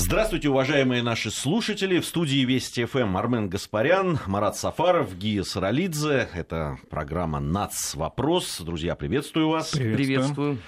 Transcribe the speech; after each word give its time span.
Здравствуйте, 0.00 0.48
уважаемые 0.48 1.02
наши 1.02 1.32
слушатели. 1.32 1.98
В 1.98 2.06
студии 2.06 2.44
Вести 2.44 2.84
ФМ 2.84 3.16
Армен 3.16 3.48
Гаспарян, 3.48 4.20
Марат 4.26 4.56
Сафаров, 4.56 5.18
Гия 5.18 5.42
Саралидзе. 5.42 6.28
Это 6.32 6.78
программа 6.88 7.40
«НАЦ. 7.40 7.96
Вопрос». 7.96 8.60
Друзья, 8.60 8.94
приветствую 8.94 9.48
вас. 9.48 9.72
Приветствую. 9.72 10.58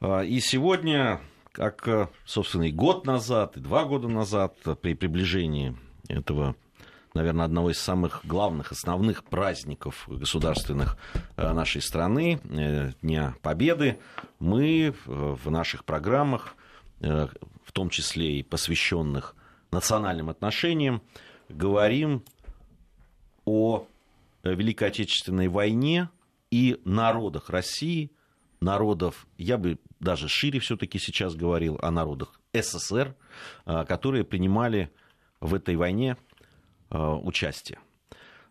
А, 0.00 0.22
и 0.22 0.40
сегодня, 0.40 1.20
как, 1.52 2.10
собственно, 2.26 2.64
и 2.64 2.72
год 2.72 3.06
назад, 3.06 3.56
и 3.56 3.60
два 3.60 3.84
года 3.84 4.08
назад, 4.08 4.56
при 4.82 4.94
приближении 4.94 5.76
этого 6.08 6.56
наверное, 7.14 7.44
одного 7.44 7.70
из 7.70 7.78
самых 7.78 8.22
главных, 8.24 8.72
основных 8.72 9.22
праздников 9.22 10.04
государственных 10.08 10.96
э, 11.36 11.52
нашей 11.52 11.80
страны, 11.80 12.40
э, 12.42 12.90
Дня 13.02 13.36
Победы, 13.40 13.98
мы 14.40 14.92
в 15.06 15.48
наших 15.48 15.84
программах 15.84 16.56
э, 16.58 16.63
в 17.04 17.72
том 17.72 17.90
числе 17.90 18.38
и 18.38 18.42
посвященных 18.42 19.34
национальным 19.70 20.30
отношениям, 20.30 21.02
говорим 21.48 22.24
о 23.44 23.86
Великой 24.42 24.88
Отечественной 24.88 25.48
войне 25.48 26.08
и 26.50 26.80
народах 26.84 27.50
России, 27.50 28.10
народов, 28.60 29.26
я 29.36 29.58
бы 29.58 29.78
даже 30.00 30.28
шире 30.28 30.60
все-таки 30.60 30.98
сейчас 30.98 31.34
говорил 31.34 31.78
о 31.82 31.90
народах 31.90 32.40
СССР, 32.52 33.14
а, 33.64 33.84
которые 33.84 34.24
принимали 34.24 34.90
в 35.40 35.54
этой 35.54 35.76
войне 35.76 36.16
участие. 36.90 37.80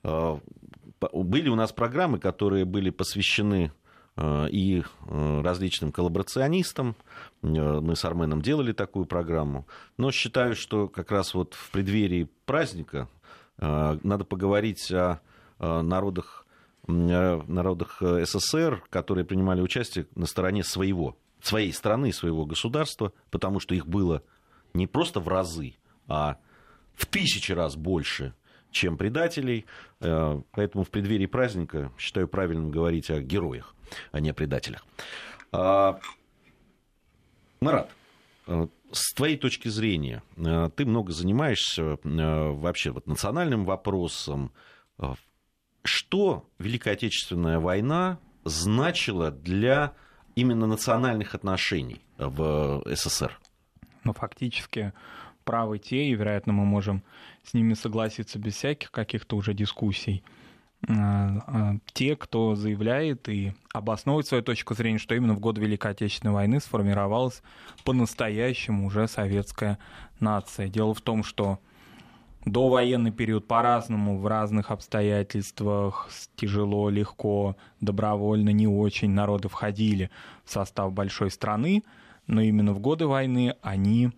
Были 0.04 1.48
у 1.48 1.56
нас 1.56 1.72
программы, 1.72 2.20
которые 2.20 2.66
были 2.66 2.90
посвящены 2.90 3.72
Э, 3.72 3.83
и 4.16 4.84
э, 5.08 5.42
различным 5.42 5.92
коллаборационистам. 5.92 6.96
Э, 7.42 7.48
мы 7.48 7.96
с 7.96 8.06
Арменом 8.06 8.42
делали 8.42 8.72
такую 8.72 9.06
программу. 9.06 9.66
Но 9.98 10.12
считаю, 10.12 10.56
что 10.56 10.88
как 10.88 11.12
раз 11.12 11.34
вот 11.34 11.56
в 11.56 11.72
преддверии 11.72 12.30
праздника 12.46 13.08
надо 13.60 14.26
поговорить 14.26 14.92
о 14.92 15.22
народах, 15.60 16.48
народах 16.88 18.02
СССР, 18.02 18.84
которые 18.90 19.26
принимали 19.26 19.62
участие 19.62 20.08
на 20.16 20.26
стороне 20.26 20.64
своего, 20.64 21.16
своей 21.40 21.72
страны, 21.72 22.12
своего 22.12 22.48
государства, 22.48 23.14
потому 23.30 23.60
что 23.60 23.76
их 23.76 23.86
было 23.86 24.24
не 24.74 24.88
просто 24.88 25.20
в 25.20 25.28
разы, 25.28 25.76
а 26.08 26.38
в 26.96 27.06
тысячи 27.06 27.52
раз 27.52 27.76
больше, 27.76 28.34
чем 28.72 28.98
предателей. 28.98 29.68
Поэтому 30.00 30.84
в 30.84 30.90
преддверии 30.90 31.28
праздника 31.28 31.92
считаю 32.00 32.28
правильным 32.28 32.72
говорить 32.72 33.12
о 33.12 33.22
героях 33.22 33.76
а 34.12 34.20
не 34.20 34.30
о 34.30 34.34
предателях. 34.34 34.86
А, 35.52 36.00
Марат, 37.62 37.90
э, 38.48 38.68
с 38.92 39.14
твоей 39.14 39.38
точки 39.38 39.68
зрения, 39.68 40.24
э, 40.38 40.70
ты 40.76 40.86
много 40.86 41.12
занимаешься 41.14 41.98
э, 42.04 42.50
вообще 42.52 42.92
вот 42.92 43.08
национальным 43.08 43.66
вопросом. 43.66 44.52
Что 45.84 46.46
Великая 46.60 46.92
Отечественная 46.92 47.60
война 47.60 48.20
значила 48.46 49.32
для 49.32 49.94
именно 50.36 50.66
национальных 50.66 51.36
отношений 51.36 52.02
в 52.18 52.84
СССР? 52.86 53.38
Ну, 54.04 54.14
фактически 54.14 54.94
правы 55.44 55.80
те, 55.80 56.06
и, 56.06 56.16
вероятно, 56.16 56.54
мы 56.54 56.66
можем 56.66 57.04
с 57.44 57.54
ними 57.54 57.74
согласиться 57.74 58.40
без 58.40 58.56
всяких 58.56 58.92
каких-то 58.92 59.36
уже 59.36 59.54
дискуссий– 59.54 60.24
те, 61.94 62.16
кто 62.18 62.56
заявляет 62.56 63.30
и 63.30 63.54
обосновывает 63.74 64.28
свою 64.28 64.44
точку 64.44 64.74
зрения, 64.74 64.98
что 64.98 65.16
именно 65.16 65.34
в 65.34 65.40
год 65.40 65.58
Великой 65.58 65.92
Отечественной 65.92 66.34
войны 66.34 66.60
сформировалась 66.60 67.42
по-настоящему 67.86 68.88
уже 68.88 69.08
советская 69.08 69.80
нация. 70.20 70.68
Дело 70.68 70.94
в 70.94 71.00
том, 71.00 71.24
что 71.24 71.60
до 72.46 72.68
военный 72.68 73.12
период 73.12 73.48
по-разному, 73.48 74.18
в 74.20 74.28
разных 74.28 74.72
обстоятельствах, 74.72 76.10
тяжело, 76.36 76.90
легко, 76.90 77.56
добровольно, 77.80 78.50
не 78.50 78.68
очень 78.68 79.12
народы 79.12 79.48
входили 79.48 80.12
в 80.44 80.52
состав 80.52 80.92
большой 80.92 81.32
страны, 81.32 81.84
но 82.28 82.42
именно 82.42 82.74
в 82.74 82.80
годы 82.80 83.08
войны 83.08 83.56
они 83.62 84.12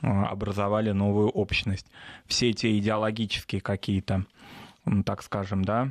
а, 0.00 0.28
образовали 0.28 0.92
новую 0.92 1.28
общность. 1.28 1.86
Все 2.26 2.54
те 2.54 2.78
идеологические 2.78 3.60
какие-то, 3.60 4.24
так 5.04 5.22
скажем, 5.22 5.62
да, 5.62 5.90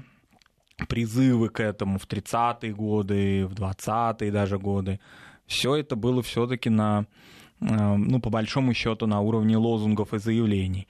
призывы 0.87 1.49
к 1.49 1.59
этому 1.59 1.99
в 1.99 2.07
30-е 2.07 2.73
годы, 2.73 3.45
в 3.47 3.53
20-е 3.53 4.31
даже 4.31 4.59
годы. 4.59 4.99
Все 5.45 5.75
это 5.75 5.95
было 5.95 6.21
все-таки 6.21 6.69
на, 6.69 7.05
э, 7.61 7.95
ну, 7.95 8.19
по 8.19 8.29
большому 8.29 8.73
счету, 8.73 9.07
на 9.07 9.21
уровне 9.21 9.57
лозунгов 9.57 10.13
и 10.13 10.19
заявлений. 10.19 10.87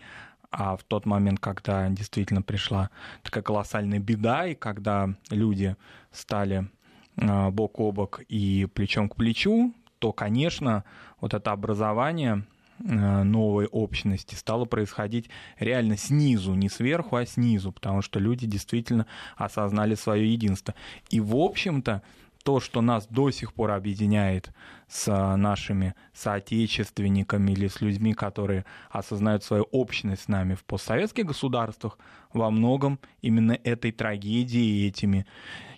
А 0.52 0.78
в 0.78 0.84
тот 0.84 1.06
момент, 1.06 1.40
когда 1.40 1.90
действительно 1.90 2.42
пришла 2.42 2.90
такая 3.24 3.44
колоссальная 3.44 4.00
беда, 4.00 4.48
и 4.48 4.56
когда 4.56 5.10
люди 5.30 5.76
стали 6.12 6.70
э, 7.18 7.50
бок 7.50 7.80
о 7.80 7.92
бок 7.92 8.22
и 8.28 8.68
плечом 8.74 9.10
к 9.10 9.16
плечу, 9.16 9.74
то, 10.00 10.14
конечно, 10.14 10.84
вот 11.20 11.34
это 11.34 11.52
образование 11.52 12.46
новой 12.80 13.68
общности 13.68 14.36
стало 14.36 14.66
происходить 14.66 15.30
реально 15.60 15.98
снизу, 15.98 16.54
не 16.54 16.70
сверху, 16.70 17.16
а 17.16 17.26
снизу, 17.26 17.72
потому 17.72 18.02
что 18.02 18.20
люди 18.20 18.46
действительно 18.46 19.06
осознали 19.38 19.96
свое 19.96 20.32
единство. 20.32 20.76
И, 21.10 21.20
в 21.20 21.36
общем-то, 21.36 22.02
то, 22.44 22.60
что 22.60 22.82
нас 22.82 23.08
до 23.08 23.32
сих 23.32 23.54
пор 23.54 23.72
объединяет 23.72 24.52
с 24.88 25.12
нашими 25.36 25.96
соотечественниками 26.14 27.54
или 27.54 27.68
с 27.68 27.82
людьми, 27.82 28.14
которые 28.14 28.66
осознают 28.92 29.44
свою 29.44 29.64
общность 29.72 30.24
с 30.24 30.28
нами 30.28 30.54
в 30.54 30.64
постсоветских 30.64 31.26
государствах, 31.26 31.98
во 32.34 32.52
многом 32.52 33.00
именно 33.22 33.58
этой 33.64 33.92
трагедией 33.92 34.84
и 34.84 34.88
этими 34.88 35.26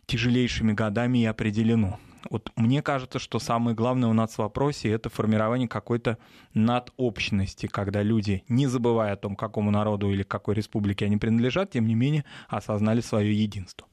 тяжелейшими 0.07 0.74
годами 0.74 1.19
и 1.19 1.25
определено. 1.25 2.00
Вот 2.30 2.52
мне 2.56 2.82
кажется, 2.82 3.20
что 3.20 3.40
самое 3.40 3.76
главное 3.76 4.10
у 4.10 4.14
нас 4.14 4.34
в 4.34 4.40
вопросе 4.40 4.90
это 4.90 5.10
формирование 5.10 5.68
какой-то 5.68 6.18
надобщности, 6.54 7.68
когда 7.68 8.02
люди, 8.02 8.44
не 8.50 8.68
забывая 8.68 9.14
о 9.14 9.18
том, 9.18 9.36
какому 9.36 9.72
народу 9.72 10.12
или 10.12 10.24
какой 10.24 10.56
республике 10.56 11.06
они 11.06 11.18
принадлежат, 11.18 11.72
тем 11.72 11.88
не 11.88 11.96
менее 11.96 12.26
осознали 12.50 13.02
свое 13.02 13.34
единство. 13.34 13.88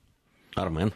Армен. 0.57 0.93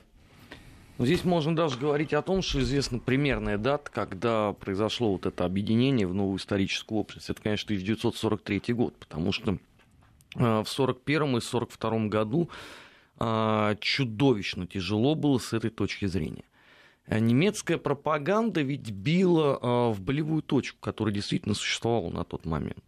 Ну, 0.99 1.07
здесь 1.07 1.25
можно 1.25 1.55
даже 1.55 1.79
говорить 1.79 2.13
о 2.13 2.23
том, 2.23 2.43
что 2.43 2.61
известна 2.61 2.99
примерная 2.99 3.57
дата, 3.57 3.89
когда 3.89 4.53
произошло 4.53 5.13
вот 5.13 5.27
это 5.27 5.45
объединение 5.45 6.09
в 6.09 6.15
новую 6.15 6.39
историческую 6.39 6.99
общность. 6.99 7.31
Это, 7.31 7.41
конечно, 7.41 7.67
1943 7.67 8.75
год, 8.75 8.97
потому 8.97 9.31
что 9.31 9.53
э, 9.53 9.59
в 10.35 10.67
1941 10.67 11.23
и 11.23 11.39
1942 11.39 12.09
году 12.09 12.51
э, 13.21 13.77
чудовищно 13.81 14.67
тяжело 14.67 15.15
было 15.15 15.39
с 15.39 15.53
этой 15.53 15.71
точки 15.71 16.07
зрения. 16.07 16.43
Э, 17.09 17.19
немецкая 17.19 17.79
пропаганда 17.79 18.61
ведь 18.61 18.91
била 18.91 19.59
э, 19.61 19.93
в 19.93 20.01
болевую 20.01 20.43
точку, 20.43 20.79
которая 20.81 21.15
действительно 21.15 21.55
существовала 21.55 22.11
на 22.11 22.25
тот 22.25 22.45
момент. 22.45 22.85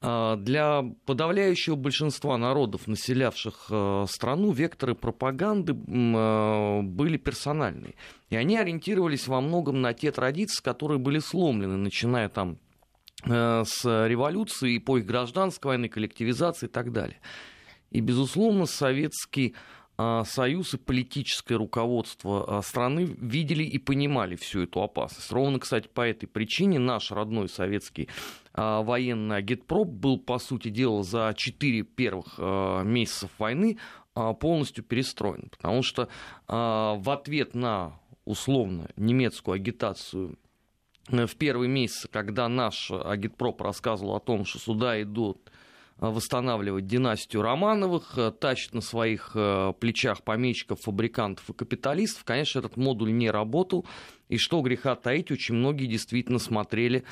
Э, 0.00 0.36
для 0.38 0.82
подавляющего 1.04 1.76
большинства 1.76 2.38
народов, 2.38 2.86
населявших 2.86 3.70
страну, 4.08 4.52
векторы 4.52 4.94
пропаганды 4.94 5.74
были 5.74 7.16
персональные. 7.16 7.94
И 8.30 8.36
они 8.36 8.56
ориентировались 8.56 9.28
во 9.28 9.40
многом 9.40 9.80
на 9.80 9.92
те 9.92 10.10
традиции, 10.10 10.62
которые 10.62 10.98
были 10.98 11.18
сломлены, 11.18 11.76
начиная 11.76 12.28
там 12.28 12.58
с 13.22 13.84
революции, 13.84 14.78
эпохи 14.78 15.02
гражданской 15.02 15.72
войны, 15.72 15.90
коллективизации 15.90 16.66
и 16.66 16.70
так 16.70 16.90
далее. 16.90 17.18
И, 17.90 18.00
безусловно, 18.00 18.64
советский 18.64 19.54
Союз 20.24 20.74
и 20.74 20.78
политическое 20.78 21.56
руководство 21.56 22.58
а, 22.58 22.62
страны 22.62 23.04
видели 23.04 23.64
и 23.64 23.78
понимали 23.78 24.36
всю 24.36 24.62
эту 24.62 24.82
опасность. 24.82 25.30
Ровно, 25.32 25.58
кстати, 25.58 25.88
по 25.88 26.02
этой 26.02 26.26
причине 26.26 26.78
наш 26.78 27.10
родной 27.10 27.48
советский 27.48 28.08
а, 28.52 28.82
военный 28.82 29.36
агитпроп 29.36 29.88
был, 29.88 30.18
по 30.18 30.38
сути 30.38 30.68
дела, 30.68 31.02
за 31.02 31.34
четыре 31.36 31.82
первых 31.82 32.38
месяцев 32.38 33.30
войны 33.38 33.78
полностью 34.14 34.84
перестроен. 34.84 35.48
Потому 35.50 35.82
что 35.82 36.08
в 36.46 37.10
ответ 37.10 37.54
на 37.54 38.00
условно 38.24 38.88
немецкую 38.96 39.56
агитацию 39.56 40.38
э, 41.08 41.26
в 41.26 41.36
первые 41.36 41.68
месяцы, 41.68 42.08
когда 42.08 42.48
наш 42.48 42.90
агитпроп 42.90 43.60
рассказывал 43.62 44.16
о 44.16 44.20
том, 44.20 44.44
что 44.44 44.58
сюда 44.58 45.00
идут 45.02 45.50
восстанавливать 46.08 46.86
династию 46.86 47.42
Романовых, 47.42 48.14
э, 48.16 48.32
тащит 48.32 48.74
на 48.74 48.80
своих 48.80 49.32
э, 49.34 49.72
плечах 49.78 50.22
помещиков, 50.22 50.80
фабрикантов 50.80 51.50
и 51.50 51.52
капиталистов. 51.52 52.24
Конечно, 52.24 52.60
этот 52.60 52.76
модуль 52.76 53.12
не 53.12 53.30
работал. 53.30 53.86
И 54.28 54.38
что 54.38 54.60
греха 54.62 54.94
таить, 54.94 55.30
очень 55.30 55.56
многие 55.56 55.86
действительно 55.86 56.38
смотрели 56.38 57.04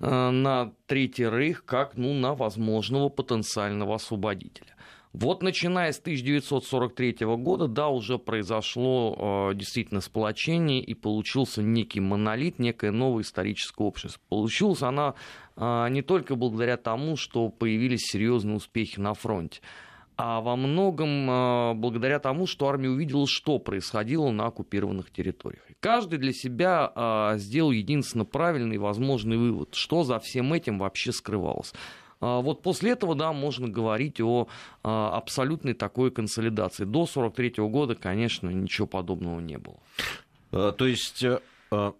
э, 0.00 0.30
на 0.30 0.72
Третий 0.86 1.28
Рейх 1.28 1.64
как 1.64 1.96
ну, 1.96 2.14
на 2.14 2.34
возможного 2.34 3.08
потенциального 3.08 3.94
освободителя. 3.94 4.76
Вот 5.12 5.42
начиная 5.42 5.92
с 5.92 5.98
1943 5.98 7.26
года, 7.38 7.68
да, 7.68 7.88
уже 7.88 8.18
произошло 8.18 9.50
э, 9.50 9.54
действительно 9.54 10.02
сплочение 10.02 10.82
и 10.82 10.92
получился 10.92 11.62
некий 11.62 12.00
монолит, 12.00 12.58
некое 12.58 12.90
новое 12.90 13.22
историческое 13.22 13.84
общество. 13.84 14.20
Получилась 14.28 14.82
она 14.82 15.14
не 15.56 16.02
только 16.02 16.36
благодаря 16.36 16.76
тому, 16.76 17.16
что 17.16 17.48
появились 17.48 18.02
серьезные 18.10 18.56
успехи 18.56 19.00
на 19.00 19.14
фронте, 19.14 19.60
а 20.18 20.40
во 20.40 20.56
многом 20.56 21.78
благодаря 21.78 22.18
тому, 22.18 22.46
что 22.46 22.68
армия 22.68 22.90
увидела, 22.90 23.26
что 23.26 23.58
происходило 23.58 24.30
на 24.30 24.46
оккупированных 24.46 25.10
территориях. 25.10 25.62
Каждый 25.80 26.18
для 26.18 26.32
себя 26.32 27.34
сделал 27.36 27.70
единственно 27.70 28.24
правильный 28.24 28.78
возможный 28.78 29.38
вывод, 29.38 29.74
что 29.74 30.04
за 30.04 30.18
всем 30.18 30.52
этим 30.52 30.78
вообще 30.78 31.12
скрывалось. 31.12 31.72
А, 32.20 32.40
вот 32.40 32.62
после 32.62 32.92
этого, 32.92 33.14
да, 33.14 33.32
можно 33.32 33.68
говорить 33.68 34.20
о 34.20 34.48
а, 34.82 35.16
абсолютной 35.16 35.74
такой 35.74 36.10
консолидации. 36.10 36.84
До 36.84 37.02
1943 37.02 37.64
года, 37.68 37.94
конечно, 37.94 38.48
ничего 38.48 38.86
подобного 38.86 39.40
не 39.40 39.58
было. 39.58 39.76
А, 40.52 40.72
то 40.72 40.86
есть 40.86 41.22
э, 41.22 41.40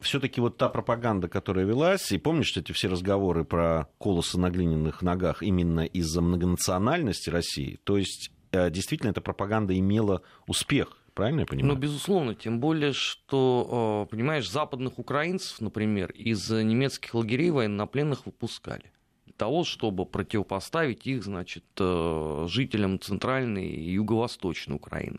все-таки 0.01 0.41
вот 0.41 0.57
та 0.57 0.69
пропаганда, 0.69 1.29
которая 1.29 1.65
велась, 1.65 2.13
и 2.13 2.19
помнишь 2.19 2.57
эти 2.57 2.73
все 2.73 2.89
разговоры 2.89 3.45
про 3.45 3.89
колосы 3.99 4.39
на 4.39 4.51
глиняных 4.51 5.03
ногах 5.03 5.43
именно 5.43 5.85
из-за 5.85 6.21
многонациональности 6.21 7.31
России, 7.31 7.79
то 7.85 7.97
есть 7.97 8.31
э, 8.53 8.71
действительно 8.71 9.11
эта 9.11 9.21
пропаганда 9.21 9.77
имела 9.79 10.23
успех, 10.47 10.97
правильно 11.15 11.41
я 11.41 11.47
понимаю? 11.47 11.75
Ну, 11.75 11.81
безусловно, 11.81 12.35
тем 12.35 12.61
более, 12.61 12.93
что, 12.93 14.07
понимаешь, 14.11 14.49
западных 14.49 14.99
украинцев, 14.99 15.61
например, 15.61 16.11
из 16.13 16.49
немецких 16.51 17.15
лагерей 17.15 17.51
военнопленных 17.51 18.27
выпускали 18.27 18.93
того, 19.37 19.65
чтобы 19.65 20.07
противопоставить 20.07 21.07
их, 21.07 21.23
значит, 21.23 21.65
э, 21.79 22.47
жителям 22.49 23.01
центральной 23.01 23.67
и 23.67 23.93
юго-восточной 23.93 24.77
Украины 24.77 25.19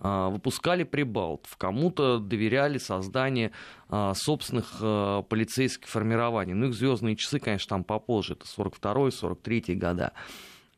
выпускали 0.00 0.84
прибалтов, 0.84 1.56
кому-то 1.56 2.18
доверяли 2.18 2.78
создание 2.78 3.50
а, 3.88 4.14
собственных 4.14 4.76
э, 4.80 5.22
полицейских 5.28 5.88
формирований. 5.88 6.54
Ну, 6.54 6.68
их 6.68 6.74
звездные 6.74 7.16
часы, 7.16 7.40
конечно, 7.40 7.70
там 7.70 7.84
попозже, 7.84 8.34
это 8.34 8.46
42-43 8.46 9.74
года. 9.74 10.12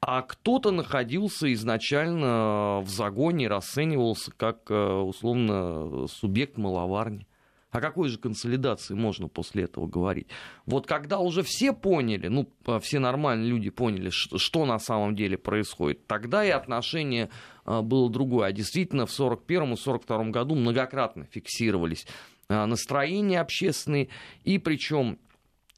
А 0.00 0.22
кто-то 0.22 0.70
находился 0.70 1.52
изначально 1.52 2.80
в 2.80 2.88
загоне, 2.88 3.48
расценивался 3.48 4.32
как, 4.34 4.70
условно, 4.70 6.06
субъект 6.08 6.56
маловарни. 6.56 7.26
О 7.70 7.80
какой 7.80 8.08
же 8.08 8.18
консолидации 8.18 8.94
можно 8.94 9.28
после 9.28 9.64
этого 9.64 9.86
говорить? 9.86 10.26
Вот 10.66 10.86
когда 10.86 11.20
уже 11.20 11.42
все 11.44 11.72
поняли, 11.72 12.26
ну, 12.26 12.48
а, 12.66 12.80
все 12.80 12.98
нормальные 12.98 13.48
люди 13.48 13.70
поняли, 13.70 14.10
что, 14.10 14.38
что 14.38 14.66
на 14.66 14.78
самом 14.80 15.14
деле 15.14 15.38
происходит, 15.38 16.06
тогда 16.08 16.44
и 16.44 16.50
отношение 16.50 17.30
а, 17.64 17.82
было 17.82 18.10
другое. 18.10 18.48
А 18.48 18.52
действительно, 18.52 19.06
в 19.06 19.10
1941-1942 19.10 20.30
году 20.30 20.56
многократно 20.56 21.26
фиксировались 21.30 22.06
а, 22.48 22.66
настроения 22.66 23.40
общественные, 23.40 24.08
и 24.42 24.58
причем 24.58 25.18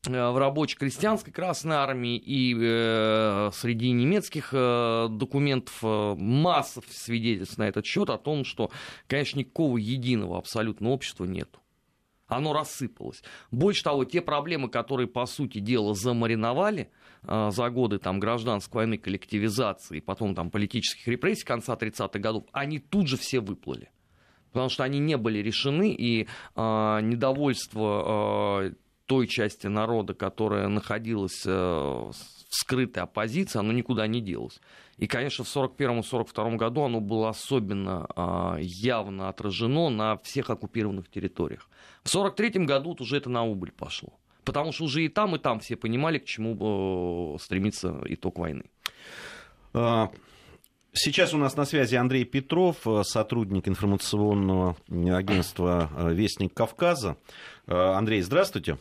в 0.05 0.37
рабочей 0.37 0.77
крестьянской 0.77 1.33
Красной 1.33 1.77
Армии 1.77 2.17
и 2.17 2.57
э, 2.59 3.51
среди 3.55 3.93
немецких 3.93 4.49
э, 4.53 5.07
документов 5.09 5.79
э, 5.81 6.15
масса 6.19 6.81
свидетельств 6.91 7.57
на 7.57 7.69
этот 7.69 7.87
счет 7.87 8.11
о 8.11 8.19
том, 8.19 8.45
что, 8.45 8.73
конечно, 9.07 9.39
никакого 9.39 9.77
единого 9.77 10.39
абсолютно 10.39 10.91
общества 10.91 11.25
нету 11.25 11.62
оно 12.37 12.53
рассыпалось. 12.53 13.23
Больше 13.51 13.83
того, 13.83 14.05
те 14.05 14.21
проблемы, 14.21 14.69
которые, 14.69 15.07
по 15.07 15.27
сути 15.27 15.59
дела, 15.59 15.95
замариновали 15.95 16.91
э, 17.23 17.51
за 17.51 17.71
годы 17.71 17.99
там, 17.99 18.21
гражданской 18.21 18.83
войны, 18.83 18.99
коллективизации, 18.99 20.01
потом 20.01 20.35
там, 20.35 20.51
политических 20.51 21.07
репрессий 21.09 21.45
конца 21.45 21.75
30-х 21.75 22.19
годов, 22.19 22.45
они 22.53 22.79
тут 22.79 23.09
же 23.09 23.17
все 23.17 23.41
выплыли. 23.41 23.91
Потому 24.53 24.69
что 24.69 24.85
они 24.85 24.99
не 24.99 25.17
были 25.17 25.39
решены, 25.39 25.93
и 25.93 26.23
э, 26.25 26.27
недовольство 27.03 28.65
э, 28.65 28.73
той 29.07 29.27
части 29.27 29.67
народа, 29.67 30.15
которая 30.15 30.69
находилась 30.69 31.43
э, 31.47 32.11
в 32.53 32.55
скрытой 32.55 33.03
оппозиции, 33.03 33.59
оно 33.59 33.73
никуда 33.73 34.07
не 34.07 34.21
делось. 34.21 34.61
И, 34.99 35.07
конечно, 35.07 35.43
в 35.43 35.57
1941-1942 35.57 36.57
году 36.57 36.83
оно 36.83 37.01
было 37.01 37.31
особенно 37.31 38.07
э, 38.15 38.57
явно 38.61 39.31
отражено 39.31 39.89
на 39.89 40.19
всех 40.19 40.51
оккупированных 40.51 41.09
территориях. 41.09 41.71
В 42.05 42.15
1943 42.15 42.67
году 42.67 42.95
уже 43.01 43.17
это 43.17 43.31
на 43.31 43.43
убыль 43.43 43.73
пошло. 43.73 44.13
Потому 44.45 44.73
что 44.73 44.85
уже 44.85 45.03
и 45.03 45.09
там, 45.09 45.35
и 45.35 45.39
там 45.39 45.61
все 45.61 45.77
понимали, 45.77 46.19
к 46.19 46.27
чему 46.27 47.37
э, 47.37 47.39
стремится 47.43 47.99
итог 48.05 48.39
войны. 48.39 48.65
А, 49.73 50.11
сейчас 50.93 51.33
у 51.33 51.39
нас 51.39 51.57
на 51.57 51.65
связи 51.65 51.95
Андрей 51.95 52.27
Петров, 52.27 52.87
сотрудник 53.05 53.67
информационного 53.67 54.77
агентства 54.91 55.91
«Вестник 56.11 56.53
Кавказа». 56.53 57.17
Андрей, 57.67 58.21
здравствуйте. 58.21 58.77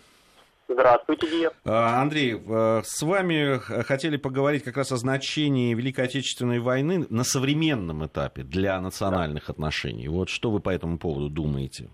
Здравствуйте, 0.73 1.27
Гия. 1.27 1.51
Андрей, 1.65 2.41
с 2.83 3.01
вами 3.01 3.57
хотели 3.83 4.17
поговорить 4.17 4.63
как 4.63 4.77
раз 4.77 4.91
о 4.91 4.97
значении 4.97 5.73
Великой 5.73 6.05
Отечественной 6.05 6.59
войны 6.59 7.05
на 7.09 7.23
современном 7.23 8.05
этапе 8.05 8.43
для 8.43 8.79
национальных 8.79 9.47
да. 9.47 9.53
отношений. 9.53 10.07
Вот 10.07 10.29
что 10.29 10.49
вы 10.49 10.59
по 10.59 10.69
этому 10.69 10.97
поводу 10.97 11.29
думаете? 11.29 11.89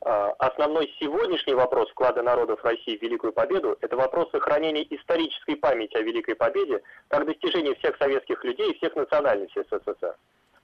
А, 0.00 0.30
основной 0.38 0.94
сегодняшний 1.00 1.54
вопрос 1.54 1.90
вклада 1.90 2.22
народов 2.22 2.62
России 2.64 2.96
в 2.96 3.02
Великую 3.02 3.32
Победу– 3.32 3.76
это 3.80 3.96
вопрос 3.96 4.30
сохранения 4.30 4.82
исторической 4.94 5.56
памяти 5.56 5.96
о 5.96 6.02
Великой 6.02 6.34
Победе 6.34 6.82
как 7.08 7.26
достижение 7.26 7.74
всех 7.76 7.96
советских 7.96 8.42
людей 8.44 8.72
и 8.72 8.76
всех 8.76 8.94
национальностей 8.96 9.62
СССР. 9.62 10.14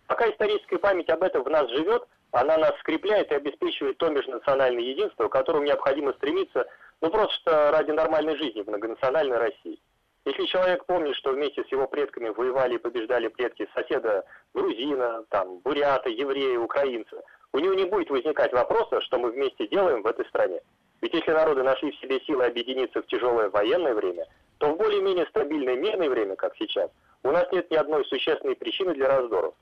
Пока 0.06 0.30
историческая 0.30 0.78
память 0.78 1.08
об 1.08 1.22
этом 1.22 1.42
в 1.42 1.50
нас 1.50 1.68
живет, 1.70 2.06
она 2.34 2.58
нас 2.58 2.72
скрепляет 2.80 3.30
и 3.30 3.36
обеспечивает 3.36 3.96
то 3.98 4.08
межнациональное 4.08 4.82
единство, 4.82 5.28
к 5.28 5.32
которому 5.32 5.64
необходимо 5.64 6.12
стремиться, 6.14 6.66
ну 7.00 7.08
просто 7.08 7.70
ради 7.70 7.92
нормальной 7.92 8.36
жизни 8.36 8.62
в 8.62 8.66
многонациональной 8.66 9.38
России. 9.38 9.78
Если 10.24 10.46
человек 10.46 10.84
помнит, 10.86 11.14
что 11.16 11.32
вместе 11.32 11.62
с 11.62 11.68
его 11.68 11.86
предками 11.86 12.30
воевали 12.30 12.74
и 12.74 12.78
побеждали 12.78 13.28
предки 13.28 13.68
соседа 13.74 14.24
грузина, 14.52 15.24
там, 15.28 15.58
бурята, 15.58 16.08
еврея, 16.08 16.58
украинца, 16.58 17.22
у 17.52 17.58
него 17.60 17.74
не 17.74 17.84
будет 17.84 18.10
возникать 18.10 18.52
вопроса, 18.52 19.00
что 19.02 19.18
мы 19.18 19.30
вместе 19.30 19.68
делаем 19.68 20.02
в 20.02 20.06
этой 20.06 20.26
стране. 20.26 20.60
Ведь 21.02 21.14
если 21.14 21.30
народы 21.30 21.62
нашли 21.62 21.92
в 21.92 22.00
себе 22.00 22.18
силы 22.20 22.46
объединиться 22.46 23.00
в 23.00 23.06
тяжелое 23.06 23.48
военное 23.50 23.94
время, 23.94 24.26
то 24.58 24.72
в 24.72 24.76
более-менее 24.76 25.26
стабильное 25.26 25.76
мирное 25.76 26.08
время, 26.08 26.34
как 26.34 26.56
сейчас, 26.56 26.90
у 27.22 27.30
нас 27.30 27.46
нет 27.52 27.70
ни 27.70 27.76
одной 27.76 28.04
существенной 28.06 28.56
причины 28.56 28.94
для 28.94 29.08
раздоров. 29.08 29.54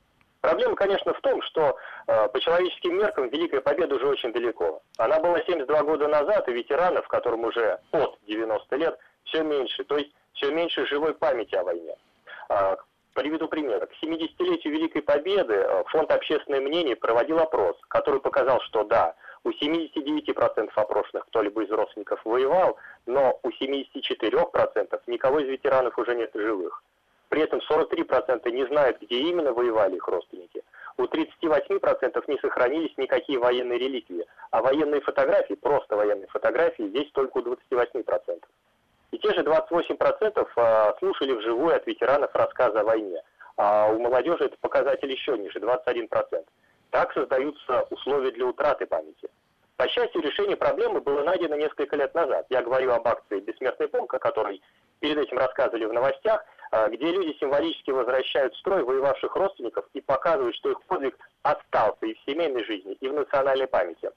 Проблема, 0.42 0.74
конечно, 0.74 1.14
в 1.14 1.20
том, 1.20 1.40
что 1.42 1.76
э, 2.08 2.28
по 2.28 2.40
человеческим 2.40 2.98
меркам 2.98 3.28
Великая 3.28 3.60
Победа 3.60 3.94
уже 3.94 4.08
очень 4.08 4.32
далеко. 4.32 4.82
Она 4.98 5.20
была 5.20 5.40
72 5.40 5.82
года 5.84 6.08
назад, 6.08 6.48
и 6.48 6.52
ветеранов, 6.52 7.06
которым 7.06 7.44
уже 7.44 7.78
от 7.92 8.18
90 8.26 8.76
лет, 8.76 8.98
все 9.24 9.44
меньше. 9.44 9.84
То 9.84 9.98
есть 9.98 10.10
все 10.34 10.50
меньше 10.50 10.84
живой 10.86 11.14
памяти 11.14 11.54
о 11.54 11.62
войне. 11.62 11.94
А, 12.48 12.76
Приведу 13.14 13.46
пример. 13.46 13.86
К 13.86 13.92
70-летию 14.02 14.72
Великой 14.72 15.02
Победы 15.02 15.54
э, 15.54 15.84
Фонд 15.88 16.10
«Общественное 16.10 16.60
мнение» 16.60 16.96
проводил 16.96 17.38
опрос, 17.38 17.76
который 17.88 18.20
показал, 18.20 18.60
что 18.62 18.84
да, 18.84 19.14
у 19.44 19.50
79% 19.50 20.70
опрошенных 20.74 21.26
кто-либо 21.26 21.62
из 21.62 21.70
родственников 21.70 22.20
воевал, 22.24 22.78
но 23.04 23.38
у 23.42 23.50
74% 23.50 25.00
никого 25.06 25.40
из 25.40 25.48
ветеранов 25.48 25.98
уже 25.98 26.14
нет 26.14 26.30
живых. 26.34 26.82
При 27.32 27.40
этом 27.40 27.60
43% 27.60 28.50
не 28.50 28.66
знают, 28.66 29.00
где 29.00 29.16
именно 29.20 29.54
воевали 29.54 29.96
их 29.96 30.06
родственники. 30.06 30.62
У 30.98 31.04
38% 31.04 32.24
не 32.26 32.38
сохранились 32.40 32.92
никакие 32.98 33.38
военные 33.38 33.78
реликвии, 33.78 34.26
а 34.50 34.60
военные 34.60 35.00
фотографии, 35.00 35.54
просто 35.54 35.96
военные 35.96 36.26
фотографии, 36.26 36.94
есть 36.94 37.14
только 37.14 37.38
у 37.38 37.40
28%. 37.40 38.44
И 39.12 39.18
те 39.18 39.32
же 39.32 39.40
28% 39.40 40.46
а, 40.56 40.94
слушали 40.98 41.32
вживую 41.32 41.74
от 41.74 41.86
ветеранов 41.86 42.34
рассказы 42.34 42.80
о 42.80 42.84
войне. 42.84 43.22
А 43.56 43.88
у 43.90 43.98
молодежи 43.98 44.44
это 44.44 44.58
показатель 44.60 45.10
еще 45.10 45.38
ниже, 45.38 45.58
21%. 45.58 46.44
Так 46.90 47.14
создаются 47.14 47.86
условия 47.88 48.32
для 48.32 48.44
утраты 48.44 48.84
памяти. 48.84 49.30
По 49.78 49.88
счастью, 49.88 50.20
решение 50.20 50.58
проблемы 50.58 51.00
было 51.00 51.22
найдено 51.22 51.56
несколько 51.56 51.96
лет 51.96 52.14
назад. 52.14 52.44
Я 52.50 52.60
говорю 52.60 52.92
об 52.92 53.08
акции 53.08 53.40
«Бессмертный 53.40 53.88
полк», 53.88 54.12
о 54.12 54.18
которой 54.18 54.60
перед 55.00 55.16
этим 55.16 55.38
рассказывали 55.38 55.86
в 55.86 55.92
новостях, 55.92 56.44
где 56.88 57.12
люди 57.12 57.36
символически 57.38 57.90
возвращают 57.90 58.54
в 58.54 58.58
строй 58.58 58.82
воевавших 58.82 59.36
родственников 59.36 59.84
и 59.92 60.00
показывают, 60.00 60.56
что 60.56 60.70
их 60.70 60.82
подвиг 60.84 61.18
остался 61.42 62.06
и 62.06 62.14
в 62.14 62.20
семейной 62.30 62.64
жизни, 62.64 62.94
и 62.94 63.08
в 63.08 63.12
национальной 63.12 63.66
памяти. 63.66 64.10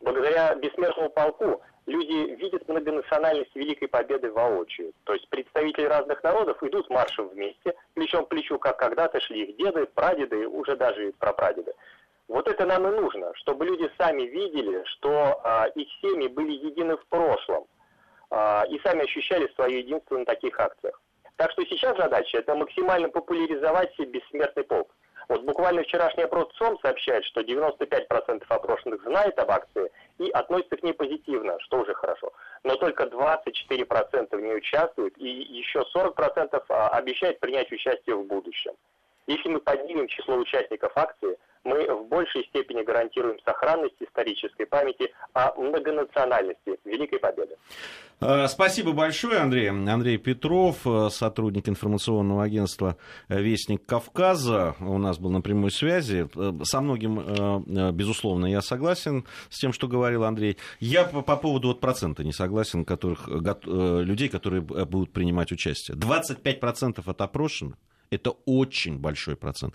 Благодаря 0.00 0.54
бессмертному 0.56 1.10
полку 1.10 1.62
люди 1.86 2.34
видят 2.34 2.68
многонациональность 2.68 3.54
Великой 3.54 3.88
Победы 3.88 4.30
воочию. 4.30 4.92
То 5.04 5.14
есть 5.14 5.28
представители 5.28 5.84
разных 5.86 6.22
народов 6.22 6.62
идут 6.62 6.90
маршем 6.90 7.28
вместе, 7.28 7.74
плечом 7.94 8.26
к 8.26 8.28
плечу, 8.28 8.58
как 8.58 8.78
когда-то 8.78 9.20
шли 9.20 9.44
их 9.44 9.56
деды, 9.56 9.86
прадеды, 9.86 10.46
уже 10.48 10.76
даже 10.76 11.08
и 11.08 11.12
прапрадеды. 11.12 11.72
Вот 12.28 12.48
это 12.48 12.64
нам 12.64 12.86
и 12.86 12.90
нужно, 12.90 13.34
чтобы 13.34 13.66
люди 13.66 13.90
сами 13.98 14.22
видели, 14.22 14.82
что 14.84 15.40
а, 15.44 15.66
их 15.74 15.88
семьи 16.00 16.28
были 16.28 16.52
едины 16.52 16.96
в 16.96 17.06
прошлом 17.06 17.66
а, 18.30 18.64
и 18.68 18.78
сами 18.80 19.04
ощущали 19.04 19.46
свое 19.54 19.80
единство 19.80 20.16
на 20.16 20.24
таких 20.24 20.58
акциях. 20.58 21.00
Так 21.36 21.50
что 21.52 21.64
сейчас 21.66 21.96
задача 21.96 22.38
это 22.38 22.54
максимально 22.54 23.08
популяризовать 23.08 23.98
бессмертный 23.98 24.64
полк. 24.64 24.94
Вот 25.28 25.42
буквально 25.42 25.82
вчерашний 25.82 26.24
опрос 26.24 26.52
ЦОМ 26.58 26.78
сообщает, 26.80 27.24
что 27.24 27.40
95% 27.40 28.44
опрошенных 28.48 29.02
знает 29.04 29.38
об 29.38 29.50
акции 29.50 29.90
и 30.18 30.30
относятся 30.30 30.76
к 30.76 30.82
ней 30.82 30.92
позитивно, 30.92 31.58
что 31.60 31.80
уже 31.80 31.94
хорошо. 31.94 32.32
Но 32.62 32.76
только 32.76 33.04
24% 33.04 34.36
в 34.36 34.40
ней 34.40 34.56
участвуют, 34.56 35.16
и 35.16 35.26
еще 35.26 35.82
40% 35.94 36.62
а, 36.68 36.88
обещают 36.90 37.40
принять 37.40 37.72
участие 37.72 38.16
в 38.16 38.26
будущем. 38.26 38.72
Если 39.26 39.48
мы 39.48 39.60
поднимем 39.60 40.06
число 40.08 40.36
участников 40.36 40.92
акции, 40.94 41.38
мы 41.64 41.86
в 41.94 42.08
большей 42.08 42.44
степени 42.46 42.82
гарантируем 42.82 43.38
сохранность 43.44 43.96
исторической 44.00 44.66
памяти 44.66 45.12
о 45.32 45.54
многонациональности 45.60 46.78
Великой 46.84 47.18
Победы. 47.18 47.56
Э, 48.20 48.46
спасибо 48.48 48.92
большое, 48.92 49.38
Андрей. 49.38 49.68
Андрей 49.68 50.18
Петров, 50.18 50.86
э, 50.86 51.08
сотрудник 51.10 51.68
информационного 51.68 52.44
агентства 52.44 52.96
«Вестник 53.28 53.84
Кавказа». 53.86 54.76
У 54.80 54.98
нас 54.98 55.18
был 55.18 55.30
на 55.30 55.40
прямой 55.40 55.70
связи. 55.70 56.28
Э, 56.34 56.52
со 56.64 56.80
многим, 56.80 57.94
безусловно, 57.94 58.46
я 58.46 58.60
согласен 58.60 59.24
с 59.48 59.58
тем, 59.58 59.72
что 59.72 59.88
говорил 59.88 60.24
Андрей. 60.24 60.58
Я 60.80 61.04
по, 61.04 61.22
по 61.22 61.36
поводу 61.36 61.68
вот 61.68 61.80
процента 61.80 62.24
не 62.24 62.32
согласен 62.32 62.84
которых, 62.84 63.28
людей, 63.28 64.28
которые 64.28 64.62
будут 64.62 65.12
принимать 65.12 65.52
участие. 65.52 65.96
25% 65.96 67.02
от 67.04 67.20
опрошенных 67.20 67.76
это 68.10 68.30
очень 68.46 68.98
большой 68.98 69.36
процент. 69.36 69.74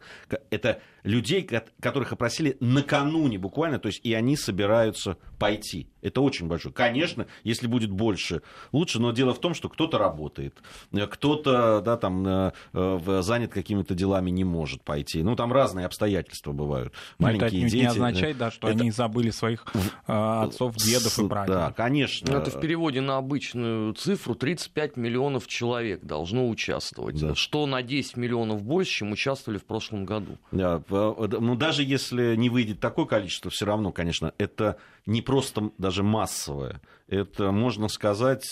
Это 0.50 0.82
людей, 1.04 1.48
которых 1.82 2.14
опросили 2.14 2.58
накануне 2.60 3.38
буквально, 3.38 3.80
то 3.80 3.88
есть 3.88 4.02
и 4.04 4.14
они 4.14 4.36
собираются 4.36 5.18
пойти. 5.38 5.88
Это 6.02 6.22
очень 6.22 6.48
большой. 6.48 6.72
Конечно, 6.72 7.28
если 7.44 7.68
будет 7.68 7.92
больше, 7.92 8.42
лучше, 8.72 9.00
но 9.00 9.12
дело 9.12 9.34
в 9.34 9.40
том, 9.40 9.54
что 9.54 9.70
кто-то 9.70 9.98
работает, 9.98 10.56
кто-то 10.92 11.82
да, 11.82 11.98
там, 11.98 12.26
э, 12.28 12.52
э, 12.74 13.22
занят 13.22 13.52
какими-то 13.52 13.96
делами, 13.96 14.30
не 14.30 14.44
может 14.44 14.84
пойти. 14.84 15.24
Ну, 15.24 15.36
там 15.36 15.52
разные 15.52 15.86
обстоятельства 15.86 16.52
бывают. 16.52 16.94
Маленькие 17.18 17.48
это 17.48 17.70
дети. 17.70 17.76
не 17.82 17.86
означает, 17.86 18.38
да, 18.38 18.52
что 18.52 18.70
это... 18.70 18.80
они 18.80 18.92
забыли 18.92 19.30
своих 19.30 19.66
э, 20.08 20.14
отцов, 20.14 20.76
дедов 20.76 21.20
и 21.20 21.28
прадедов. 21.28 21.62
Да, 21.62 21.72
конечно. 21.72 22.32
Это 22.32 22.52
в 22.52 22.60
переводе 22.60 23.02
на 23.02 23.18
обычную 23.18 23.94
цифру 23.94 24.36
35 24.36 24.98
миллионов 24.98 25.48
человек 25.48 26.04
должно 26.04 26.48
участвовать. 26.48 27.20
Да. 27.20 27.36
Что 27.36 27.66
на 27.66 27.82
10 27.82 28.18
миллионов 28.18 28.64
больше, 28.64 29.00
чем 29.00 29.12
участвовали 29.12 29.58
в 29.58 29.66
прошлом 29.66 30.06
году. 30.06 30.38
Да, 30.52 30.82
ну, 30.90 31.56
даже 31.56 31.84
если 31.84 32.36
не 32.36 32.50
выйдет 32.50 32.80
такое 32.80 33.06
количество, 33.06 33.52
все 33.52 33.66
равно, 33.66 33.92
конечно, 33.92 34.34
это 34.38 34.78
не 35.06 35.22
просто 35.22 35.72
даже 35.78 36.04
массовая, 36.04 36.82
это, 37.08 37.52
можно 37.52 37.88
сказать, 37.88 38.46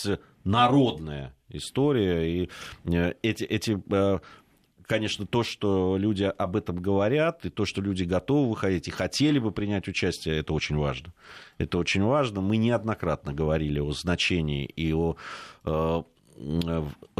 народная 0.44 1.34
история. 1.48 2.42
И 2.42 2.50
э, 2.84 3.14
эти, 3.22 3.44
эти 3.44 3.80
э, 3.90 4.18
конечно, 4.88 5.26
то, 5.26 5.42
что 5.42 5.96
люди 5.98 6.24
об 6.24 6.56
этом 6.56 6.76
говорят, 6.80 7.44
и 7.44 7.50
то, 7.50 7.64
что 7.66 7.80
люди 7.80 8.04
готовы 8.04 8.48
выходить 8.48 8.88
и 8.88 8.90
хотели 8.90 9.38
бы 9.38 9.52
принять 9.52 9.86
участие, 9.86 10.38
это 10.38 10.54
очень 10.54 10.76
важно. 10.76 11.12
Это 11.58 11.78
очень 11.78 12.02
важно. 12.02 12.40
Мы 12.40 12.56
неоднократно 12.56 13.32
говорили 13.32 13.78
о 13.78 13.92
значении 13.92 14.64
и 14.64 14.92
о, 14.92 15.16
э, 15.64 16.02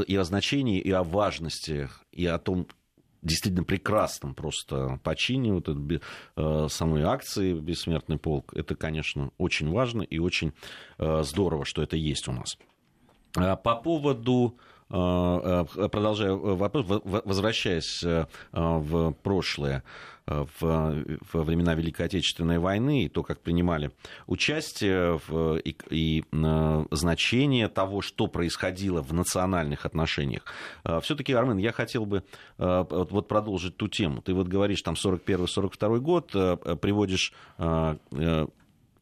и 0.07 0.17
о 0.17 0.25
значении, 0.25 0.81
и 0.81 0.91
о 0.91 1.03
важности, 1.03 1.89
и 2.11 2.27
о 2.27 2.39
том, 2.39 2.67
действительно 3.23 3.65
прекрасном 3.65 4.35
просто 4.35 5.01
почине 5.03 5.53
вот 5.53 5.69
этой, 5.69 6.01
э, 6.37 6.67
самой 6.71 7.03
акции 7.03 7.53
«Бессмертный 7.53 8.19
полк». 8.19 8.53
Это, 8.55 8.75
конечно, 8.75 9.31
очень 9.39 9.71
важно 9.71 10.03
и 10.03 10.19
очень 10.19 10.53
э, 10.99 11.23
здорово, 11.25 11.65
что 11.65 11.83
это 11.83 11.97
есть 11.97 12.29
у 12.29 12.33
нас. 12.33 12.57
А 13.37 13.57
по 13.57 13.77
поводу 13.77 14.59
Э, 14.91 15.67
э, 15.77 15.89
продолжая 15.89 16.33
вопрос, 16.33 16.87
возвращаясь 17.05 18.03
э, 18.03 18.25
в 18.53 19.13
прошлое, 19.23 19.83
в, 20.29 21.05
во 21.33 21.43
времена 21.43 21.75
Великой 21.75 22.07
Отечественной 22.07 22.59
войны 22.59 23.05
и 23.05 23.09
то, 23.09 23.23
как 23.23 23.41
принимали 23.41 23.91
участие 24.27 25.21
в, 25.27 25.57
и, 25.57 25.77
и 25.91 26.25
значение 26.91 27.69
того, 27.69 28.03
что 28.03 28.27
происходило 28.27 29.03
в 29.03 29.13
национальных 29.13 29.87
отношениях. 29.87 30.45
Все-таки, 31.03 31.33
Армен, 31.33 31.59
я 31.59 31.73
хотел 31.73 32.07
бы 32.07 32.25
вот, 32.59 33.29
продолжить 33.29 33.77
ту 33.77 33.89
тему. 33.89 34.23
Ты 34.23 34.35
вот 34.35 34.49
говоришь, 34.49 34.83
там 34.83 34.95
41-42 34.95 35.99
год, 35.99 36.31
приводишь 36.81 37.33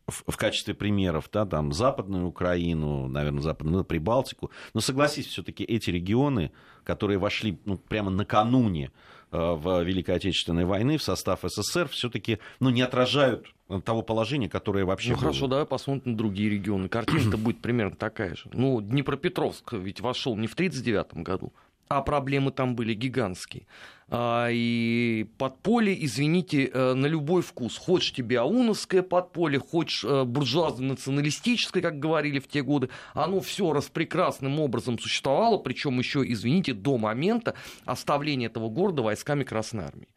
в 0.06 0.37
качестве 0.37 0.75
примеров, 0.75 1.28
да, 1.33 1.45
там, 1.45 1.73
Западную 1.73 2.26
Украину, 2.26 3.09
наверное, 3.09 3.42
Западную, 3.42 3.78
ну, 3.78 3.85
Прибалтику. 3.85 4.50
Но 4.73 4.80
согласись, 4.80 5.26
все-таки 5.26 5.64
эти 5.64 5.90
регионы, 5.90 6.52
которые 6.85 7.18
вошли 7.18 7.59
ну, 7.64 7.76
прямо 7.76 8.11
накануне 8.11 8.87
э, 8.87 9.25
в 9.37 9.83
Великой 9.83 10.16
Отечественной 10.16 10.64
войны 10.64 10.99
в 10.99 11.02
состав 11.02 11.40
СССР, 11.43 11.88
все-таки 11.88 12.38
ну, 12.61 12.71
не 12.71 12.83
отражают 12.83 13.47
того 13.85 14.02
положения, 14.02 14.49
которое 14.49 14.85
вообще 14.85 15.11
Ну 15.11 15.14
было. 15.16 15.21
хорошо, 15.23 15.47
давай 15.49 15.66
посмотрим 15.66 16.12
на 16.12 16.16
другие 16.19 16.50
регионы. 16.50 16.88
Картина-то 16.88 17.37
будет 17.38 17.61
примерно 17.61 17.97
такая 17.97 18.37
же. 18.37 18.49
Ну, 18.52 18.81
Днепропетровск 18.81 19.73
ведь 19.73 20.00
вошел 20.00 20.37
не 20.37 20.47
в 20.47 20.55
1939 20.55 21.25
году, 21.25 21.52
а 21.88 22.02
проблемы 22.02 22.50
там 22.50 22.75
были 22.75 22.95
гигантские. 22.95 23.66
А, 24.09 24.49
и 24.50 25.26
подполье, 25.38 26.05
извините, 26.05 26.71
э, 26.73 26.95
на 26.95 27.07
любой 27.07 27.43
вкус. 27.43 27.76
Хочешь 27.76 28.12
тебе 28.12 28.38
ауновское 28.38 29.02
подполье, 29.02 29.59
хочешь 29.59 30.05
э, 30.05 30.25
буржуазно-националистическое, 30.25 31.83
как 31.83 31.99
говорили 31.99 32.38
в 32.38 32.47
те 32.47 32.62
годы, 32.62 32.88
оно 33.14 33.40
все 33.40 33.73
распрекрасным 33.73 34.61
образом 34.61 34.99
существовало, 34.99 35.59
причем 35.59 35.99
еще, 35.99 36.23
извините, 36.25 36.73
до 36.73 36.99
момента 36.99 37.55
оставления 37.85 38.47
этого 38.47 38.69
города 38.69 39.02
войсками 39.02 39.43
Красной 39.43 39.85
Армии. 39.85 40.09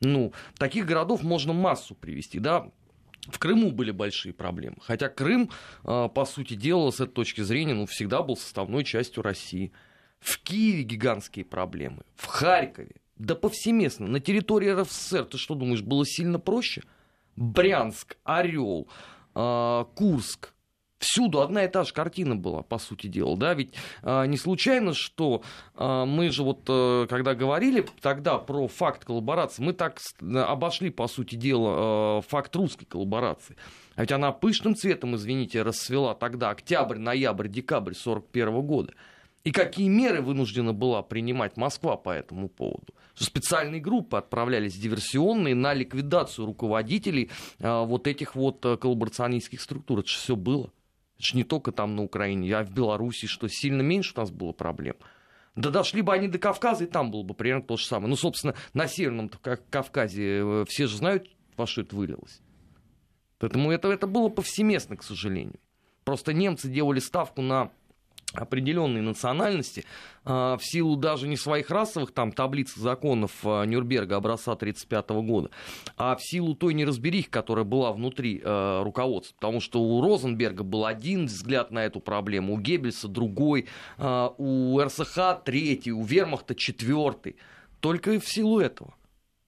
Ну, 0.00 0.32
таких 0.58 0.86
городов 0.86 1.22
можно 1.22 1.52
массу 1.52 1.94
привести, 1.94 2.38
да, 2.38 2.70
в 3.28 3.38
Крыму 3.38 3.70
были 3.70 3.90
большие 3.90 4.32
проблемы. 4.32 4.76
Хотя 4.80 5.08
Крым, 5.08 5.50
э, 5.84 6.08
по 6.14 6.24
сути 6.24 6.54
дела, 6.54 6.90
с 6.90 7.00
этой 7.00 7.12
точки 7.12 7.40
зрения, 7.40 7.74
ну, 7.74 7.86
всегда 7.86 8.22
был 8.22 8.36
составной 8.36 8.84
частью 8.84 9.22
России. 9.22 9.72
В 10.24 10.38
Киеве 10.38 10.84
гигантские 10.84 11.44
проблемы, 11.44 11.98
в 12.16 12.24
Харькове, 12.24 12.92
да 13.18 13.34
повсеместно. 13.34 14.06
На 14.06 14.20
территории 14.20 14.70
РФСР, 14.70 15.26
ты 15.26 15.36
что 15.36 15.54
думаешь, 15.54 15.82
было 15.82 16.06
сильно 16.06 16.38
проще? 16.38 16.82
Брянск, 17.36 18.16
Орел, 18.24 18.88
э, 19.34 19.84
Курск. 19.94 20.54
Всюду 20.98 21.42
одна 21.42 21.64
и 21.64 21.68
та 21.68 21.84
же 21.84 21.92
картина 21.92 22.36
была, 22.36 22.62
по 22.62 22.78
сути 22.78 23.06
дела, 23.06 23.36
да, 23.36 23.52
ведь 23.52 23.74
э, 24.00 24.24
не 24.24 24.38
случайно, 24.38 24.94
что 24.94 25.42
э, 25.76 26.04
мы 26.06 26.30
же 26.30 26.42
вот, 26.42 26.62
э, 26.68 27.06
когда 27.10 27.34
говорили 27.34 27.84
тогда 28.00 28.38
про 28.38 28.66
факт 28.66 29.04
коллаборации, 29.04 29.62
мы 29.62 29.74
так 29.74 30.00
обошли, 30.22 30.88
по 30.88 31.06
сути 31.06 31.34
дела, 31.34 32.20
э, 32.20 32.22
факт 32.22 32.56
русской 32.56 32.86
коллаборации. 32.86 33.56
А 33.94 34.00
ведь 34.00 34.12
она 34.12 34.32
пышным 34.32 34.74
цветом, 34.74 35.16
извините, 35.16 35.60
расцвела 35.60 36.14
тогда, 36.14 36.48
октябрь, 36.48 36.96
ноябрь, 36.96 37.48
декабрь 37.48 37.92
1941 37.92 38.62
года. 38.62 38.94
И 39.44 39.52
какие 39.52 39.88
меры 39.88 40.22
вынуждена 40.22 40.72
была 40.72 41.02
принимать 41.02 41.58
Москва 41.58 41.98
по 41.98 42.08
этому 42.08 42.48
поводу? 42.48 42.94
Что 43.14 43.24
специальные 43.24 43.80
группы 43.80 44.16
отправлялись 44.16 44.74
диверсионные 44.74 45.54
на 45.54 45.74
ликвидацию 45.74 46.46
руководителей 46.46 47.30
а, 47.60 47.84
вот 47.84 48.06
этих 48.06 48.34
вот 48.34 48.64
а, 48.64 48.78
коллаборационистских 48.78 49.60
структур. 49.60 50.00
Это 50.00 50.08
же 50.08 50.16
все 50.16 50.34
было. 50.34 50.72
Это 51.16 51.26
же 51.26 51.36
не 51.36 51.44
только 51.44 51.72
там 51.72 51.94
на 51.94 52.02
Украине, 52.02 52.56
а 52.56 52.64
в 52.64 52.72
Беларуси, 52.72 53.26
что 53.26 53.46
сильно 53.48 53.82
меньше 53.82 54.14
у 54.16 54.20
нас 54.20 54.30
было 54.30 54.52
проблем. 54.52 54.96
Да 55.56 55.68
дошли 55.68 56.00
бы 56.00 56.14
они 56.14 56.26
до 56.26 56.38
Кавказа, 56.38 56.84
и 56.84 56.86
там 56.88 57.10
было 57.10 57.22
бы 57.22 57.34
примерно 57.34 57.62
то 57.62 57.76
же 57.76 57.84
самое. 57.84 58.08
Ну, 58.08 58.16
собственно, 58.16 58.54
на 58.72 58.88
Северном 58.88 59.28
Кавказе 59.28 60.40
э, 60.40 60.64
все 60.66 60.86
же 60.86 60.96
знают, 60.96 61.28
во 61.56 61.66
что 61.66 61.82
это 61.82 61.94
вылилось. 61.94 62.40
Поэтому 63.38 63.70
это, 63.70 63.88
это 63.92 64.06
было 64.06 64.30
повсеместно, 64.30 64.96
к 64.96 65.02
сожалению. 65.02 65.60
Просто 66.04 66.32
немцы 66.32 66.68
делали 66.68 66.98
ставку 66.98 67.42
на 67.42 67.70
определенной 68.34 69.00
национальности 69.00 69.84
а, 70.24 70.56
в 70.56 70.64
силу 70.64 70.96
даже 70.96 71.28
не 71.28 71.36
своих 71.36 71.70
расовых 71.70 72.12
там 72.12 72.32
таблиц 72.32 72.74
законов 72.74 73.32
а, 73.44 73.64
Нюрнберга 73.64 74.16
образца 74.16 74.52
1935 74.52 75.10
года, 75.26 75.50
а 75.96 76.16
в 76.16 76.22
силу 76.22 76.54
той 76.54 76.74
неразберихи, 76.74 77.28
которая 77.28 77.64
была 77.64 77.92
внутри 77.92 78.40
э, 78.42 78.82
руководства. 78.82 79.34
Потому 79.36 79.60
что 79.60 79.80
у 79.80 80.02
Розенберга 80.02 80.62
был 80.62 80.86
один 80.86 81.26
взгляд 81.26 81.70
на 81.70 81.84
эту 81.84 82.00
проблему, 82.00 82.54
у 82.54 82.58
Геббельса 82.58 83.08
другой, 83.08 83.68
у 83.98 84.80
РСХ 84.80 85.42
третий, 85.44 85.92
у 85.92 86.02
Вермахта 86.02 86.54
четвертый. 86.54 87.36
Только 87.80 88.18
в 88.18 88.26
силу 88.26 88.60
этого. 88.60 88.94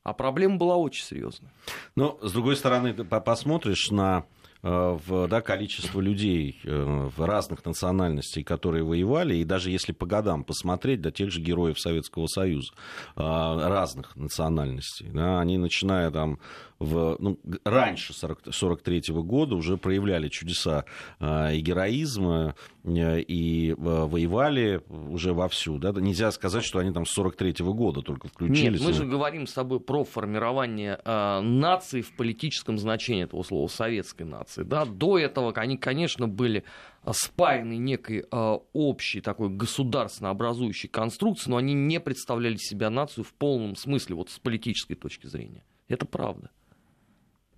А 0.07 0.12
проблема 0.12 0.57
была 0.57 0.76
очень 0.76 1.05
серьезная. 1.05 1.50
Но, 1.97 2.16
с 2.23 2.31
другой 2.31 2.55
стороны, 2.55 2.95
ты 2.95 3.02
посмотришь 3.02 3.90
на 3.90 4.25
в 4.63 5.29
да, 5.29 5.41
количество 5.41 6.01
людей 6.01 6.61
э, 6.65 7.09
в 7.17 7.25
разных 7.25 7.65
национальностей, 7.65 8.43
которые 8.43 8.85
воевали, 8.85 9.37
и 9.37 9.45
даже 9.45 9.71
если 9.71 9.93
по 9.93 10.07
годам 10.07 10.45
посмотреть, 10.45 11.01
до 11.01 11.11
тех 11.11 11.31
же 11.31 11.41
героев 11.41 11.79
Советского 11.79 12.27
Союза 12.27 12.73
э, 13.17 13.21
разных 13.21 14.17
национальностей, 14.17 15.09
да, 15.13 15.41
они 15.41 15.59
начиная 15.59 16.11
там 16.11 16.39
в, 16.79 17.17
ну, 17.19 17.39
раньше 17.65 18.13
1943 18.13 19.15
года 19.23 19.55
уже 19.55 19.77
проявляли 19.79 20.29
чудеса 20.29 20.85
и 21.21 21.61
героизма, 21.61 22.55
и 22.87 23.75
воевали 23.76 24.81
уже 24.88 25.33
вовсю. 25.33 25.78
Да? 25.78 25.93
Нельзя 25.93 26.31
сказать, 26.31 26.64
что 26.64 26.78
они 26.78 26.93
там 26.93 27.05
с 27.05 27.11
43 27.11 27.62
-го 27.62 27.75
года 27.75 28.02
только 28.02 28.28
включились. 28.28 28.81
Нет, 28.81 28.88
мы 28.88 28.93
же 28.93 29.05
говорим 29.05 29.47
с 29.47 29.52
тобой 29.52 29.81
про 29.81 30.05
формирование 30.05 31.00
э, 31.05 31.40
нации 31.40 32.00
в 32.00 32.14
политическом 32.16 32.78
значении 32.78 33.25
этого 33.25 33.43
слова, 33.43 33.66
советской 33.69 34.23
нации. 34.23 34.62
Да? 34.62 34.85
До 34.85 35.19
этого 35.19 35.52
они, 35.52 35.76
конечно, 35.76 36.28
были 36.28 36.64
спаяны 37.12 37.76
некой 37.76 38.25
э, 38.31 38.59
общей 38.73 39.21
такой 39.21 39.49
государственно 39.49 40.31
образующей 40.31 40.88
конструкции, 40.88 41.50
но 41.50 41.57
они 41.57 41.75
не 41.75 42.00
представляли 42.00 42.57
себя 42.57 42.90
нацию 42.90 43.25
в 43.25 43.33
полном 43.35 43.76
смысле, 43.76 44.16
вот 44.16 44.31
с 44.31 44.38
политической 44.38 44.95
точки 44.95 45.26
зрения. 45.26 45.64
Это 45.88 46.07
правда. 46.07 46.50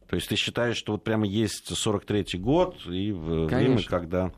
То 0.09 0.17
есть 0.17 0.29
ты 0.29 0.37
считаешь, 0.37 0.77
что 0.77 0.93
вот 0.93 1.05
прямо 1.05 1.27
есть 1.27 1.71
43-й 1.71 2.38
год 2.38 2.77
и 2.87 3.12
конечно. 3.12 3.57
время, 3.57 3.83
когда, 3.83 4.33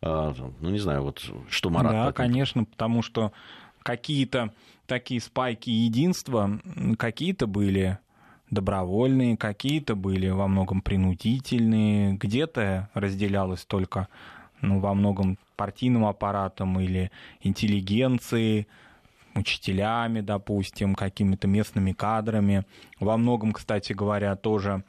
э, 0.00 0.34
ну 0.60 0.70
не 0.70 0.78
знаю, 0.78 1.02
вот 1.02 1.22
что 1.48 1.70
Марат... 1.70 1.92
Да, 1.92 2.12
конечно, 2.12 2.64
потому 2.64 3.02
что 3.02 3.32
какие-то 3.82 4.52
такие 4.86 5.20
спайки 5.20 5.70
единства, 5.70 6.60
какие-то 6.98 7.46
были 7.46 7.98
добровольные, 8.50 9.36
какие-то 9.36 9.94
были 9.94 10.28
во 10.28 10.48
многом 10.48 10.82
принудительные, 10.82 12.14
где-то 12.14 12.90
разделялось 12.92 13.64
только 13.64 14.08
ну, 14.60 14.80
во 14.80 14.92
многом 14.92 15.38
партийным 15.56 16.04
аппаратом 16.04 16.78
или 16.80 17.10
интеллигенцией, 17.40 18.66
учителями, 19.34 20.20
допустим, 20.20 20.94
какими-то 20.94 21.48
местными 21.48 21.92
кадрами. 21.92 22.64
Во 23.00 23.16
многом, 23.16 23.52
кстати 23.52 23.92
говоря, 23.92 24.36
тоже 24.36 24.84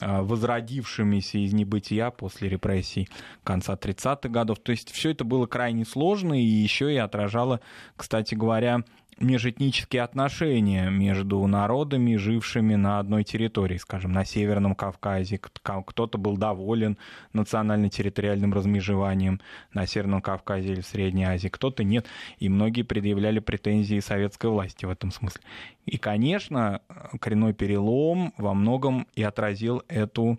а, 0.00 0.22
возродившимися 0.22 1.38
из 1.38 1.52
небытия 1.52 2.10
после 2.10 2.48
репрессий 2.48 3.08
конца 3.44 3.74
30-х 3.74 4.28
годов. 4.28 4.58
То 4.60 4.72
есть 4.72 4.90
все 4.90 5.10
это 5.10 5.24
было 5.24 5.46
крайне 5.46 5.84
сложно 5.84 6.40
и 6.40 6.44
еще 6.44 6.92
и 6.92 6.96
отражало, 6.96 7.60
кстати 7.96 8.34
говоря, 8.34 8.84
межэтнические 9.18 10.02
отношения 10.02 10.90
между 10.90 11.46
народами, 11.46 12.16
жившими 12.16 12.74
на 12.74 12.98
одной 12.98 13.24
территории, 13.24 13.76
скажем, 13.76 14.12
на 14.12 14.24
Северном 14.24 14.74
Кавказе. 14.74 15.38
Кто-то 15.38 16.18
был 16.18 16.36
доволен 16.36 16.98
национально-территориальным 17.32 18.52
размежеванием 18.52 19.40
на 19.72 19.86
Северном 19.86 20.22
Кавказе 20.22 20.72
или 20.72 20.80
в 20.80 20.86
Средней 20.86 21.24
Азии, 21.24 21.48
кто-то 21.48 21.84
нет. 21.84 22.06
И 22.38 22.48
многие 22.48 22.82
предъявляли 22.82 23.38
претензии 23.38 24.00
советской 24.00 24.46
власти 24.46 24.84
в 24.84 24.90
этом 24.90 25.10
смысле. 25.10 25.42
И, 25.84 25.98
конечно, 25.98 26.80
коренной 27.20 27.54
перелом 27.54 28.32
во 28.38 28.54
многом 28.54 29.08
и 29.14 29.22
отразил 29.22 29.82
эту, 29.88 30.38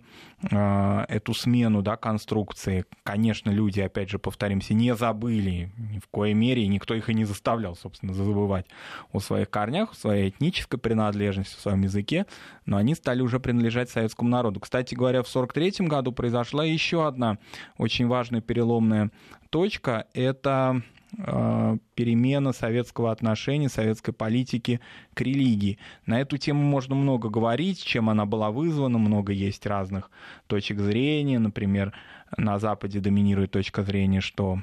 э, 0.50 1.04
эту 1.08 1.34
смену 1.34 1.82
да, 1.82 1.96
конструкции. 1.96 2.86
Конечно, 3.02 3.50
люди, 3.50 3.80
опять 3.80 4.08
же, 4.08 4.18
повторимся, 4.18 4.72
не 4.72 4.94
забыли 4.94 5.70
ни 5.76 5.98
в 5.98 6.08
коей 6.08 6.32
мере, 6.32 6.62
и 6.62 6.68
никто 6.68 6.94
их 6.94 7.10
и 7.10 7.14
не 7.14 7.24
заставлял, 7.24 7.76
собственно, 7.76 8.14
забывать 8.14 8.63
о 9.12 9.20
своих 9.20 9.50
корнях, 9.50 9.92
о 9.92 9.96
своей 9.96 10.30
этнической 10.30 10.78
принадлежности, 10.78 11.56
о 11.56 11.60
своем 11.60 11.82
языке, 11.82 12.26
но 12.66 12.76
они 12.76 12.94
стали 12.94 13.20
уже 13.20 13.40
принадлежать 13.40 13.90
советскому 13.90 14.28
народу. 14.28 14.60
Кстати 14.60 14.94
говоря, 14.94 15.22
в 15.22 15.28
1943 15.28 15.86
году 15.86 16.12
произошла 16.12 16.64
еще 16.64 17.06
одна 17.06 17.38
очень 17.78 18.06
важная 18.06 18.40
переломная 18.40 19.10
точка. 19.50 20.06
Это 20.14 20.82
Э, 21.18 21.76
перемена 21.94 22.52
советского 22.52 23.12
отношения, 23.12 23.68
советской 23.68 24.12
политики 24.12 24.80
к 25.14 25.20
религии. 25.20 25.78
На 26.06 26.20
эту 26.20 26.38
тему 26.38 26.62
можно 26.62 26.94
много 26.94 27.28
говорить, 27.28 27.82
чем 27.82 28.10
она 28.10 28.26
была 28.26 28.50
вызвана, 28.50 28.98
много 28.98 29.32
есть 29.32 29.64
разных 29.66 30.10
точек 30.48 30.80
зрения. 30.80 31.38
Например, 31.38 31.92
на 32.36 32.58
Западе 32.58 33.00
доминирует 33.00 33.52
точка 33.52 33.82
зрения, 33.82 34.20
что 34.20 34.58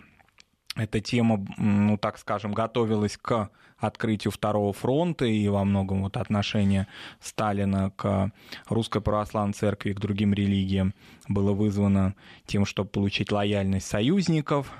эта 0.76 1.02
тема, 1.02 1.46
ну 1.58 1.98
так 1.98 2.18
скажем, 2.18 2.54
готовилась 2.54 3.18
к 3.18 3.50
открытию 3.78 4.32
Второго 4.32 4.74
фронта, 4.74 5.26
и 5.26 5.48
во 5.48 5.64
многом 5.64 6.04
вот 6.04 6.18
отношение 6.18 6.88
Сталина 7.20 7.92
к 7.96 8.32
Русской 8.70 9.02
Православной 9.02 9.54
Церкви 9.54 9.90
и 9.90 9.94
к 9.94 10.00
другим 10.00 10.34
религиям 10.34 10.94
было 11.28 11.52
вызвано 11.54 12.16
тем, 12.46 12.66
чтобы 12.66 12.90
получить 12.90 13.32
лояльность 13.32 13.88
союзников, 13.88 14.72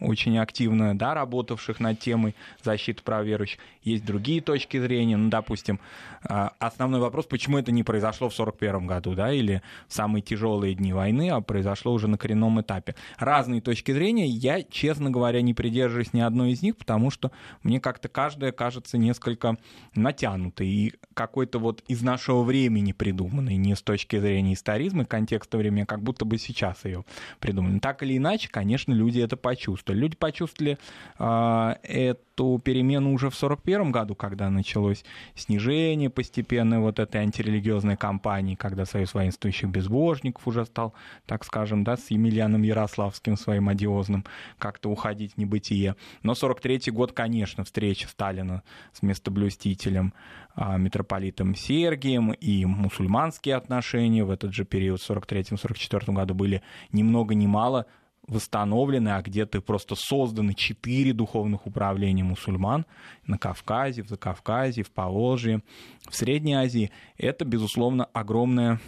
очень 0.00 0.38
активно 0.38 0.96
да, 0.96 1.14
работавших 1.14 1.80
над 1.80 1.98
темой 1.98 2.34
защиты 2.62 3.02
прав 3.02 3.24
верующих. 3.24 3.58
Есть 3.82 4.04
другие 4.04 4.40
точки 4.40 4.80
зрения. 4.80 5.16
Ну, 5.16 5.28
допустим, 5.28 5.78
а, 6.22 6.52
основной 6.58 7.00
вопрос, 7.00 7.26
почему 7.26 7.58
это 7.58 7.70
не 7.72 7.82
произошло 7.82 8.28
в 8.28 8.34
1941 8.34 8.86
году, 8.86 9.14
да, 9.14 9.32
или 9.32 9.62
в 9.88 9.94
самые 9.94 10.22
тяжелые 10.22 10.74
дни 10.74 10.92
войны, 10.92 11.30
а 11.30 11.40
произошло 11.40 11.92
уже 11.92 12.08
на 12.08 12.18
коренном 12.18 12.60
этапе. 12.60 12.94
Разные 13.18 13.60
точки 13.60 13.92
зрения. 13.92 14.26
Я, 14.26 14.62
честно 14.62 15.10
говоря, 15.10 15.42
не 15.42 15.54
придерживаюсь 15.54 16.12
ни 16.12 16.20
одной 16.20 16.52
из 16.52 16.62
них, 16.62 16.76
потому 16.76 17.10
что 17.10 17.30
мне 17.62 17.80
как-то 17.80 18.08
каждая 18.08 18.52
кажется 18.52 18.98
несколько 18.98 19.56
натянутой 19.94 20.66
и 20.66 20.94
какой-то 21.14 21.58
вот 21.58 21.82
из 21.88 22.02
нашего 22.02 22.42
времени 22.42 22.92
придуманной, 22.92 23.56
не 23.56 23.74
с 23.74 23.82
точки 23.82 24.18
зрения 24.18 24.54
историзма 24.54 25.02
и 25.02 25.06
контекста 25.06 25.58
времени, 25.58 25.82
а 25.82 25.86
как 25.86 26.02
будто 26.02 26.24
бы 26.24 26.38
сейчас 26.38 26.84
ее 26.84 27.04
придумали. 27.38 27.78
Так 27.78 28.02
или 28.02 28.16
иначе, 28.16 28.48
конечно, 28.48 28.92
люди 28.92 29.20
это 29.20 29.36
почувствовали 29.36 29.83
почувствовали. 29.84 30.00
Люди 30.00 30.16
почувствовали 30.16 30.78
э, 31.18 31.74
эту 31.82 32.60
перемену 32.64 33.12
уже 33.12 33.30
в 33.30 33.36
1941 33.36 33.92
году, 33.92 34.14
когда 34.14 34.50
началось 34.50 35.04
снижение 35.34 36.10
постепенной 36.10 36.78
вот 36.78 36.98
этой 36.98 37.20
антирелигиозной 37.20 37.96
кампании, 37.96 38.54
когда 38.54 38.84
Союз 38.84 39.14
воинствующих 39.14 39.68
безбожников 39.68 40.46
уже 40.48 40.64
стал, 40.64 40.94
так 41.26 41.44
скажем, 41.44 41.84
да, 41.84 41.96
с 41.96 42.10
Емельяном 42.10 42.62
Ярославским 42.62 43.36
своим 43.36 43.68
одиозным 43.68 44.24
как-то 44.58 44.90
уходить 44.90 45.34
в 45.34 45.38
небытие. 45.38 45.94
Но 46.22 46.34
43 46.34 46.90
год, 46.92 47.12
конечно, 47.12 47.64
встреча 47.64 48.08
Сталина 48.08 48.62
с 48.92 49.02
местоблюстителем 49.02 50.12
э, 50.56 50.78
митрополитом 50.78 51.54
Сергием 51.54 52.32
и 52.32 52.64
мусульманские 52.64 53.56
отношения 53.56 54.24
в 54.24 54.30
этот 54.30 54.52
же 54.54 54.64
период, 54.64 55.00
в 55.00 55.10
43-44 55.10 56.12
году, 56.12 56.34
были 56.34 56.62
ни 56.92 57.02
много 57.02 57.34
ни 57.34 57.46
мало 57.46 57.86
восстановлены, 58.26 59.10
а 59.10 59.22
где-то 59.22 59.60
просто 59.60 59.94
созданы 59.96 60.54
четыре 60.54 61.12
духовных 61.12 61.66
управления 61.66 62.24
мусульман 62.24 62.86
на 63.26 63.38
Кавказе, 63.38 64.02
в 64.02 64.08
Закавказье, 64.08 64.84
в 64.84 64.90
Поволжье, 64.90 65.62
в 66.08 66.14
Средней 66.14 66.54
Азии. 66.54 66.90
Это, 67.18 67.44
безусловно, 67.44 68.06
огромная, 68.12 68.80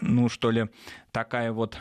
ну 0.00 0.28
что 0.28 0.50
ли, 0.50 0.68
такая 1.12 1.52
вот 1.52 1.78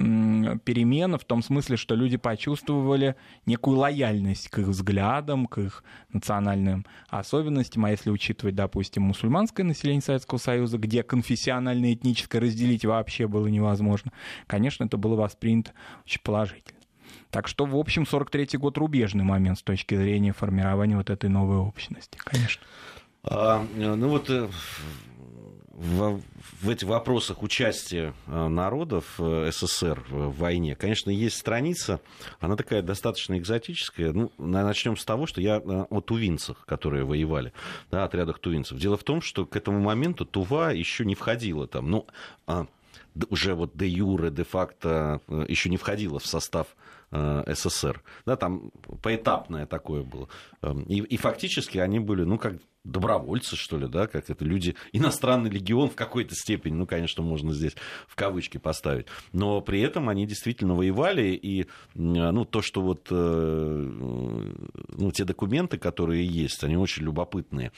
перемена 0.00 1.18
в 1.18 1.24
том 1.24 1.42
смысле, 1.42 1.76
что 1.76 1.94
люди 1.94 2.16
почувствовали 2.16 3.16
некую 3.46 3.78
лояльность 3.78 4.48
к 4.48 4.58
их 4.58 4.68
взглядам, 4.68 5.46
к 5.46 5.58
их 5.58 5.84
национальным 6.12 6.86
особенностям. 7.08 7.84
А 7.84 7.90
если 7.90 8.10
учитывать, 8.10 8.54
допустим, 8.54 9.02
мусульманское 9.02 9.64
население 9.64 10.02
Советского 10.02 10.38
Союза, 10.38 10.78
где 10.78 11.02
конфессионально-этническое 11.02 12.40
разделить 12.40 12.84
вообще 12.84 13.26
было 13.26 13.46
невозможно, 13.46 14.12
конечно, 14.46 14.84
это 14.84 14.96
было 14.96 15.16
воспринято 15.16 15.72
очень 16.04 16.20
положительно. 16.22 16.78
Так 17.30 17.46
что, 17.46 17.64
в 17.64 17.76
общем, 17.76 18.02
43-й 18.02 18.58
год 18.58 18.78
рубежный 18.78 19.24
момент 19.24 19.58
с 19.58 19.62
точки 19.62 19.94
зрения 19.94 20.32
формирования 20.32 20.96
вот 20.96 21.10
этой 21.10 21.30
новой 21.30 21.58
общности, 21.58 22.18
конечно. 22.18 22.62
А, 23.22 23.64
ну 23.76 24.08
вот 24.08 24.30
э, 24.30 24.48
в, 25.80 26.20
в 26.60 26.68
этих 26.68 26.86
вопросах 26.86 27.42
участия 27.42 28.12
э, 28.26 28.48
народов 28.48 29.14
э, 29.18 29.50
СССР 29.50 30.04
в 30.10 30.36
войне, 30.36 30.76
конечно, 30.76 31.08
есть 31.08 31.38
страница, 31.38 32.00
она 32.38 32.56
такая 32.56 32.82
достаточно 32.82 33.38
экзотическая. 33.38 34.12
Ну, 34.12 34.30
начнем 34.36 34.98
с 34.98 35.04
того, 35.06 35.26
что 35.26 35.40
я 35.40 35.56
э, 35.56 35.60
о 35.88 36.00
тувинцах, 36.02 36.66
которые 36.66 37.04
воевали, 37.04 37.54
да, 37.90 38.04
отрядах 38.04 38.40
тувинцев. 38.40 38.78
Дело 38.78 38.98
в 38.98 39.04
том, 39.04 39.22
что 39.22 39.46
к 39.46 39.56
этому 39.56 39.80
моменту 39.80 40.26
Тува 40.26 40.72
еще 40.72 41.06
не 41.06 41.14
входила 41.14 41.66
там, 41.66 41.90
ну, 41.90 42.06
а, 42.46 42.66
уже 43.28 43.54
вот 43.54 43.76
де 43.76 43.88
юре, 43.88 44.30
де 44.30 44.44
факто 44.44 45.20
еще 45.48 45.68
не 45.68 45.76
входила 45.76 46.18
в 46.18 46.26
состав 46.26 46.66
СССР. 47.12 48.02
Да, 48.24 48.36
там 48.36 48.70
поэтапное 49.02 49.66
такое 49.66 50.04
было. 50.04 50.28
Эм, 50.62 50.82
и, 50.82 50.98
и 51.00 51.16
фактически 51.16 51.78
они 51.78 51.98
были, 51.98 52.22
ну, 52.22 52.38
как 52.38 52.54
добровольцы, 52.84 53.56
что 53.56 53.78
ли, 53.78 53.88
да, 53.88 54.06
как 54.06 54.30
это 54.30 54.44
люди, 54.44 54.74
иностранный 54.92 55.50
легион 55.50 55.90
в 55.90 55.96
какой-то 55.96 56.34
степени, 56.34 56.74
ну, 56.74 56.86
конечно, 56.86 57.22
можно 57.22 57.52
здесь 57.52 57.74
в 58.06 58.14
кавычки 58.14 58.58
поставить, 58.58 59.06
но 59.32 59.60
при 59.60 59.80
этом 59.80 60.08
они 60.08 60.26
действительно 60.26 60.74
воевали, 60.74 61.32
и, 61.34 61.66
ну, 61.94 62.44
то, 62.44 62.62
что 62.62 62.80
вот, 62.80 63.08
э, 63.10 63.14
ну, 64.96 65.12
те 65.12 65.24
документы, 65.24 65.78
которые 65.78 66.24
есть, 66.24 66.64
они 66.64 66.76
очень 66.76 67.04
любопытные. 67.04 67.72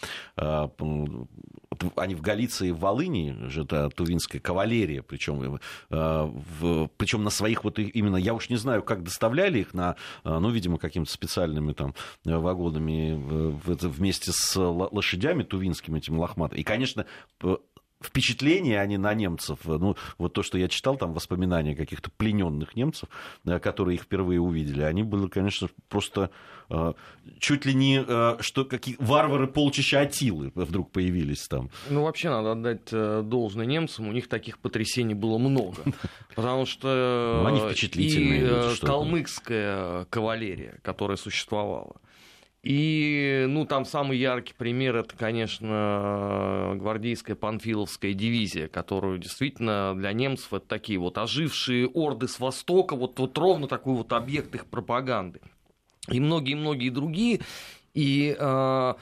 Они 1.96 2.14
в 2.14 2.20
Галиции 2.20 2.70
в 2.70 2.78
Волыни, 2.78 3.36
же 3.48 3.62
это 3.62 3.88
тувинская 3.90 4.40
кавалерия, 4.40 5.02
причем, 5.02 5.60
э, 5.90 6.88
причем 6.96 7.24
на 7.24 7.30
своих 7.30 7.64
вот 7.64 7.78
именно, 7.78 8.16
я 8.16 8.34
уж 8.34 8.48
не 8.48 8.56
знаю, 8.56 8.82
как 8.82 9.02
доставляли 9.02 9.60
их 9.60 9.74
на, 9.74 9.96
э, 10.24 10.38
ну, 10.38 10.50
видимо, 10.50 10.78
какими-то 10.78 11.12
специальными 11.12 11.72
там 11.72 11.94
вагонами 12.24 13.14
вместе 13.64 14.32
с 14.32 14.56
лошадями 14.56 15.42
тувинскими, 15.42 15.98
этими 15.98 16.16
лохматыми. 16.16 16.60
И, 16.60 16.64
конечно, 16.64 17.06
впечатления 18.06 18.80
они 18.80 18.98
на 18.98 19.14
немцев, 19.14 19.58
ну, 19.64 19.96
вот 20.18 20.32
то, 20.32 20.42
что 20.42 20.58
я 20.58 20.68
читал, 20.68 20.96
там 20.96 21.12
воспоминания 21.12 21.74
каких-то 21.74 22.10
плененных 22.10 22.76
немцев, 22.76 23.08
э, 23.44 23.58
которые 23.58 23.96
их 23.96 24.02
впервые 24.02 24.40
увидели, 24.40 24.82
они 24.82 25.02
были, 25.02 25.28
конечно, 25.28 25.68
просто 25.88 26.30
э, 26.70 26.92
чуть 27.38 27.66
ли 27.66 27.74
не, 27.74 28.04
э, 28.06 28.36
что 28.40 28.64
какие 28.64 28.96
варвары 28.98 29.46
полчища 29.46 30.00
Атилы 30.00 30.52
вдруг 30.54 30.90
появились 30.90 31.46
там. 31.48 31.70
Ну, 31.90 32.02
вообще, 32.04 32.30
надо 32.30 32.52
отдать 32.52 33.28
должное 33.28 33.66
немцам, 33.66 34.08
у 34.08 34.12
них 34.12 34.28
таких 34.28 34.58
потрясений 34.58 35.14
было 35.14 35.38
много, 35.38 35.78
потому 36.34 36.66
что 36.66 37.40
ну, 37.42 37.48
они 37.48 37.60
впечатлительные 37.60 38.74
и 38.74 38.80
калмыцкая 38.80 40.04
кавалерия, 40.06 40.78
которая 40.82 41.16
существовала, 41.16 41.96
и, 42.62 43.46
ну, 43.48 43.66
там 43.66 43.84
самый 43.84 44.18
яркий 44.18 44.54
пример, 44.56 44.96
это, 44.96 45.16
конечно, 45.16 46.74
гвардейская 46.76 47.34
панфиловская 47.34 48.12
дивизия, 48.14 48.68
которую 48.68 49.18
действительно 49.18 49.94
для 49.96 50.12
немцев 50.12 50.54
это 50.54 50.66
такие 50.66 50.98
вот 51.00 51.18
ожившие 51.18 51.88
орды 51.88 52.28
с 52.28 52.38
Востока, 52.38 52.94
вот, 52.94 53.18
вот 53.18 53.36
ровно 53.36 53.66
такой 53.66 53.94
вот 53.94 54.12
объект 54.12 54.54
их 54.54 54.66
пропаганды. 54.66 55.40
И 56.08 56.20
многие-многие 56.20 56.90
другие. 56.90 57.40
И 57.94 58.34
э, 58.38 58.94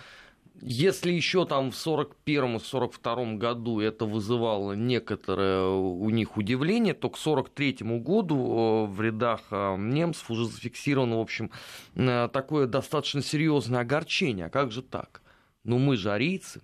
если 0.63 1.13
еще 1.13 1.47
там 1.47 1.71
в 1.71 1.75
41-42 1.75 3.37
году 3.37 3.81
это 3.81 4.05
вызывало 4.05 4.73
некоторое 4.73 5.65
у 5.65 6.11
них 6.11 6.37
удивление, 6.37 6.95
то 6.95 7.09
к 7.11 7.17
43 7.17 7.79
году 8.01 8.37
э, 8.37 8.87
в 8.87 9.01
рядах 9.01 9.41
э, 9.51 9.77
немцев 9.79 10.31
уже 10.31 10.47
зафиксировано, 10.47 11.19
в 11.19 11.21
общем, 11.21 11.51
э, 11.95 12.29
такое 12.33 12.67
достаточно 12.67 13.23
серьезное 13.23 13.81
огорчение. 13.81 14.47
А 14.47 14.51
как 14.51 14.71
же 14.73 14.83
так? 14.83 15.23
Ну 15.65 15.79
мы 15.79 15.97
же 15.97 16.11
арийцы, 16.11 16.63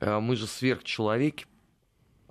мы 0.00 0.36
же 0.36 0.46
сверхчеловеки, 0.46 1.46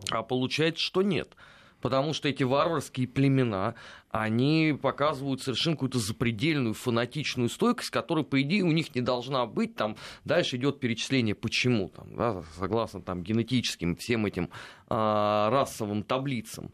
а 0.09 0.23
получается, 0.23 0.81
что 0.81 1.01
нет– 1.01 1.35
потому 1.81 2.13
что 2.13 2.29
эти 2.29 2.43
варварские 2.43 3.07
племена, 3.07 3.75
они 4.11 4.77
показывают 4.79 5.41
совершенно 5.41 5.75
какую-то 5.75 5.99
запредельную 5.99 6.73
фанатичную 6.73 7.49
стойкость, 7.49 7.89
которая, 7.89 8.25
по 8.25 8.41
идее, 8.41 8.63
у 8.63 8.71
них 8.71 8.93
не 8.93 9.01
должна 9.01 9.45
быть. 9.45 9.75
Там 9.75 9.95
дальше 10.25 10.57
идет 10.57 10.79
перечисление, 10.79 11.35
почему, 11.35 11.89
там, 11.89 12.15
да, 12.15 12.43
согласно 12.57 13.01
там, 13.01 13.23
генетическим 13.23 13.95
всем 13.95 14.25
этим 14.25 14.45
э, 14.45 14.49
расовым 14.89 16.03
таблицам. 16.03 16.71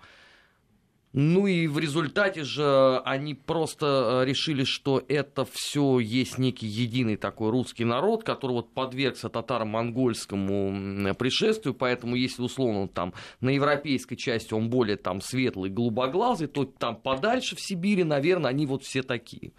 Ну 1.14 1.48
и 1.48 1.68
в 1.68 1.80
результате 1.80 2.44
же 2.44 3.02
они 3.06 3.34
просто 3.34 4.22
э, 4.22 4.26
решили, 4.26 4.66
что 4.66 5.02
это 5.08 5.48
все 5.50 6.00
есть 6.00 6.38
некий 6.38 6.68
единый 6.68 7.16
такой 7.16 7.50
русский 7.50 7.86
народ, 7.86 8.24
который 8.24 8.52
вот 8.52 8.74
подвергся 8.74 9.30
татаро-монгольскому 9.30 11.16
пришествию, 11.16 11.74
поэтому 11.74 12.16
если 12.16 12.42
условно 12.42 12.88
там 12.88 13.14
на 13.40 13.50
европейской 13.50 14.16
части 14.16 14.54
он 14.54 14.70
более 14.70 14.98
там 14.98 15.22
светлый, 15.22 15.70
голубоглазый, 15.70 16.48
то 16.48 16.66
там 16.66 16.98
подальше 16.98 17.56
в 17.56 17.62
Сибири, 17.62 18.04
наверное, 18.04 18.52
они 18.52 18.66
вот 18.66 18.84
все 18.84 19.02
такие. 19.02 19.54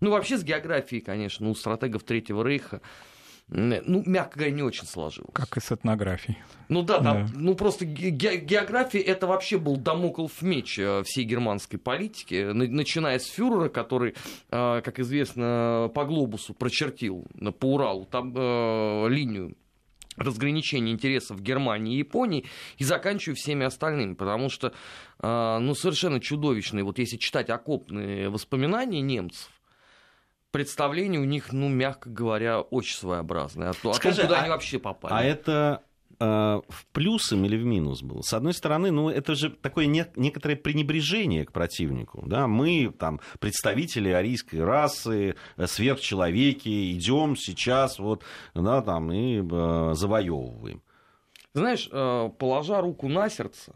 Ну 0.00 0.10
вообще 0.10 0.38
с 0.38 0.44
географией, 0.44 1.00
конечно, 1.00 1.48
у 1.50 1.54
стратегов 1.54 2.04
Третьего 2.04 2.42
Рейха 2.44 2.80
ну, 3.52 4.02
мягко 4.06 4.38
говоря, 4.38 4.54
не 4.54 4.62
очень 4.62 4.86
сложилось. 4.86 5.32
Как 5.34 5.56
и 5.56 5.60
с 5.60 5.70
этнографией. 5.70 6.38
Ну 6.68 6.82
да, 6.82 7.00
там, 7.02 7.26
да. 7.26 7.32
ну 7.34 7.54
просто 7.54 7.84
ге- 7.84 8.38
география 8.38 9.00
это 9.00 9.26
вообще 9.26 9.58
был 9.58 9.76
домоклов 9.76 10.40
меч 10.40 10.78
э, 10.78 11.02
всей 11.04 11.24
германской 11.24 11.78
политики, 11.78 12.50
начиная 12.52 13.18
с 13.18 13.26
фюрера, 13.26 13.68
который, 13.68 14.14
э, 14.50 14.80
как 14.82 14.98
известно, 15.00 15.90
по 15.94 16.04
глобусу 16.04 16.54
прочертил 16.54 17.26
по 17.60 17.74
Уралу 17.74 18.06
там 18.06 18.32
э, 18.34 19.08
линию 19.10 19.54
разграничения 20.16 20.92
интересов 20.92 21.40
Германии 21.40 21.94
и 21.94 21.98
Японии 21.98 22.46
и 22.78 22.84
заканчиваю 22.84 23.34
всеми 23.34 23.64
остальными, 23.64 24.12
потому 24.12 24.50
что, 24.50 24.74
ну, 25.22 25.74
совершенно 25.74 26.20
чудовищные, 26.20 26.84
вот 26.84 26.98
если 26.98 27.16
читать 27.16 27.48
окопные 27.48 28.28
воспоминания 28.28 29.00
немцев, 29.00 29.48
представление 30.52 31.20
у 31.20 31.24
них, 31.24 31.52
ну, 31.52 31.68
мягко 31.68 32.08
говоря, 32.08 32.60
очень 32.60 32.96
своеобразное. 32.96 33.70
О, 33.70 33.74
том, 33.74 33.94
Скажи, 33.94 34.22
куда 34.22 34.38
а, 34.38 34.40
они 34.42 34.50
вообще 34.50 34.78
попали. 34.78 35.12
А 35.12 35.24
это 35.24 35.82
э, 36.20 36.24
в 36.24 36.86
плюсом 36.92 37.44
или 37.44 37.56
в 37.56 37.64
минус 37.64 38.02
было? 38.02 38.20
С 38.20 38.32
одной 38.32 38.52
стороны, 38.52 38.90
ну, 38.92 39.08
это 39.08 39.34
же 39.34 39.50
такое 39.50 39.86
не, 39.86 40.06
некоторое 40.14 40.56
пренебрежение 40.56 41.44
к 41.44 41.52
противнику. 41.52 42.22
Да? 42.26 42.46
Мы, 42.46 42.94
там, 42.96 43.20
представители 43.40 44.10
арийской 44.10 44.62
расы, 44.62 45.34
э, 45.56 45.66
сверхчеловеки, 45.66 46.92
идем 46.92 47.34
сейчас 47.36 47.98
вот, 47.98 48.22
да, 48.54 48.82
там, 48.82 49.10
и 49.10 49.40
э, 49.40 49.94
завоевываем. 49.94 50.82
Знаешь, 51.54 51.88
э, 51.90 52.30
положа 52.38 52.80
руку 52.80 53.08
на 53.08 53.28
сердце, 53.28 53.74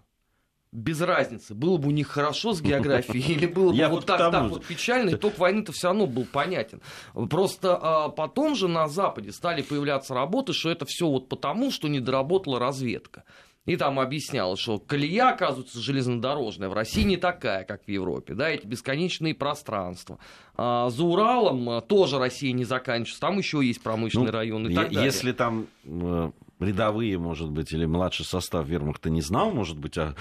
без 0.77 1.01
разницы, 1.01 1.55
было 1.55 1.79
бы 1.79 1.89
у 1.89 1.91
них 1.91 2.07
хорошо 2.09 2.53
с 2.53 2.61
географией 2.61 3.33
или 3.35 3.47
было 3.47 3.73
бы 3.73 3.89
вот 3.89 4.05
так, 4.05 4.19
так 4.19 4.51
вот 4.51 4.65
печально, 4.67 5.11
итог 5.15 5.39
войны-то 5.39 5.73
все 5.73 5.89
равно 5.89 6.07
был 6.07 6.27
понятен. 6.27 6.83
Просто 7.31 7.79
а, 7.81 8.09
потом 8.11 8.55
же 8.55 8.69
на 8.69 8.87
Западе 8.87 9.33
стали 9.33 9.63
появляться 9.63 10.13
работы, 10.13 10.53
что 10.53 10.71
это 10.71 10.85
все 10.85 11.09
вот 11.09 11.31
потому, 11.31 11.71
что 11.71 11.89
не 11.89 11.99
доработала 11.99 12.59
разведка. 12.61 13.25
И 13.65 13.77
там 13.77 13.99
объяснялось, 13.99 14.61
что 14.61 14.79
колея, 14.79 15.31
оказывается, 15.31 15.81
железнодорожная 15.81 16.69
в 16.69 16.73
России 16.73 17.03
не 17.03 17.17
такая, 17.17 17.65
как 17.65 17.85
в 17.85 17.89
Европе. 17.89 18.35
Да, 18.35 18.49
эти 18.49 18.65
бесконечные 18.65 19.35
пространства. 19.35 20.19
А 20.57 20.89
за 20.91 21.03
Уралом 21.03 21.71
а, 21.71 21.81
тоже 21.81 22.19
Россия 22.19 22.53
не 22.53 22.65
заканчивается. 22.65 23.21
Там 23.21 23.39
еще 23.39 23.65
есть 23.65 23.83
промышленный 23.83 24.27
ну, 24.27 24.33
район 24.33 24.69
и 24.69 24.75
так 24.75 24.91
далее. 24.91 25.05
Если 25.05 25.33
там 25.33 25.67
э, 25.85 26.31
рядовые, 26.61 27.19
может 27.19 27.51
быть, 27.51 27.73
или 27.73 27.85
младший 27.87 28.25
состав 28.25 28.67
вермахта 28.67 29.11
не 29.11 29.21
знал, 29.21 29.51
может 29.51 29.79
быть, 29.79 29.99
о, 29.99 30.15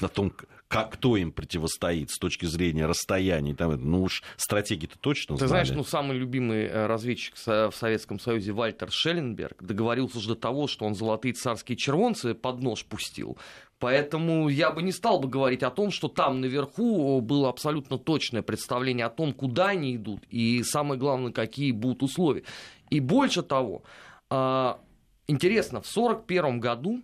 о 0.00 0.08
том, 0.08 0.32
как, 0.68 0.92
кто 0.92 1.16
им 1.16 1.30
противостоит 1.30 2.10
с 2.10 2.18
точки 2.18 2.46
зрения 2.46 2.86
расстояний. 2.86 3.54
Там, 3.54 3.72
ну 3.80 4.02
уж 4.02 4.22
стратегии-то 4.36 4.98
точно 4.98 5.36
Ты 5.36 5.46
знаешь, 5.46 5.70
ну 5.70 5.84
самый 5.84 6.16
любимый 6.16 6.64
э, 6.64 6.86
разведчик 6.86 7.36
в 7.36 7.72
Советском 7.72 8.18
Союзе 8.18 8.52
Вальтер 8.52 8.90
Шелленберг 8.90 9.62
договорился 9.62 10.18
уже 10.18 10.28
до 10.28 10.34
того, 10.36 10.66
что 10.66 10.84
он 10.84 10.94
золотые 10.94 11.34
царские 11.34 11.76
червонцы 11.76 12.34
под 12.34 12.60
нож 12.60 12.84
пустил. 12.84 13.38
Поэтому 13.78 14.48
я 14.48 14.70
бы 14.70 14.82
не 14.82 14.92
стал 14.92 15.20
бы 15.20 15.28
говорить 15.28 15.62
о 15.62 15.70
том, 15.70 15.90
что 15.90 16.08
там 16.08 16.40
наверху 16.40 17.20
было 17.20 17.50
абсолютно 17.50 17.98
точное 17.98 18.42
представление 18.42 19.04
о 19.06 19.10
том, 19.10 19.34
куда 19.34 19.68
они 19.68 19.96
идут 19.96 20.22
и 20.30 20.62
самое 20.62 20.98
главное, 20.98 21.32
какие 21.32 21.70
будут 21.72 22.02
условия. 22.02 22.44
И 22.88 23.00
больше 23.00 23.42
того, 23.42 23.82
а, 24.30 24.80
Интересно, 25.26 25.80
в 25.80 25.88
1941 25.90 26.60
году 26.60 27.02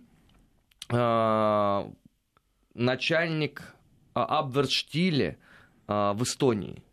э, 0.89 1.91
начальник 2.75 3.61
э, 4.13 4.19
Абверштиле 4.19 5.39
э, 5.87 6.11
в 6.13 6.23
Эстонии 6.23 6.83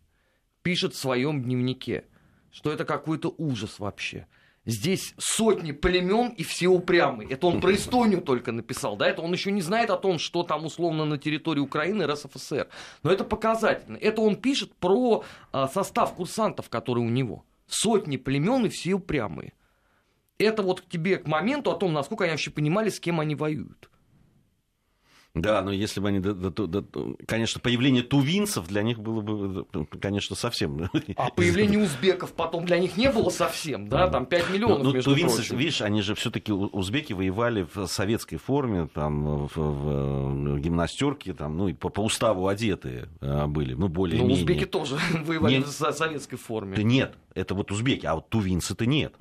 пишет 0.62 0.95
в 0.95 0.99
своем 0.99 1.43
дневнике, 1.43 2.07
что 2.51 2.73
это 2.73 2.87
какой-то 2.87 3.35
ужас 3.37 3.79
вообще. 3.79 4.27
Здесь 4.64 5.14
сотни 5.19 5.73
племен 5.73 6.29
и 6.31 6.43
все 6.43 6.69
упрямые. 6.69 7.31
Это 7.31 7.47
он 7.47 7.61
про 7.61 7.75
Эстонию 7.75 8.21
только 8.21 8.53
написал, 8.53 8.97
да? 8.97 9.07
Это 9.09 9.23
он 9.23 9.33
еще 9.33 9.51
не 9.51 9.62
знает 9.62 9.88
о 9.88 9.97
том, 9.97 10.19
что 10.19 10.43
там 10.43 10.67
условно 10.67 11.07
на 11.07 11.17
территории 11.17 11.61
Украины 11.61 12.07
РСФСР. 12.07 12.69
Но 13.03 13.11
это 13.11 13.25
показательно. 13.25 13.97
Это 13.97 14.21
он 14.21 14.37
пишет 14.37 14.75
про 14.75 15.25
а, 15.53 15.69
состав 15.69 16.14
курсантов, 16.14 16.69
который 16.69 17.03
у 17.03 17.09
него. 17.09 17.47
Сотни 17.67 18.19
племен 18.19 18.67
и 18.67 18.69
все 18.69 18.93
упрямые 18.93 19.55
это 20.38 20.62
вот 20.62 20.81
к 20.81 20.88
тебе 20.88 21.18
к 21.18 21.27
моменту 21.27 21.70
о 21.70 21.74
том, 21.74 21.92
насколько 21.92 22.24
они 22.24 22.33
вообще 22.33 22.51
понимали, 22.51 22.90
с 22.90 23.01
кем 23.01 23.20
они 23.20 23.35
воюют. 23.35 23.88
Да, 25.35 25.62
но 25.62 25.70
если 25.70 26.01
бы 26.01 26.09
они, 26.09 26.20
конечно, 27.27 27.61
появление 27.61 28.03
тувинцев 28.03 28.66
для 28.66 28.83
них 28.83 28.98
было 28.98 29.20
бы, 29.20 29.66
конечно, 30.01 30.35
совсем. 30.35 30.90
А 31.16 31.31
появление 31.31 31.79
узбеков 31.79 32.33
потом 32.33 32.64
для 32.64 32.79
них 32.79 32.96
не 32.96 33.11
было 33.11 33.31
совсем, 33.31 33.88
да, 33.88 34.09
там 34.09 34.27
5 34.27 34.51
миллионов, 34.51 34.83
но, 34.83 34.92
между 34.92 35.11
тувинцы, 35.11 35.37
прочим. 35.37 35.57
видишь, 35.57 35.83
они 35.83 36.03
же 36.03 36.14
все-таки 36.14 36.53
узбеки 36.53 37.12
воевали 37.12 37.66
в 37.72 37.87
советской 37.87 38.37
форме, 38.37 38.88
там, 38.92 39.46
в, 39.46 39.57
в, 39.57 40.55
в 40.55 40.61
гимнастерке, 40.61 41.35
там, 41.35 41.57
ну, 41.57 41.68
и 41.68 41.74
по, 41.74 41.88
по 41.88 42.01
уставу 42.01 42.48
одетые 42.48 43.09
а, 43.20 43.46
были, 43.46 43.74
ну, 43.74 43.88
более-менее. 43.88 44.35
Ну, 44.35 44.40
узбеки 44.40 44.64
тоже 44.64 44.98
воевали 45.24 45.62
в 45.62 45.68
советской 45.68 46.37
форме. 46.37 46.77
Да 46.77 46.83
нет, 46.83 47.14
это 47.35 47.55
вот 47.55 47.70
узбеки, 47.70 48.07
а 48.07 48.16
вот 48.16 48.29
тувинцы-то 48.29 48.87
нет. 48.87 49.14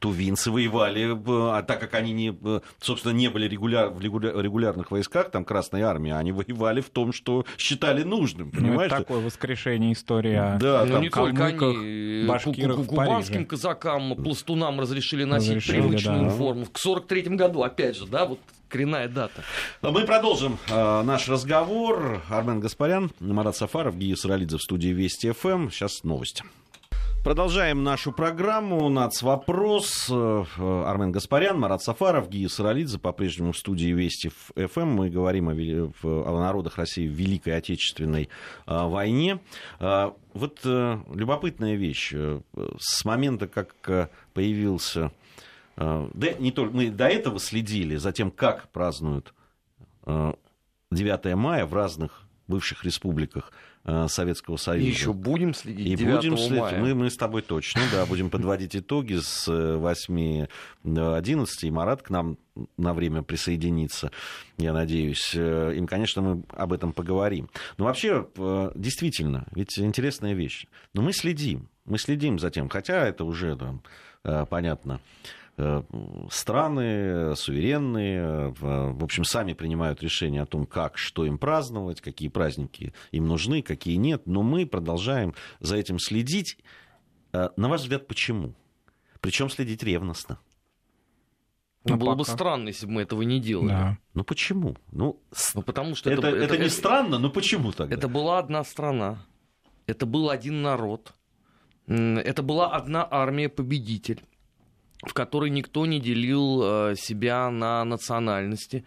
А 0.00 0.02
тувинцы 0.02 0.50
воевали, 0.50 1.16
а 1.28 1.62
так 1.62 1.80
как 1.80 1.94
они, 1.94 2.12
не, 2.12 2.34
собственно, 2.80 3.12
не 3.12 3.28
были 3.28 3.46
регуляр, 3.46 3.90
в 3.90 4.00
регулярных 4.00 4.90
войсках, 4.90 5.30
там, 5.30 5.44
Красной 5.44 5.82
Армии, 5.82 6.10
они 6.10 6.32
воевали 6.32 6.80
в 6.80 6.90
том, 6.90 7.12
что 7.12 7.44
считали 7.58 8.02
нужным, 8.02 8.50
ну, 8.52 8.60
понимаешь? 8.60 8.90
Ну, 8.90 8.98
такое 8.98 9.20
воскрешение 9.20 9.92
истории 9.92 10.34
о 10.34 10.58
да, 10.58 10.84
ну, 10.84 10.92
там, 10.92 11.02
не 11.02 11.10
только 11.10 11.46
они, 11.46 12.26
башкирах 12.26 12.86
кубанским 12.86 13.46
казакам, 13.46 14.16
пластунам 14.16 14.80
разрешили 14.80 15.24
носить 15.24 15.48
разрешили, 15.48 15.80
привычную 15.80 16.24
да. 16.24 16.30
форму. 16.30 16.66
В 16.72 16.78
43 16.78 17.22
году, 17.36 17.62
опять 17.62 17.96
же, 17.96 18.06
да, 18.06 18.24
вот 18.26 18.40
коренная 18.68 19.08
дата. 19.08 19.42
Мы 19.82 20.04
продолжим 20.06 20.58
э, 20.68 21.02
наш 21.02 21.28
разговор. 21.28 22.22
Армен 22.30 22.60
Гаспарян, 22.60 23.10
Марат 23.20 23.56
Сафаров, 23.56 23.96
Гия 23.96 24.16
Саралидзе 24.16 24.56
в 24.56 24.62
студии 24.62 24.88
Вести 24.88 25.32
ФМ. 25.32 25.70
Сейчас 25.70 26.04
новости. 26.04 26.44
Продолжаем 27.22 27.84
нашу 27.84 28.12
программу 28.12 28.88
«Нацвопрос». 28.88 30.08
Э, 30.10 30.44
Армен 30.86 31.12
Гаспарян, 31.12 31.60
Марат 31.60 31.82
Сафаров, 31.82 32.30
Гия 32.30 32.48
Саралидзе 32.48 32.98
по-прежнему 32.98 33.52
в 33.52 33.58
студии 33.58 33.88
Вести 33.88 34.30
ФМ. 34.56 34.86
Мы 34.86 35.10
говорим 35.10 35.50
о, 35.50 35.92
о 36.02 36.40
народах 36.40 36.78
России 36.78 37.06
в 37.06 37.12
Великой 37.12 37.58
Отечественной 37.58 38.30
а, 38.64 38.88
войне. 38.88 39.38
А, 39.80 40.14
вот 40.32 40.60
любопытная 40.64 41.74
вещь. 41.74 42.14
С 42.78 43.04
момента, 43.04 43.46
как 43.48 44.10
появился... 44.32 45.12
Да, 45.76 46.32
не 46.38 46.52
только, 46.52 46.74
мы 46.74 46.90
до 46.90 47.06
этого 47.06 47.38
следили 47.38 47.96
за 47.96 48.12
тем, 48.12 48.30
как 48.30 48.70
празднуют 48.70 49.34
9 50.06 51.34
мая 51.36 51.66
в 51.66 51.74
разных 51.74 52.22
бывших 52.48 52.84
республиках 52.84 53.52
Э, 53.52 53.69
Советского 53.84 54.56
Союза. 54.56 54.86
И 54.86 54.90
еще 54.90 55.12
будем 55.12 55.54
следить. 55.54 56.00
И 56.00 56.04
будем 56.04 56.36
следить. 56.36 56.60
Мая. 56.60 56.80
Мы, 56.80 56.94
мы 56.94 57.10
с 57.10 57.16
тобой 57.16 57.42
точно, 57.42 57.80
да, 57.90 58.04
будем 58.06 58.28
подводить 58.30 58.76
итоги 58.76 59.18
с 59.20 59.46
8 59.46 60.46
до 60.84 61.14
11, 61.14 61.64
и 61.64 61.70
Марат 61.70 62.02
к 62.02 62.10
нам 62.10 62.36
на 62.76 62.92
время 62.92 63.22
присоединится, 63.22 64.10
я 64.58 64.72
надеюсь. 64.72 65.32
Э, 65.34 65.72
им, 65.74 65.86
конечно, 65.86 66.20
мы 66.20 66.42
об 66.50 66.72
этом 66.72 66.92
поговорим. 66.92 67.48
Но 67.78 67.86
вообще, 67.86 68.28
э, 68.36 68.72
действительно, 68.74 69.46
ведь 69.52 69.78
интересная 69.78 70.34
вещь. 70.34 70.66
Но 70.92 71.00
мы 71.00 71.12
следим, 71.12 71.68
мы 71.86 71.98
следим 71.98 72.38
за 72.38 72.50
тем, 72.50 72.68
хотя 72.68 73.06
это 73.06 73.24
уже 73.24 73.56
там, 73.56 73.82
понятно, 74.50 75.00
Э, 75.00 75.39
страны 76.30 77.34
суверенные, 77.36 78.48
в 78.58 79.04
общем, 79.04 79.24
сами 79.24 79.52
принимают 79.52 80.02
решение 80.02 80.42
о 80.42 80.46
том, 80.46 80.66
как, 80.66 80.98
что 80.98 81.24
им 81.24 81.38
праздновать, 81.38 82.00
какие 82.00 82.28
праздники 82.28 82.92
им 83.10 83.26
нужны, 83.26 83.62
какие 83.62 83.96
нет, 83.96 84.26
но 84.26 84.42
мы 84.42 84.66
продолжаем 84.66 85.34
за 85.60 85.76
этим 85.76 85.98
следить. 85.98 86.58
Э, 87.32 87.50
на 87.56 87.68
ваш 87.68 87.82
взгляд, 87.82 88.06
почему? 88.06 88.54
Причем 89.20 89.50
следить 89.50 89.82
ревностно. 89.82 90.38
Ну, 91.84 91.96
было 91.96 92.10
пока. 92.10 92.18
бы 92.18 92.24
странно, 92.24 92.68
если 92.68 92.86
бы 92.86 92.92
мы 92.92 93.02
этого 93.02 93.22
не 93.22 93.40
делали. 93.40 93.68
Да. 93.68 93.98
Ну 94.12 94.24
почему? 94.24 94.76
Ну, 94.92 95.20
ну 95.54 95.62
потому 95.62 95.94
что 95.94 96.10
это, 96.10 96.26
это, 96.26 96.36
это, 96.36 96.54
это 96.54 96.62
не 96.64 96.68
странно, 96.68 97.18
но 97.18 97.30
почему 97.30 97.72
тогда? 97.72 97.94
Это 97.94 98.08
была 98.08 98.38
одна 98.38 98.64
страна, 98.64 99.24
это 99.86 100.04
был 100.04 100.28
один 100.28 100.60
народ, 100.60 101.14
это 101.86 102.42
была 102.42 102.74
одна 102.74 103.06
армия-победитель 103.10 104.22
в 105.02 105.14
которой 105.14 105.50
никто 105.50 105.86
не 105.86 106.00
делил 106.00 106.62
э, 106.62 106.94
себя 106.96 107.50
на 107.50 107.84
национальности. 107.84 108.84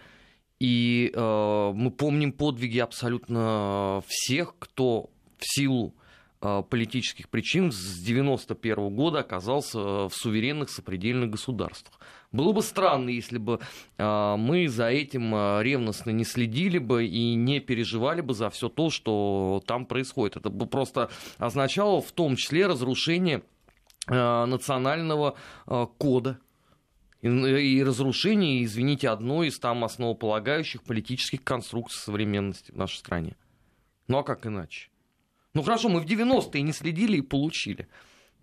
И 0.59 1.11
э, 1.13 1.71
мы 1.73 1.91
помним 1.91 2.31
подвиги 2.31 2.79
абсолютно 2.79 4.03
всех, 4.07 4.55
кто 4.59 5.09
в 5.37 5.45
силу 5.45 5.95
э, 6.41 6.63
политических 6.69 7.29
причин 7.29 7.71
с 7.71 7.99
1991 8.01 8.95
года 8.95 9.19
оказался 9.19 9.79
в 9.79 10.11
суверенных 10.11 10.69
сопредельных 10.69 11.31
государствах. 11.31 11.99
Было 12.31 12.51
бы 12.51 12.63
странно, 12.63 13.09
если 13.09 13.37
бы 13.37 13.59
мы 13.99 14.67
за 14.67 14.87
этим 14.87 15.61
ревностно 15.61 16.09
не 16.09 16.23
следили 16.23 16.79
бы 16.79 17.05
и 17.05 17.35
не 17.35 17.59
переживали 17.59 18.21
бы 18.21 18.33
за 18.33 18.49
все 18.49 18.69
то, 18.69 18.89
что 18.89 19.61
там 19.67 19.85
происходит. 19.85 20.37
Это 20.37 20.49
бы 20.49 20.65
просто 20.65 21.11
означало 21.37 22.01
в 22.01 22.11
том 22.11 22.35
числе 22.35 22.65
разрушение 22.65 23.43
национального 24.07 25.35
э, 25.67 25.87
кода 25.97 26.39
и 27.21 27.81
разрушение, 27.83 28.65
извините, 28.65 29.09
одной 29.09 29.47
из 29.47 29.57
там 29.57 29.85
основополагающих 29.85 30.83
политических 30.83 31.41
конструкций 31.43 32.01
современности 32.01 32.71
в 32.71 32.75
нашей 32.75 32.97
стране. 32.97 33.37
Ну 34.09 34.17
а 34.17 34.23
как 34.23 34.45
иначе? 34.45 34.89
Ну 35.53 35.61
хорошо, 35.61 35.87
мы 35.87 36.01
в 36.01 36.05
90-е 36.05 36.61
не 36.61 36.73
следили 36.73 37.17
и 37.17 37.21
получили. 37.21 37.87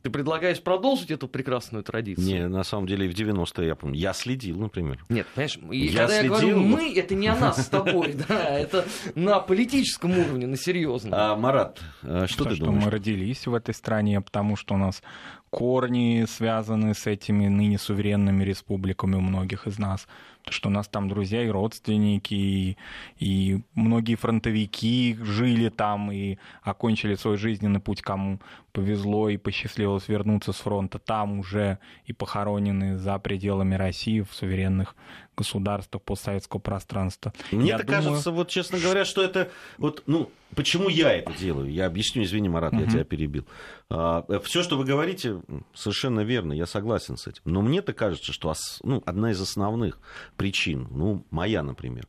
Ты 0.02 0.08
предлагаешь 0.08 0.62
продолжить 0.62 1.10
эту 1.10 1.28
прекрасную 1.28 1.84
традицию? 1.84 2.26
Не, 2.26 2.48
на 2.48 2.64
самом 2.64 2.86
деле 2.86 3.06
в 3.06 3.12
90-е 3.12 3.66
я 3.66 3.74
помню. 3.74 3.98
Я 3.98 4.14
следил, 4.14 4.58
например. 4.58 5.04
Нет, 5.10 5.26
понимаешь, 5.34 5.58
я 5.72 5.88
когда 5.88 6.20
следил... 6.20 6.22
я 6.22 6.40
говорю 6.40 6.58
мы, 6.60 6.94
это 6.94 7.14
не 7.14 7.28
о 7.28 7.36
нас 7.36 7.66
с 7.66 7.68
тобой, 7.68 8.14
да, 8.28 8.58
это 8.58 8.86
на 9.14 9.40
политическом 9.40 10.18
уровне, 10.18 10.46
на 10.46 10.56
серьезном. 10.56 11.12
А, 11.14 11.36
Марат, 11.36 11.80
а 12.02 12.26
что 12.26 12.44
ты 12.44 12.56
думаешь? 12.56 12.80
Что 12.80 12.86
мы 12.86 12.90
родились 12.90 13.46
в 13.46 13.52
этой 13.52 13.74
стране, 13.74 14.22
потому 14.22 14.56
что 14.56 14.74
у 14.74 14.78
нас 14.78 15.02
корни 15.50 16.24
связаны 16.28 16.94
с 16.94 17.06
этими 17.06 17.48
ныне 17.48 17.78
суверенными 17.78 18.44
республиками 18.44 19.16
у 19.16 19.20
многих 19.20 19.66
из 19.66 19.78
нас. 19.78 20.06
Потому 20.38 20.54
что 20.54 20.68
у 20.68 20.72
нас 20.72 20.88
там 20.88 21.08
друзья 21.08 21.42
и 21.44 21.48
родственники, 21.48 22.34
и, 22.34 22.76
и 23.18 23.60
многие 23.74 24.14
фронтовики 24.14 25.16
жили 25.20 25.68
там 25.68 26.10
и 26.12 26.38
окончили 26.62 27.14
свой 27.16 27.36
жизненный 27.36 27.80
путь, 27.80 28.00
кому 28.00 28.40
повезло 28.72 29.28
и 29.28 29.36
посчастливилось 29.36 30.08
вернуться 30.08 30.52
с 30.52 30.56
фронта, 30.56 30.98
там 30.98 31.40
уже 31.40 31.78
и 32.04 32.12
похоронены 32.12 32.96
за 32.98 33.18
пределами 33.18 33.74
России 33.74 34.20
в 34.20 34.32
суверенных 34.32 34.94
государствах 35.36 36.02
постсоветского 36.02 36.60
пространства. 36.60 37.32
Мне 37.50 37.72
это 37.72 37.84
думаю... 37.84 38.02
кажется, 38.02 38.30
вот 38.30 38.48
честно 38.48 38.78
говоря, 38.78 39.04
что 39.04 39.22
это 39.22 39.50
вот, 39.78 40.02
ну, 40.06 40.30
почему 40.54 40.88
я 40.88 41.12
это 41.12 41.32
делаю? 41.32 41.70
Я 41.72 41.86
объясню, 41.86 42.24
извини, 42.24 42.48
Марат, 42.48 42.72
угу. 42.72 42.82
я 42.82 42.88
тебя 42.88 43.04
перебил. 43.04 43.46
А, 43.88 44.24
все, 44.44 44.62
что 44.62 44.76
вы 44.76 44.84
говорите, 44.84 45.40
совершенно 45.74 46.20
верно, 46.20 46.52
я 46.52 46.66
согласен 46.66 47.16
с 47.16 47.26
этим. 47.26 47.42
Но 47.44 47.62
мне-то 47.62 47.92
кажется, 47.92 48.32
что 48.32 48.52
ну, 48.82 49.02
одна 49.06 49.30
из 49.30 49.40
основных 49.40 49.98
причин, 50.36 50.88
ну, 50.90 51.24
моя, 51.30 51.62
например, 51.62 52.06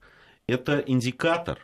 это 0.48 0.80
индикатор, 0.80 1.60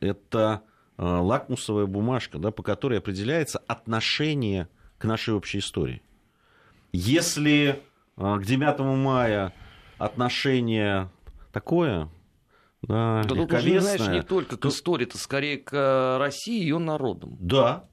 это 0.00 0.62
лакмусовая 0.98 1.86
бумажка, 1.86 2.38
да, 2.38 2.50
по 2.50 2.62
которой 2.62 2.98
определяется 2.98 3.58
отношение 3.66 4.68
к 4.98 5.04
нашей 5.04 5.34
общей 5.34 5.58
истории. 5.58 6.02
Если 6.92 7.82
а, 8.16 8.38
к 8.38 8.44
9 8.44 8.78
мая 8.96 9.52
отношение 9.98 11.10
такое, 11.52 12.10
да, 12.82 13.22
да 13.22 13.28
тут 13.28 13.52
уже, 13.52 13.80
знаешь, 13.80 14.08
не 14.08 14.22
только 14.22 14.56
к 14.56 14.64
истории, 14.66 15.06
это 15.06 15.18
скорее 15.18 15.58
к 15.58 15.72
э, 15.72 16.18
России 16.18 16.58
и 16.58 16.62
ее 16.62 16.78
народам. 16.78 17.36
Да, 17.40 17.88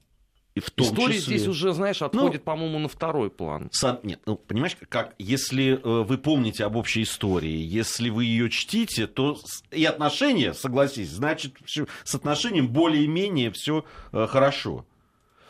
и 0.55 0.59
в 0.59 0.69
том 0.69 0.87
История 0.87 1.15
числе... 1.15 1.37
здесь 1.37 1.47
уже, 1.47 1.73
знаешь, 1.73 1.99
ну, 1.99 2.07
отходит, 2.07 2.41
ну, 2.41 2.45
по-моему, 2.45 2.79
на 2.79 2.87
второй 2.87 3.31
план. 3.31 3.69
Со... 3.71 3.99
Нет, 4.03 4.21
ну, 4.25 4.35
понимаешь, 4.35 4.77
как, 4.87 5.15
если 5.17 5.73
э, 5.73 6.03
вы 6.03 6.17
помните 6.19 6.63
об 6.63 6.75
общей 6.75 7.03
истории, 7.03 7.57
если 7.57 8.09
вы 8.09 8.25
ее 8.25 8.49
чтите, 8.51 9.07
то 9.07 9.37
и 9.71 9.83
отношения, 9.85 10.53
согласись, 10.53 11.09
значит, 11.09 11.55
с 11.65 12.15
отношением 12.15 12.67
более-менее 12.67 13.51
все 13.51 13.83
э, 14.11 14.27
хорошо. 14.27 14.85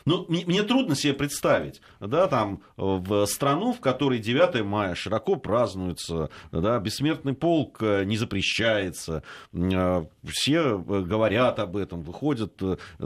Ну, 0.06 0.26
мне, 0.28 0.44
мне 0.46 0.64
трудно 0.64 0.96
себе 0.96 1.14
представить, 1.14 1.82
да, 2.00 2.28
там, 2.28 2.62
в 2.76 3.26
страну, 3.26 3.74
в 3.74 3.80
которой 3.80 4.20
9 4.20 4.64
мая 4.64 4.96
широко 4.96 5.38
празднуется, 5.38 6.30
да, 6.52 6.80
бессмертный 6.80 7.34
полк 7.34 7.82
э, 7.82 8.04
не 8.04 8.18
запрещается, 8.18 9.24
э, 9.54 10.06
все 10.26 10.60
э, 10.60 11.02
говорят 11.02 11.60
об 11.60 11.78
этом, 11.78 12.02
выходят, 12.02 12.62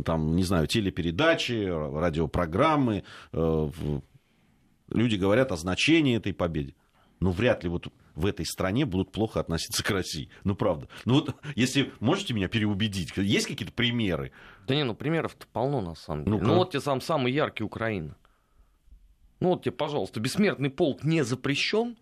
там, 0.06 0.36
не 0.36 0.44
знаю, 0.44 0.68
телепередачи, 0.68 1.66
радиопрограммы, 1.66 3.04
люди 3.32 5.16
говорят 5.16 5.52
о 5.52 5.58
значении 5.58 6.18
этой 6.18 6.34
победы. 6.34 6.76
Ну, 7.20 7.32
вряд 7.32 7.64
ли 7.64 7.70
вот 7.70 7.88
в 8.18 8.26
этой 8.26 8.46
стране 8.46 8.86
будут 8.86 9.12
плохо 9.12 9.40
относиться 9.40 9.84
к 9.84 9.90
России. 9.92 10.30
Ну, 10.44 10.56
правда. 10.56 10.88
Ну, 11.06 11.16
вот, 11.16 11.36
если 11.56 11.94
можете 12.00 12.34
меня 12.34 12.48
переубедить, 12.48 13.16
есть 13.16 13.48
какие-то 13.48 13.74
примеры? 13.74 14.32
Да 14.68 14.76
не, 14.76 14.84
ну, 14.84 14.96
примеров-то 14.96 15.46
полно, 15.48 15.82
на 15.82 15.96
самом 15.96 16.26
деле. 16.26 16.38
Ну, 16.40 16.56
вот 16.56 16.72
тебе 16.72 16.82
сам 16.82 17.00
самый 17.00 17.32
яркий 17.32 17.64
Украина. 17.64 18.18
Ну, 19.40 19.50
вот 19.50 19.64
тебе, 19.64 19.72
пожалуйста, 19.72 20.20
бессмертный 20.20 20.72
полк 20.72 21.04
не 21.04 21.24
запрещен, 21.24 21.96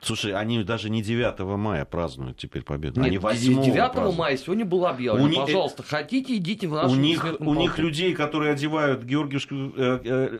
Слушай, 0.00 0.32
они 0.34 0.62
даже 0.64 0.90
не 0.90 1.02
9 1.02 1.40
мая 1.56 1.86
празднуют 1.86 2.36
теперь 2.36 2.62
победу. 2.62 3.00
Нет, 3.00 3.06
они 3.06 3.18
8 3.18 3.62
9 3.62 3.74
празднуют. 3.74 4.18
мая 4.18 4.36
сегодня 4.36 4.66
было 4.66 4.90
объявлено. 4.90 5.26
У 5.26 5.46
Пожалуйста, 5.46 5.82
ни... 5.82 5.86
хотите, 5.86 6.36
идите 6.36 6.68
в 6.68 6.72
наш 6.72 6.92
У 6.92 6.94
них, 6.94 7.24
у 7.38 7.54
них 7.54 7.78
людей, 7.78 8.12
которые 8.12 8.52
одевают 8.52 9.02
георгиевскую 9.02 9.72
э, 9.74 10.00
Э, 10.04 10.38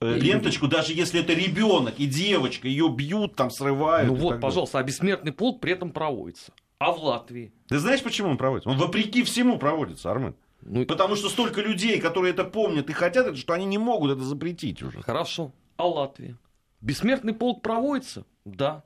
ленточку, 0.00 0.68
даже 0.68 0.92
если 0.92 1.20
это 1.20 1.32
ребенок 1.32 1.94
и 1.98 2.06
девочка, 2.06 2.68
ее 2.68 2.88
бьют, 2.88 3.34
там 3.34 3.50
срывают. 3.50 4.08
Ну 4.08 4.14
вот, 4.14 4.40
пожалуйста, 4.40 4.78
а 4.78 4.82
бессмертный 4.82 5.32
полк 5.32 5.60
при 5.60 5.72
этом 5.72 5.90
проводится. 5.90 6.52
А 6.78 6.92
в 6.92 7.02
Латвии? 7.02 7.52
Ты 7.68 7.78
знаешь, 7.78 8.02
почему 8.02 8.28
он 8.28 8.36
проводится? 8.36 8.68
Он 8.68 8.76
вопреки 8.76 9.22
всему 9.22 9.58
проводится, 9.58 10.10
Армен. 10.10 10.34
Ну, 10.62 10.84
Потому 10.84 11.16
что 11.16 11.28
столько 11.28 11.60
людей, 11.60 12.00
которые 12.00 12.32
это 12.32 12.44
помнят 12.44 12.90
и 12.90 12.92
хотят, 12.92 13.26
это, 13.26 13.36
что 13.36 13.52
они 13.52 13.66
не 13.66 13.78
могут 13.78 14.12
это 14.12 14.22
запретить 14.22 14.82
уже. 14.82 15.00
Хорошо. 15.00 15.52
А 15.76 15.86
Латвия? 15.86 16.36
Бессмертный 16.80 17.34
полк 17.34 17.62
проводится? 17.62 18.24
Да. 18.44 18.84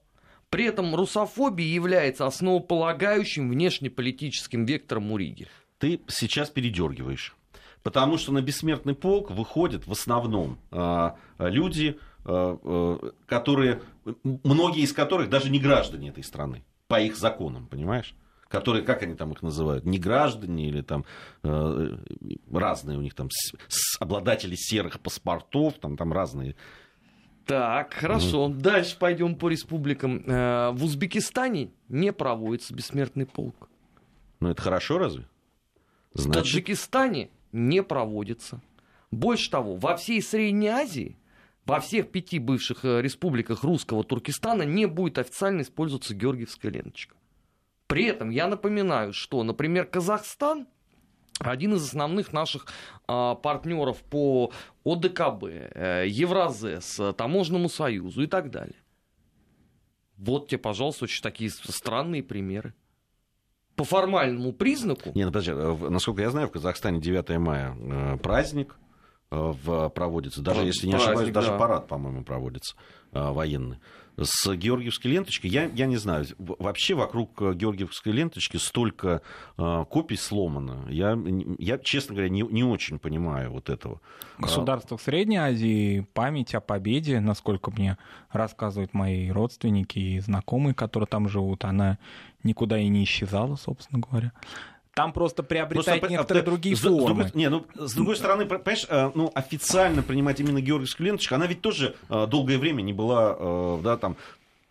При 0.51 0.65
этом 0.65 0.95
русофобия 0.95 1.67
является 1.67 2.27
основополагающим 2.27 3.49
внешнеполитическим 3.49 4.65
вектором 4.65 5.11
у 5.13 5.17
Риги. 5.17 5.47
Ты 5.79 6.01
сейчас 6.09 6.51
передергиваешь. 6.51 7.35
Потому 7.83 8.19
что 8.19 8.33
на 8.33 8.43
бессмертный 8.43 8.95
полк 8.95 9.31
выходят 9.31 9.87
в 9.87 9.93
основном 9.93 10.59
а, 10.71 11.17
люди, 11.39 11.99
а, 12.25 12.59
а, 12.63 13.13
которые, 13.27 13.83
многие 14.23 14.83
из 14.83 14.93
которых 14.93 15.31
даже 15.31 15.51
не 15.51 15.59
граждане 15.59 16.11
этой 16.11 16.23
страны, 16.23 16.63
по 16.89 17.01
их 17.01 17.17
законам, 17.17 17.67
понимаешь? 17.67 18.15
которые, 18.51 18.83
как 18.83 19.03
они 19.03 19.15
там 19.15 19.33
их 19.33 19.43
называют, 19.43 19.87
не 19.87 19.99
граждане 19.99 20.67
или 20.67 20.83
там 20.83 21.05
э, 21.45 21.97
разные 22.53 22.99
у 22.99 23.01
них 23.01 23.15
там 23.15 23.31
с, 23.31 23.55
с, 23.69 24.01
обладатели 24.01 24.57
серых 24.57 24.99
паспортов, 24.99 25.75
там, 25.79 25.97
там 25.97 26.13
разные. 26.13 26.57
Так, 27.47 27.95
хорошо. 27.95 28.49
Mm. 28.49 28.55
Дальше 28.55 28.99
пойдем 28.99 29.37
по 29.37 29.49
республикам. 29.49 30.25
Э, 30.27 30.71
в 30.73 30.85
Узбекистане 30.85 31.71
не 31.89 32.13
проводится 32.13 32.75
бессмертный 32.75 33.25
полк. 33.25 33.69
Ну, 34.41 34.51
это 34.51 34.61
хорошо 34.61 34.99
разве? 34.99 35.29
Значит... 36.13 36.31
В 36.31 36.35
Таджикистане 36.35 37.31
не 37.53 37.83
проводится. 37.83 38.61
Больше 39.11 39.51
того, 39.51 39.77
во 39.77 39.97
всей 39.97 40.23
Средней 40.23 40.69
Азии, 40.69 41.17
во 41.65 41.81
всех 41.81 42.11
пяти 42.11 42.39
бывших 42.39 42.85
э, 42.85 43.03
республиках 43.03 43.65
русского 43.65 44.05
Туркестана 44.05 44.63
не 44.63 44.87
будет 44.87 45.19
официально 45.19 45.63
использоваться 45.63 46.15
георгиевская 46.15 46.71
ленточка. 46.71 47.17
При 47.87 48.05
этом 48.05 48.31
я 48.31 48.47
напоминаю, 48.47 49.13
что, 49.13 49.43
например, 49.43 49.87
Казахстан 49.87 50.69
один 51.41 51.75
из 51.75 51.85
основных 51.85 52.33
наших 52.33 52.67
а, 53.09 53.35
партнеров 53.35 54.03
по 54.03 54.53
ОДКБ, 54.85 55.45
э, 55.45 56.05
Евразес, 56.07 57.01
Таможенному 57.17 57.69
союзу 57.69 58.23
и 58.23 58.27
так 58.27 58.51
далее. 58.51 58.77
Вот 60.17 60.49
тебе, 60.49 60.59
пожалуйста, 60.59 61.05
очень 61.05 61.23
такие 61.23 61.51
странные 61.51 62.23
примеры 62.23 62.75
по 63.77 63.85
формальному 63.85 64.53
признаку. 64.53 65.13
Не, 65.15 65.25
ну 65.25 65.31
подожди, 65.31 65.53
э, 65.53 65.89
насколько 65.89 66.23
я 66.23 66.31
знаю, 66.31 66.49
в 66.49 66.53
Казахстане 66.53 67.01
9 67.01 67.39
мая 67.39 67.77
э, 67.79 68.17
праздник 68.19 68.77
в, 69.31 69.89
проводится, 69.91 70.43
даже 70.43 70.63
если 70.63 70.87
не 70.87 70.93
праздник, 70.93 71.11
ошибаюсь, 71.13 71.33
да. 71.33 71.41
даже 71.41 71.57
парад, 71.57 71.87
по-моему, 71.87 72.25
проводится 72.25 72.75
военный 73.13 73.79
с 74.17 74.55
георгиевской 74.55 75.11
ленточкой. 75.11 75.51
Я, 75.51 75.65
я 75.65 75.87
не 75.87 75.97
знаю, 75.97 76.27
вообще 76.39 76.95
вокруг 76.95 77.41
э, 77.43 77.55
георгиевской 77.55 78.13
ленточки 78.13 78.57
столько 78.57 79.23
э, 79.57 79.85
копий 79.89 80.17
сломано. 80.17 80.87
Я, 80.89 81.19
я, 81.59 81.79
честно 81.79 82.15
говоря, 82.15 82.29
не, 82.29 82.43
не 82.43 82.65
очень 82.65 82.99
понимаю 82.99 83.53
вот 83.53 83.71
этого. 83.71 84.01
В 84.39 84.43
государствах 84.43 85.01
Средней 85.01 85.39
Азии 85.39 86.07
память 86.13 86.55
о 86.55 86.61
победе, 86.61 87.21
насколько 87.21 87.71
мне 87.71 87.97
рассказывают 88.31 88.95
мои 88.95 89.31
родственники 89.31 89.99
и 89.99 90.21
знакомые, 90.21 90.75
которые 90.75 91.07
там 91.07 91.29
живут, 91.29 91.65
она 91.65 91.99
никуда 92.43 92.79
и 92.79 92.89
не 92.89 93.05
исчезала, 93.05 93.57
собственно 93.57 94.01
говоря. 94.01 94.33
Там 94.95 95.13
просто 95.13 95.43
приобретает 95.43 96.01
просто, 96.01 96.13
некоторые 96.13 96.43
а, 96.43 96.45
другие 96.45 96.77
с, 96.77 96.81
формы. 96.81 97.29
С, 97.29 97.35
не, 97.35 97.49
ну, 97.49 97.65
с 97.77 97.95
другой 97.95 98.17
стороны, 98.17 98.45
понимаешь, 98.47 98.87
э, 98.89 99.11
ну, 99.15 99.31
официально 99.35 100.03
принимать 100.03 100.41
именно 100.41 100.61
георгиевскую 100.61 101.07
ленточку, 101.07 101.37
она 101.37 101.47
ведь 101.47 101.61
тоже 101.61 101.95
э, 102.09 102.27
долгое 102.27 102.59
время 102.59 102.83
не 102.83 102.93
была, 102.93 103.37
э, 103.39 103.81
да, 103.85 103.97
там, 103.97 104.17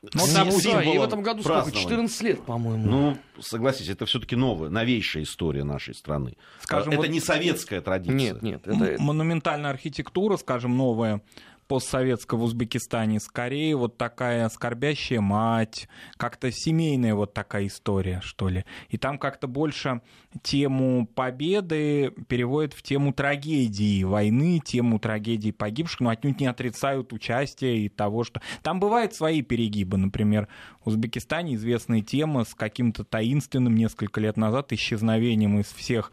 ну, 0.01 0.21
там, 0.34 0.49
да, 0.63 0.84
и 0.84 0.97
в 0.97 1.03
этом 1.03 1.21
году 1.21 1.43
сколько? 1.43 1.71
14 1.71 2.21
лет, 2.21 2.41
по-моему. 2.43 2.89
Ну, 2.89 3.17
согласитесь, 3.41 3.89
это 3.89 4.05
все-таки 4.05 4.38
новая, 4.38 4.69
новейшая 4.69 5.23
история 5.23 5.65
нашей 5.65 5.93
страны. 5.93 6.38
Скажем, 6.62 6.93
это 6.93 7.01
вот... 7.01 7.10
не 7.10 7.19
советская 7.19 7.82
традиция. 7.82 8.15
Нет, 8.15 8.41
нет. 8.41 8.65
Это... 8.65 9.01
Монументальная 9.01 9.71
архитектура, 9.71 10.38
скажем, 10.38 10.77
новая 10.77 11.21
постсоветского 11.69 12.43
Узбекистане, 12.43 13.19
скорее 13.19 13.77
вот 13.77 13.95
такая 13.95 14.49
скорбящая 14.49 15.21
мать, 15.21 15.88
как-то 16.17 16.51
семейная 16.51 17.13
вот 17.13 17.36
такая 17.36 17.67
история, 17.67 18.21
что 18.23 18.49
ли. 18.49 18.65
И 18.89 18.97
там 18.97 19.19
как-то 19.19 19.47
больше 19.47 20.01
тему 20.41 21.08
победы 21.08 22.12
переводят 22.27 22.73
в 22.73 22.82
тему 22.82 23.13
трагедии 23.13 24.03
войны, 24.03 24.60
тему 24.65 24.97
трагедии 24.97 25.51
погибших, 25.51 25.99
но 25.99 26.10
отнюдь 26.10 26.39
не 26.39 26.47
отрицают 26.47 27.13
участие 27.13 27.86
и 27.86 27.89
того, 27.89 28.23
что... 28.23 28.41
Там 28.63 28.79
бывают 28.79 29.13
свои 29.13 29.43
перегибы, 29.43 29.97
например, 29.97 30.47
в 30.84 30.88
Узбекистане 30.88 31.53
известная 31.53 32.01
тема 32.01 32.45
с 32.45 32.55
каким-то 32.55 33.03
таинственным 33.03 33.75
несколько 33.75 34.19
лет 34.19 34.38
назад 34.38 34.73
исчезновением 34.73 35.60
из 35.60 35.67
всех 35.67 36.12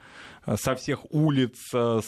со 0.54 0.76
всех 0.76 1.00
улиц 1.10 1.56
э, 1.74 2.00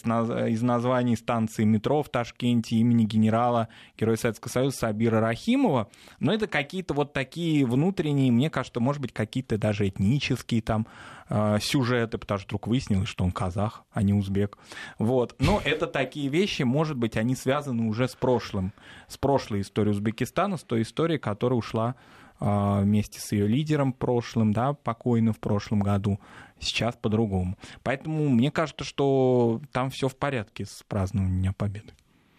из 0.51 0.63
названий 0.63 1.17
станции 1.17 1.65
метро 1.65 2.03
в 2.03 2.09
Ташкенте 2.09 2.77
имени 2.77 3.05
генерала 3.05 3.69
Героя 3.99 4.17
Советского 4.17 4.51
Союза 4.51 4.79
Сабира 4.79 5.21
Рахимова. 5.21 5.89
Но 6.21 6.33
это 6.33 6.47
какие-то 6.47 6.95
вот 6.95 7.13
такие 7.13 7.67
внутренние, 7.67 8.31
мне 8.31 8.51
кажется, 8.51 8.81
может 8.81 9.03
быть, 9.03 9.13
какие-то 9.13 9.59
даже 9.59 9.89
этнические 9.89 10.63
там 10.63 10.87
э, 11.29 11.59
сюжеты, 11.61 12.19
потому 12.19 12.39
что 12.39 12.47
вдруг 12.47 12.69
выяснилось, 12.69 13.09
что 13.09 13.25
он 13.25 13.33
казах, 13.33 13.85
а 13.91 14.03
не 14.03 14.15
узбек. 14.15 14.57
Вот. 14.99 15.35
Но 15.41 15.61
это 15.65 15.87
такие 15.87 16.29
вещи, 16.29 16.63
может 16.63 16.97
быть, 16.97 17.17
они 17.17 17.35
связаны 17.35 17.89
уже 17.89 18.07
с 18.07 18.15
прошлым, 18.15 18.73
с 19.09 19.17
прошлой 19.17 19.63
историей 19.63 19.93
Узбекистана, 19.93 20.57
с 20.57 20.63
той 20.63 20.83
историей, 20.83 21.19
которая 21.19 21.59
ушла 21.59 21.97
э, 21.97 22.18
вместе 22.41 23.21
с 23.21 23.33
ее 23.33 23.47
лидером 23.47 23.93
прошлым, 23.93 24.53
да, 24.53 24.73
покойным 24.75 25.35
в 25.35 25.41
прошлом 25.41 25.81
году, 25.81 26.21
сейчас 26.61 26.97
по-другому. 26.97 27.57
Поэтому 27.83 28.29
мне 28.29 28.51
кажется, 28.51 28.85
что 28.85 29.61
там 29.73 29.91
все 29.91 30.09
в 30.09 30.17
порядке 30.17 30.65
с 30.67 30.85
празднованием 30.89 31.41
Дня 31.41 31.53
Победы. 31.53 31.93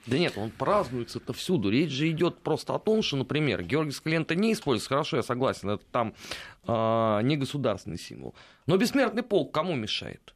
Да 0.05 0.17
нет, 0.17 0.37
он 0.37 0.49
празднуется-то 0.49 1.33
всюду. 1.33 1.69
Речь 1.69 1.91
же 1.91 2.09
идет 2.09 2.39
просто 2.39 2.73
о 2.73 2.79
том, 2.79 3.03
что, 3.03 3.17
например, 3.17 3.61
георгиевская 3.61 4.13
лента 4.13 4.33
не 4.33 4.53
используется. 4.53 4.89
Хорошо, 4.89 5.17
я 5.17 5.23
согласен, 5.23 5.69
это 5.69 5.83
там 5.91 6.13
э, 6.67 7.19
не 7.23 7.37
государственный 7.37 7.99
символ. 7.99 8.33
Но 8.65 8.77
бессмертный 8.77 9.23
полк 9.23 9.53
кому 9.53 9.75
мешает? 9.75 10.33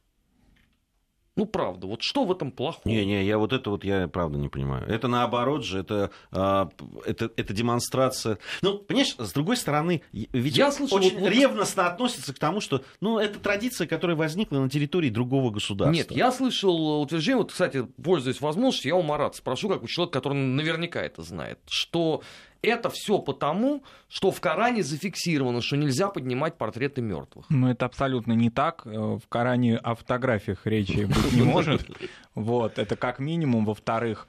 Ну, 1.36 1.46
правда, 1.46 1.88
вот 1.88 2.02
что 2.02 2.24
в 2.24 2.30
этом 2.30 2.52
плохого? 2.52 2.92
Не-не, 2.92 3.24
я 3.24 3.38
вот 3.38 3.52
это 3.52 3.70
вот 3.70 3.82
я 3.82 4.06
правда 4.06 4.38
не 4.38 4.48
понимаю. 4.48 4.86
Это 4.88 5.08
наоборот 5.08 5.64
же, 5.64 5.80
это, 5.80 6.10
а, 6.30 6.70
это, 7.04 7.28
это 7.36 7.52
демонстрация. 7.52 8.38
Ну, 8.62 8.78
понимаешь, 8.78 9.16
с 9.18 9.32
другой 9.32 9.56
стороны, 9.56 10.02
ведь 10.12 10.56
я 10.56 10.70
слышал, 10.70 10.98
очень 10.98 11.18
вот, 11.18 11.28
ревностно 11.28 11.88
относится 11.88 12.32
к 12.32 12.38
тому, 12.38 12.60
что 12.60 12.84
ну, 13.00 13.18
это 13.18 13.40
традиция, 13.40 13.88
которая 13.88 14.16
возникла 14.16 14.58
на 14.60 14.70
территории 14.70 15.10
другого 15.10 15.50
государства. 15.50 15.92
Нет, 15.92 16.12
я 16.12 16.30
слышал 16.30 17.00
утверждение, 17.00 17.38
вот, 17.38 17.50
кстати, 17.50 17.84
пользуясь 18.02 18.40
возможностью, 18.40 18.90
я 18.90 18.96
у 18.96 19.02
Марата 19.02 19.36
спрошу, 19.36 19.68
как 19.68 19.82
у 19.82 19.88
человека, 19.88 20.20
который 20.20 20.34
наверняка 20.34 21.02
это 21.02 21.22
знает, 21.22 21.58
что 21.66 22.22
это 22.64 22.90
все 22.90 23.18
потому, 23.18 23.82
что 24.08 24.30
в 24.30 24.40
Коране 24.40 24.82
зафиксировано, 24.82 25.60
что 25.60 25.76
нельзя 25.76 26.08
поднимать 26.08 26.56
портреты 26.56 27.02
мертвых. 27.02 27.46
Ну, 27.50 27.68
это 27.68 27.86
абсолютно 27.86 28.32
не 28.32 28.50
так. 28.50 28.82
Э, 28.86 29.18
в 29.22 29.28
Коране 29.28 29.76
о 29.76 29.94
фотографиях 29.94 30.66
речи 30.66 31.04
быть 31.04 31.32
не 31.32 31.42
может. 31.42 31.82
Вот, 32.34 32.80
это 32.80 32.96
как 32.96 33.20
минимум. 33.20 33.64
Во-вторых, 33.64 34.26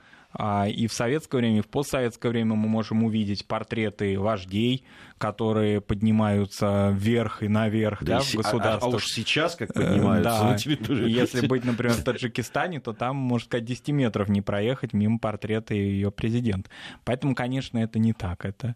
и 0.67 0.87
в 0.87 0.93
советское 0.93 1.37
время, 1.37 1.59
и 1.59 1.61
в 1.61 1.67
постсоветское 1.67 2.29
время 2.29 2.55
мы 2.55 2.67
можем 2.67 3.03
увидеть 3.03 3.47
портреты 3.47 4.19
вождей, 4.19 4.85
которые 5.17 5.79
поднимаются 5.79 6.91
вверх 6.93 7.41
и 7.41 7.47
наверх 7.47 8.03
да, 8.03 8.17
да, 8.17 8.23
в 8.23 8.35
государствах. 8.35 8.93
А, 8.93 8.95
а 8.95 8.97
уж 8.97 9.07
сейчас 9.07 9.55
как 9.55 9.73
поднимаются 9.73 10.31
да. 10.31 10.51
на 10.51 10.57
территории. 10.57 11.09
Если 11.09 11.47
быть, 11.47 11.63
например, 11.63 11.95
в 11.95 12.03
Таджикистане, 12.03 12.81
то 12.81 12.91
там, 12.91 13.15
можно 13.15 13.45
сказать, 13.45 13.65
10 13.65 13.89
метров 13.89 14.27
не 14.27 14.41
проехать 14.41 14.91
мимо 14.93 15.19
портрета 15.19 15.73
ее 15.73 16.11
президента. 16.11 16.69
Поэтому, 17.05 17.33
конечно, 17.33 17.77
это 17.77 17.97
не 17.97 18.11
так. 18.11 18.43
Это 18.43 18.75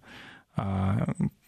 а, 0.56 1.08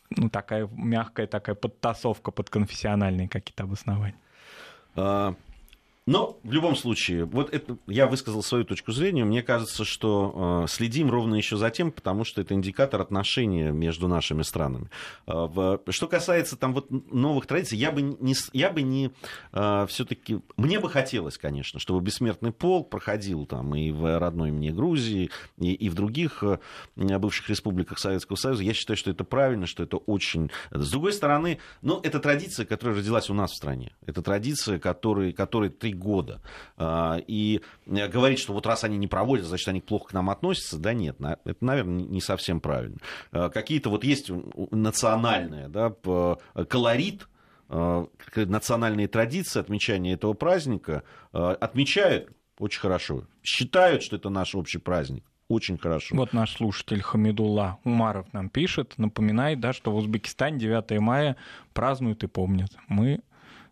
ну, 0.10 0.30
такая 0.30 0.68
мягкая 0.72 1.28
такая 1.28 1.56
подтасовка 1.56 2.32
под 2.32 2.50
конфессиональные 2.50 3.30
какие-то 3.30 3.64
обоснования. 3.64 4.16
А, 4.96 5.36
но 6.08 6.40
в 6.44 6.52
любом 6.52 6.76
случае, 6.76 7.26
вот 7.26 7.54
это, 7.54 7.78
я 7.86 8.08
высказал 8.08 8.42
свою 8.42 8.66
точку 8.66 8.92
зрения. 8.92 9.24
Мне 9.24 9.44
кажется, 9.44 9.86
что 9.86 10.64
э, 10.64 10.68
следим 10.68 11.12
ровно 11.12 11.36
еще 11.36 11.58
за 11.58 11.70
тем, 11.70 11.92
потому 11.92 12.24
что 12.24 12.42
это 12.42 12.56
индикатор 12.56 13.02
отношений 13.02 13.72
между 13.72 14.08
нашими 14.08 14.42
странами. 14.42 14.90
Э, 15.28 15.46
в, 15.46 15.80
что 15.90 16.08
касается 16.08 16.56
там 16.56 16.74
вот 16.74 16.90
новых 16.90 17.46
традиций, 17.46 17.78
я 17.78 17.92
бы 17.92 18.02
не, 18.02 18.36
я 18.52 18.72
бы 18.72 18.82
не 18.82 19.12
э, 19.54 19.86
все-таки, 19.90 20.40
мне 20.58 20.80
бы 20.80 20.90
хотелось, 20.90 21.38
конечно, 21.38 21.80
чтобы 21.80 22.02
бессмертный 22.02 22.52
полк 22.52 22.90
проходил 22.90 23.46
там 23.46 23.76
и 23.76 23.92
в 23.92 24.18
родной 24.18 24.50
мне 24.50 24.72
Грузии, 24.72 25.30
и, 25.60 25.74
и 25.74 25.88
в 25.88 25.94
других 25.94 26.44
э, 26.44 26.58
бывших 26.96 27.48
республиках 27.48 28.00
Советского 28.00 28.38
Союза. 28.38 28.64
Я 28.64 28.74
считаю, 28.74 28.98
что 28.98 29.12
это 29.12 29.24
правильно, 29.24 29.68
что 29.68 29.84
это 29.84 29.98
очень. 29.98 30.50
С 30.72 30.90
другой 30.90 31.14
стороны, 31.14 31.60
ну 31.84 32.00
это 32.02 32.20
традиция, 32.20 32.66
которая 32.66 32.98
родилась 32.98 33.30
у 33.30 33.36
нас 33.36 33.52
в 33.52 33.56
стране. 33.56 33.94
Это 34.08 34.24
традиция, 34.24 34.80
которой, 34.80 35.32
которой 35.32 35.70
три 35.70 35.91
три 35.92 35.94
года. 35.94 36.42
А, 36.78 37.20
и 37.28 37.62
говорить, 37.86 38.40
что 38.40 38.54
вот 38.54 38.66
раз 38.66 38.84
они 38.84 38.98
не 38.98 39.08
проводят, 39.08 39.46
значит, 39.46 39.68
они 39.68 39.82
плохо 39.82 40.10
к 40.10 40.14
нам 40.14 40.30
относятся, 40.30 40.78
да 40.78 40.94
нет, 40.94 41.18
это, 41.20 41.66
наверное, 41.66 42.04
не 42.04 42.22
совсем 42.22 42.60
правильно. 42.60 42.98
А, 43.32 43.50
какие-то 43.50 43.90
вот 43.90 44.04
есть 44.04 44.32
национальные, 44.72 45.68
да, 45.68 45.94
колорит, 46.70 47.28
а, 47.70 48.08
национальные 48.36 49.08
традиции 49.08 49.60
отмечания 49.60 50.14
этого 50.14 50.34
праздника 50.34 51.04
отмечают 51.32 52.32
очень 52.60 52.82
хорошо. 52.82 53.24
Считают, 53.44 54.04
что 54.04 54.18
это 54.18 54.30
наш 54.30 54.56
общий 54.56 54.78
праздник. 54.78 55.24
Очень 55.48 55.78
хорошо. 55.78 56.16
Вот 56.16 56.32
наш 56.32 56.56
слушатель 56.56 57.02
Хамидулла 57.02 57.80
Умаров 57.84 58.32
нам 58.32 58.50
пишет, 58.50 58.94
напоминает, 58.98 59.60
да, 59.60 59.74
что 59.74 59.92
в 59.92 59.96
Узбекистане 59.98 60.58
9 60.60 61.00
мая 61.02 61.36
празднуют 61.74 62.24
и 62.24 62.28
помнят. 62.28 62.70
Мы 62.88 63.20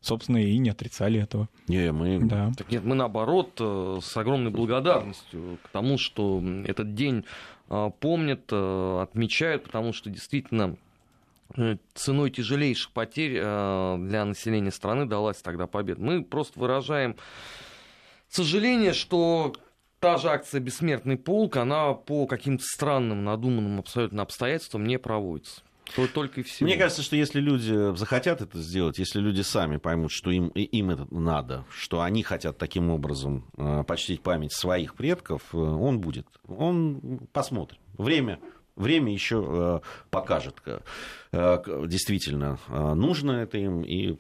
собственно, 0.02 0.38
и 0.38 0.58
не 0.58 0.70
отрицали 0.70 1.22
этого. 1.22 1.50
Не, 1.68 1.92
мы... 1.92 2.20
Да. 2.20 2.52
Так 2.58 2.72
нет, 2.72 2.84
мы 2.84 2.96
наоборот 2.96 3.52
э, 3.60 4.00
с 4.02 4.16
огромной 4.18 4.52
благодарностью 4.52 5.58
к 5.64 5.70
тому, 5.70 5.98
что 5.98 6.42
этот 6.66 6.94
день 6.94 7.26
э, 7.70 7.92
помнят, 8.00 8.44
э, 8.52 9.00
отмечают, 9.02 9.64
потому 9.64 9.94
что 9.94 10.10
действительно 10.10 10.76
ценой 11.96 12.30
тяжелейших 12.30 12.92
потерь 12.92 13.40
для 13.40 14.24
населения 14.24 14.70
страны 14.70 15.08
далась 15.08 15.42
тогда 15.42 15.66
победа. 15.66 16.00
Мы 16.00 16.24
просто 16.24 16.60
выражаем 16.60 17.16
сожаление, 18.28 18.94
что 18.94 19.56
та 20.00 20.18
же 20.18 20.30
акция 20.30 20.62
«Бессмертный 20.62 21.18
полк», 21.18 21.58
она 21.58 21.94
по 21.94 22.28
каким-то 22.28 22.64
странным, 22.64 23.24
надуманным 23.24 23.80
абсолютно 23.80 24.22
обстоятельствам 24.22 24.86
не 24.86 25.00
проводится. 25.00 25.62
То 25.96 26.08
только 26.08 26.42
и 26.42 26.44
всего. 26.44 26.68
Мне 26.68 26.78
кажется, 26.78 27.02
что 27.02 27.16
если 27.16 27.40
люди 27.40 27.96
захотят 27.96 28.42
это 28.42 28.60
сделать, 28.62 29.00
если 29.00 29.20
люди 29.20 29.42
сами 29.42 29.78
поймут, 29.78 30.12
что 30.12 30.32
им, 30.32 30.50
им 30.50 30.90
это 30.92 31.08
надо, 31.14 31.66
что 31.72 32.02
они 32.02 32.24
хотят 32.24 32.58
таким 32.58 32.90
образом 32.90 33.46
э, 33.58 33.84
почтить 33.88 34.22
память 34.22 34.54
своих 34.54 34.96
предков, 34.96 35.44
э, 35.54 35.58
он 35.58 36.00
будет. 36.00 36.28
Он 36.48 37.28
посмотрит. 37.32 37.80
Время 37.98 38.40
время 38.76 39.12
еще 39.12 39.46
э, 39.46 39.80
покажет, 40.10 40.56
действительно 41.34 42.58
нужно 42.70 43.32
это 43.34 43.58
им 43.58 43.82
и 43.82 44.16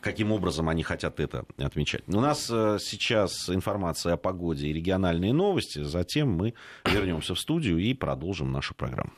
каким 0.00 0.32
образом 0.32 0.70
они 0.70 0.82
хотят 0.82 1.20
это 1.20 1.44
отмечать. 1.58 2.04
У 2.08 2.18
нас 2.18 2.46
сейчас 2.46 3.50
информация 3.50 4.14
о 4.14 4.16
погоде 4.16 4.68
и 4.68 4.72
региональные 4.72 5.34
новости, 5.34 5.82
затем 5.82 6.30
мы 6.30 6.54
вернемся 6.86 7.34
в 7.34 7.38
студию 7.38 7.76
и 7.76 7.92
продолжим 7.92 8.52
нашу 8.52 8.74
программу. 8.74 9.12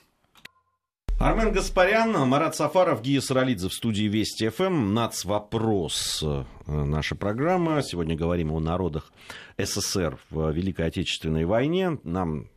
Армен 1.19 1.53
Гаспарян, 1.53 2.13
Марат 2.29 2.57
Сафаров, 2.57 3.03
Гия 3.03 3.21
Саралидзе 3.21 3.69
в 3.69 3.73
студии 3.73 4.05
Вести 4.05 4.49
ФМ. 4.49 4.93
Нацвопрос. 4.93 6.23
Э, 6.23 6.45
наша 6.67 7.15
программа. 7.15 7.83
Сегодня 7.83 8.17
говорим 8.17 8.53
о 8.53 8.61
народах 8.61 9.13
СССР 9.59 10.19
в 10.31 10.51
Великой 10.51 10.87
Отечественной 10.87 11.45
войне. 11.45 11.99
Нам 12.05 12.49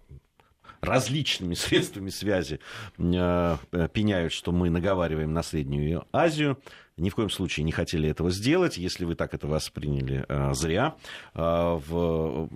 различными 0.81 1.53
средствами 1.55 2.09
связи 2.09 2.59
э, 2.97 3.57
пеняют, 3.93 4.33
что 4.33 4.51
мы 4.51 4.69
наговариваем 4.69 5.33
на 5.33 5.43
Среднюю 5.43 6.05
Азию 6.11 6.57
ни 6.97 7.09
в 7.09 7.15
коем 7.15 7.29
случае 7.29 7.63
не 7.65 7.71
хотели 7.71 8.09
этого 8.09 8.31
сделать. 8.31 8.77
Если 8.77 9.05
вы 9.05 9.15
так 9.15 9.33
это 9.33 9.47
восприняли, 9.47 10.25
э, 10.27 10.53
зря. 10.53 10.95
Э, 11.33 11.79
в... 11.85 12.49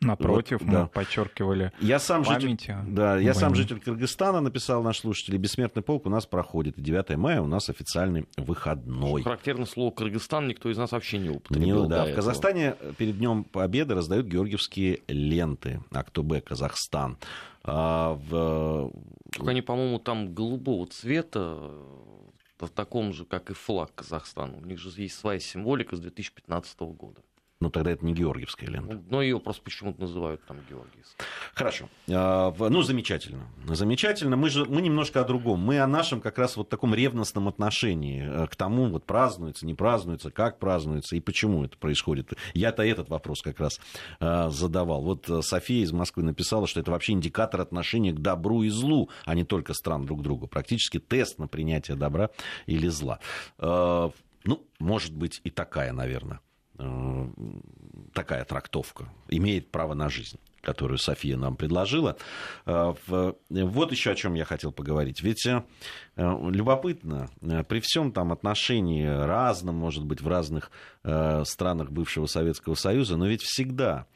Напротив, 0.00 0.60
вот, 0.60 0.66
мы 0.66 0.72
да. 0.72 0.86
подчеркивали 0.86 1.72
я 1.80 1.98
сам 1.98 2.24
житель, 2.24 2.56
Да, 2.88 3.18
я 3.18 3.34
сам 3.34 3.54
житель 3.54 3.80
Кыргызстана, 3.80 4.40
написал 4.40 4.82
наш 4.82 5.00
слушатель, 5.00 5.36
бессмертный 5.36 5.82
полк 5.82 6.06
у 6.06 6.10
нас 6.10 6.26
проходит. 6.26 6.78
И 6.78 6.82
9 6.82 7.16
мая 7.16 7.40
у 7.40 7.46
нас 7.46 7.68
официальный 7.68 8.26
выходной. 8.36 9.22
Характерно 9.22 9.66
слово 9.66 9.90
Кыргызстан 9.92 10.48
никто 10.48 10.70
из 10.70 10.78
нас 10.78 10.92
вообще 10.92 11.18
не 11.18 11.30
употребил. 11.30 11.84
Не, 11.84 11.88
да, 11.88 12.06
в 12.06 12.14
Казахстане 12.14 12.74
перед 12.98 13.18
Днем 13.18 13.44
Победы 13.44 13.94
раздают 13.94 14.26
георгиевские 14.26 15.00
ленты. 15.08 15.80
Актобе, 15.92 16.40
Казахстан. 16.40 17.18
А 17.64 18.18
в... 18.28 18.92
Только 19.32 19.50
они, 19.50 19.62
по-моему, 19.62 19.98
там 19.98 20.34
голубого 20.34 20.86
цвета 20.86 21.70
в 22.66 22.70
таком 22.70 23.12
же, 23.12 23.24
как 23.24 23.50
и 23.50 23.54
флаг 23.54 23.94
Казахстана. 23.94 24.56
У 24.56 24.64
них 24.64 24.78
же 24.78 24.90
есть 25.00 25.18
своя 25.18 25.38
символика 25.38 25.96
с 25.96 26.00
2015 26.00 26.80
года. 26.80 27.22
Ну, 27.62 27.70
тогда 27.70 27.92
это 27.92 28.04
не 28.04 28.12
Георгиевская 28.12 28.68
лента. 28.68 28.94
Ну, 28.94 29.04
но 29.08 29.22
ее 29.22 29.38
просто 29.38 29.62
почему-то 29.62 30.00
называют 30.00 30.44
там 30.46 30.56
Георгиевской. 30.68 31.24
Хорошо. 31.54 31.88
А, 32.10 32.52
ну, 32.58 32.82
замечательно. 32.82 33.46
Замечательно. 33.68 34.36
Мы 34.36 34.50
же 34.50 34.64
мы 34.64 34.82
немножко 34.82 35.20
о 35.20 35.24
другом. 35.24 35.60
Мы 35.60 35.78
о 35.78 35.86
нашем 35.86 36.20
как 36.20 36.38
раз 36.38 36.56
вот 36.56 36.68
таком 36.68 36.92
ревностном 36.92 37.46
отношении 37.46 38.28
э, 38.28 38.48
к 38.48 38.56
тому, 38.56 38.86
вот 38.86 39.06
празднуется, 39.06 39.64
не 39.64 39.74
празднуется, 39.74 40.32
как 40.32 40.58
празднуется 40.58 41.14
и 41.14 41.20
почему 41.20 41.64
это 41.64 41.78
происходит. 41.78 42.32
Я-то 42.52 42.82
этот 42.82 43.08
вопрос 43.08 43.42
как 43.42 43.60
раз 43.60 43.78
э, 44.18 44.50
задавал. 44.50 45.02
Вот 45.02 45.30
э, 45.30 45.40
София 45.42 45.84
из 45.84 45.92
Москвы 45.92 46.24
написала, 46.24 46.66
что 46.66 46.80
это 46.80 46.90
вообще 46.90 47.12
индикатор 47.12 47.60
отношения 47.60 48.12
к 48.12 48.18
добру 48.18 48.64
и 48.64 48.70
злу, 48.70 49.08
а 49.24 49.36
не 49.36 49.44
только 49.44 49.72
стран 49.72 50.04
друг 50.04 50.18
к 50.18 50.22
другу. 50.24 50.48
Практически 50.48 50.98
тест 50.98 51.38
на 51.38 51.46
принятие 51.46 51.96
добра 51.96 52.30
или 52.66 52.88
зла. 52.88 53.20
Ну, 53.58 54.66
может 54.80 55.14
быть 55.14 55.40
и 55.44 55.50
такая, 55.50 55.92
наверное 55.92 56.40
такая 58.12 58.44
трактовка, 58.44 59.08
имеет 59.28 59.70
право 59.70 59.94
на 59.94 60.08
жизнь 60.08 60.38
которую 60.62 60.98
София 60.98 61.36
нам 61.36 61.56
предложила. 61.56 62.16
Э, 62.66 62.94
вот 63.08 63.90
еще 63.90 64.12
о 64.12 64.14
чем 64.14 64.34
я 64.34 64.44
хотел 64.44 64.70
поговорить. 64.70 65.20
Ведь 65.20 65.44
э, 65.44 65.60
любопытно, 66.16 67.28
при 67.68 67.80
всем 67.80 68.12
там 68.12 68.30
отношении 68.30 69.04
разном, 69.04 69.74
может 69.74 70.04
быть, 70.04 70.20
в 70.20 70.28
разных 70.28 70.70
странах 71.02 71.90
бывшего 71.90 72.26
Советского 72.26 72.76
Союза, 72.76 73.16
но 73.16 73.26
ведь 73.26 73.42
всегда 73.42 74.06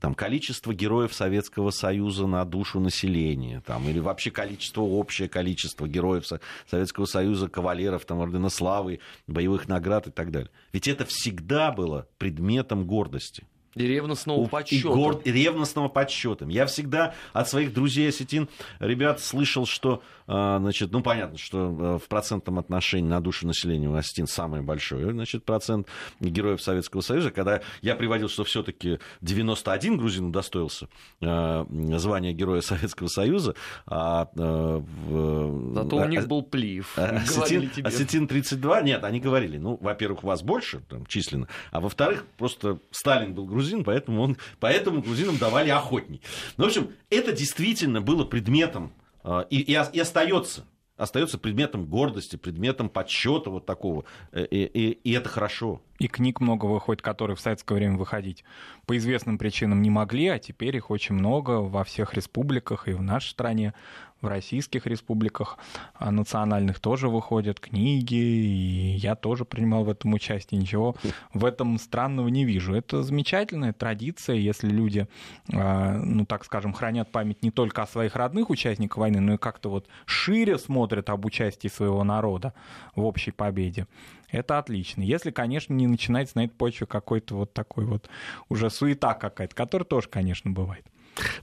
там, 0.00 0.14
количество 0.14 0.74
героев 0.74 1.14
Советского 1.14 1.70
Союза 1.70 2.26
на 2.26 2.44
душу 2.44 2.80
населения, 2.80 3.62
там, 3.66 3.88
или 3.88 3.98
вообще 3.98 4.30
количество, 4.30 4.82
общее 4.82 5.28
количество 5.28 5.86
героев 5.86 6.26
Советского 6.70 7.06
Союза, 7.06 7.48
кавалеров, 7.48 8.04
там, 8.04 8.20
Ордена 8.20 8.50
Славы, 8.50 9.00
боевых 9.26 9.68
наград 9.68 10.06
и 10.06 10.10
так 10.10 10.30
далее. 10.30 10.50
Ведь 10.72 10.88
это 10.88 11.04
всегда 11.04 11.72
было 11.72 12.06
предметом 12.18 12.86
гордости. 12.86 13.44
И 13.76 13.86
ревностного 13.86 14.46
подсчета. 14.46 14.88
И, 14.88 14.90
гор... 14.90 15.20
и 15.22 15.30
ревностного 15.30 15.88
подсчета. 15.88 16.46
Я 16.46 16.64
всегда 16.64 17.14
от 17.34 17.48
своих 17.48 17.74
друзей 17.74 18.08
осетин, 18.08 18.48
ребят, 18.78 19.20
слышал, 19.20 19.66
что, 19.66 20.02
значит, 20.26 20.92
ну, 20.92 21.02
понятно, 21.02 21.38
что 21.38 21.76
а, 21.78 21.98
в 21.98 22.08
процентном 22.08 22.58
отношении 22.58 23.08
на 23.08 23.20
душу 23.20 23.46
населения 23.46 23.88
у 23.88 23.94
осетин 23.94 24.26
самый 24.26 24.62
большой, 24.62 25.12
значит, 25.12 25.44
процент 25.44 25.88
героев 26.20 26.60
Советского 26.60 27.00
Союза. 27.00 27.30
Когда 27.30 27.60
я 27.82 27.94
приводил, 27.94 28.28
что 28.28 28.44
все-таки 28.44 28.98
91 29.20 29.96
грузин 29.96 30.26
удостоился 30.26 30.88
а, 31.22 31.66
звания 31.96 32.32
Героя 32.32 32.60
Советского 32.60 33.08
Союза, 33.08 33.54
а 33.86 34.28
в... 34.34 35.74
Зато 35.74 35.96
у 35.96 36.04
них 36.06 36.26
был 36.26 36.42
плив. 36.42 36.96
Осетин, 36.98 37.70
осетин 37.84 38.28
32, 38.28 38.82
нет, 38.82 39.04
они 39.04 39.20
говорили, 39.20 39.58
ну, 39.58 39.78
во-первых, 39.80 40.22
вас 40.22 40.42
больше 40.42 40.80
там, 40.88 41.06
численно, 41.06 41.48
а 41.70 41.80
во-вторых, 41.80 42.24
просто 42.36 42.78
Сталин 42.90 43.34
был 43.34 43.46
грузин, 43.46 43.84
поэтому, 43.84 44.22
он, 44.22 44.36
поэтому 44.60 45.02
грузинам 45.02 45.38
давали 45.38 45.70
охотней. 45.70 46.20
Ну, 46.56 46.64
в 46.64 46.66
общем, 46.68 46.90
это 47.10 47.32
действительно 47.32 48.00
было 48.00 48.24
предметом 48.24 48.92
а, 48.96 49.05
и, 49.50 49.58
и, 49.58 49.72
и 49.72 50.00
остается 50.00 50.64
остается 50.96 51.38
предметом 51.38 51.86
гордости, 51.86 52.36
предметом 52.36 52.88
подсчета 52.88 53.50
вот 53.50 53.66
такого. 53.66 54.04
Э, 54.32 54.44
и, 54.44 54.64
и, 54.64 54.90
и 54.92 55.12
это 55.12 55.28
хорошо. 55.28 55.82
И 55.98 56.08
книг 56.08 56.40
много 56.40 56.66
выходит, 56.66 57.02
которые 57.02 57.36
в 57.36 57.40
советское 57.40 57.74
время 57.74 57.96
выходить 57.96 58.44
по 58.86 58.96
известным 58.96 59.38
причинам 59.38 59.82
не 59.82 59.90
могли, 59.90 60.28
а 60.28 60.38
теперь 60.38 60.76
их 60.76 60.90
очень 60.90 61.14
много 61.14 61.60
во 61.60 61.84
всех 61.84 62.14
республиках 62.14 62.88
и 62.88 62.92
в 62.92 63.02
нашей 63.02 63.30
стране 63.30 63.74
в 64.20 64.28
российских 64.28 64.86
республиках 64.86 65.58
а 65.94 66.10
национальных 66.10 66.80
тоже 66.80 67.08
выходят 67.08 67.60
книги, 67.60 68.14
и 68.14 68.96
я 68.96 69.14
тоже 69.14 69.44
принимал 69.44 69.84
в 69.84 69.90
этом 69.90 70.14
участие. 70.14 70.60
Ничего 70.60 70.96
в 71.32 71.44
этом 71.44 71.78
странного 71.78 72.28
не 72.28 72.44
вижу. 72.44 72.74
Это 72.74 73.02
замечательная 73.02 73.72
традиция, 73.72 74.36
если 74.36 74.68
люди, 74.68 75.06
а, 75.52 75.98
ну 75.98 76.24
так 76.24 76.44
скажем, 76.44 76.72
хранят 76.72 77.12
память 77.12 77.42
не 77.42 77.50
только 77.50 77.82
о 77.82 77.86
своих 77.86 78.16
родных 78.16 78.50
участниках 78.50 78.96
войны, 78.98 79.20
но 79.20 79.34
и 79.34 79.38
как-то 79.38 79.68
вот 79.68 79.86
шире 80.06 80.58
смотрят 80.58 81.10
об 81.10 81.24
участии 81.24 81.68
своего 81.68 82.02
народа 82.04 82.54
в 82.94 83.04
общей 83.04 83.32
победе. 83.32 83.86
Это 84.30 84.58
отлично. 84.58 85.02
Если, 85.02 85.30
конечно, 85.30 85.72
не 85.72 85.86
начинается 85.86 86.36
на 86.36 86.44
этой 86.44 86.54
почве 86.54 86.86
какой-то 86.86 87.36
вот 87.36 87.52
такой 87.52 87.84
вот 87.84 88.08
уже 88.48 88.70
суета 88.70 89.14
какая-то, 89.14 89.54
которая 89.54 89.86
тоже, 89.86 90.08
конечно, 90.08 90.50
бывает. 90.50 90.86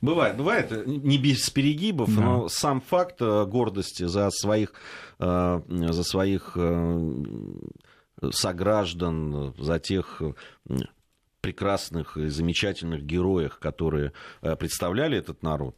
Бывает, 0.02 0.38
бывает, 0.38 0.86
не 0.86 1.18
без 1.18 1.50
перегибов, 1.50 2.14
да. 2.16 2.22
но 2.22 2.48
сам 2.48 2.80
факт 2.80 3.22
э, 3.22 3.46
гордости 3.46 4.04
за 4.04 4.30
своих, 4.30 4.74
э, 5.20 5.62
за 5.68 6.04
своих 6.04 6.52
э, 6.56 7.24
сограждан, 8.32 9.56
за 9.58 9.80
тех 9.80 10.22
прекрасных 11.44 12.16
и 12.16 12.30
замечательных 12.30 13.04
героях, 13.04 13.60
которые 13.60 14.14
представляли 14.42 15.18
этот 15.18 15.44
народ. 15.44 15.76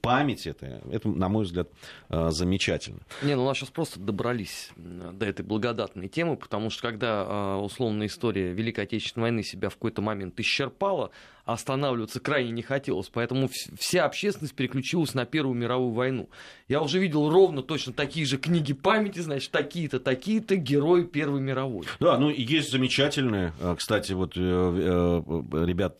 Память 0.00 0.46
это, 0.46 0.82
это, 0.90 1.08
на 1.10 1.28
мой 1.28 1.44
взгляд, 1.44 1.68
замечательно. 2.08 3.00
Не, 3.22 3.36
ну 3.36 3.44
у 3.44 3.46
нас 3.46 3.58
сейчас 3.58 3.68
просто 3.68 4.00
добрались 4.00 4.70
до 4.76 5.26
этой 5.26 5.44
благодатной 5.44 6.08
темы, 6.08 6.38
потому 6.38 6.70
что 6.70 6.80
когда 6.80 7.58
условная 7.58 8.06
история 8.06 8.54
Великой 8.54 8.84
Отечественной 8.84 9.24
войны 9.24 9.42
себя 9.42 9.68
в 9.68 9.74
какой-то 9.74 10.00
момент 10.00 10.40
исчерпала, 10.40 11.10
останавливаться 11.44 12.20
крайне 12.20 12.50
не 12.50 12.62
хотелось. 12.62 13.08
Поэтому 13.12 13.50
вся 13.78 14.04
общественность 14.04 14.54
переключилась 14.54 15.14
на 15.14 15.24
Первую 15.24 15.56
мировую 15.56 15.92
войну. 15.92 16.28
Я 16.68 16.80
уже 16.80 16.98
видел 16.98 17.30
ровно 17.30 17.62
точно 17.62 17.92
такие 17.92 18.26
же 18.26 18.38
книги 18.38 18.72
памяти, 18.72 19.20
значит, 19.20 19.50
такие-то, 19.50 20.00
такие-то 20.00 20.56
герои 20.56 21.02
Первой 21.02 21.40
мировой. 21.40 21.86
Да, 22.00 22.18
ну 22.18 22.30
и 22.30 22.42
есть 22.42 22.70
замечательные, 22.70 23.52
э, 23.60 23.74
кстати, 23.78 24.12
вот 24.12 24.36
э, 24.36 24.40
э, 24.40 25.64
ребят 25.66 25.98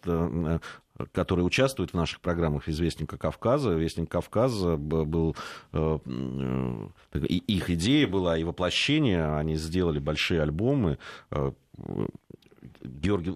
которые 1.11 1.45
участвуют 1.45 1.91
в 1.91 1.97
наших 1.97 2.21
программах 2.21 2.69
из 2.69 2.79
Вестника 2.79 3.19
Кавказа. 3.19 3.73
Вестник 3.73 4.09
Кавказа 4.09 4.77
был... 4.77 5.35
Их 7.13 7.71
идея 7.71 8.07
была 8.07 8.39
и 8.39 8.45
воплощение. 8.45 9.37
Они 9.37 9.57
сделали 9.57 9.99
большие 9.99 10.41
альбомы 10.41 10.99
Георгий, 12.85 13.33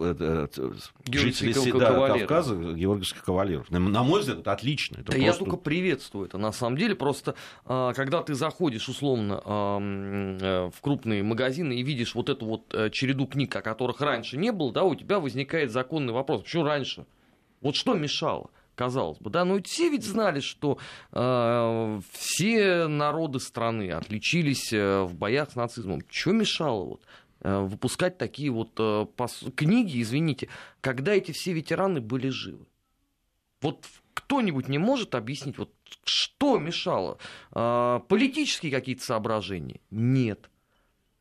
жители 1.10 1.78
да, 1.78 2.08
Кавказа, 2.08 2.54
георгиевских 2.54 3.24
кавалеров. 3.24 3.70
На, 3.70 3.78
на 3.78 4.02
мой 4.02 4.20
взгляд, 4.20 4.40
это 4.40 4.52
отлично. 4.52 4.96
Это 4.96 5.04
да 5.04 5.12
просто... 5.12 5.26
я 5.26 5.32
только 5.32 5.56
приветствую 5.56 6.26
это. 6.26 6.38
На 6.38 6.52
самом 6.52 6.76
деле, 6.76 6.94
просто 6.94 7.34
а, 7.64 7.94
когда 7.94 8.22
ты 8.22 8.34
заходишь, 8.34 8.88
условно, 8.88 9.40
а, 9.44 10.70
в 10.70 10.80
крупные 10.80 11.22
магазины 11.22 11.74
и 11.74 11.82
видишь 11.82 12.14
вот 12.14 12.28
эту 12.28 12.46
вот 12.46 12.92
череду 12.92 13.26
книг, 13.26 13.54
о 13.56 13.62
которых 13.62 14.00
раньше 14.00 14.36
не 14.36 14.52
было, 14.52 14.72
да, 14.72 14.84
у 14.84 14.94
тебя 14.94 15.18
возникает 15.18 15.72
законный 15.72 16.12
вопрос. 16.12 16.42
Почему 16.42 16.64
раньше? 16.64 17.06
Вот 17.60 17.74
что 17.74 17.94
мешало? 17.94 18.50
казалось 18.78 19.18
бы, 19.18 19.28
да, 19.28 19.44
но 19.44 19.60
все 19.62 19.90
ведь 19.90 20.04
знали, 20.04 20.40
что 20.40 20.78
э, 21.12 22.00
все 22.12 22.86
народы 22.86 23.40
страны 23.40 23.90
отличились 23.90 24.72
э, 24.72 25.02
в 25.02 25.14
боях 25.16 25.50
с 25.50 25.56
нацизмом. 25.56 26.02
Что 26.08 26.32
мешало 26.32 26.84
вот 26.84 27.00
э, 27.02 27.27
выпускать 27.40 28.18
такие 28.18 28.50
вот 28.50 28.72
э, 28.78 29.06
пос... 29.16 29.44
книги, 29.54 30.02
извините, 30.02 30.48
когда 30.80 31.12
эти 31.14 31.32
все 31.32 31.52
ветераны 31.52 32.00
были 32.00 32.28
живы? 32.28 32.66
Вот 33.60 33.86
кто-нибудь 34.14 34.68
не 34.68 34.78
может 34.78 35.14
объяснить, 35.14 35.58
вот 35.58 35.72
что 36.04 36.58
мешало? 36.58 37.18
Э, 37.52 38.00
политические 38.08 38.72
какие-то 38.72 39.04
соображения? 39.04 39.80
Нет. 39.90 40.50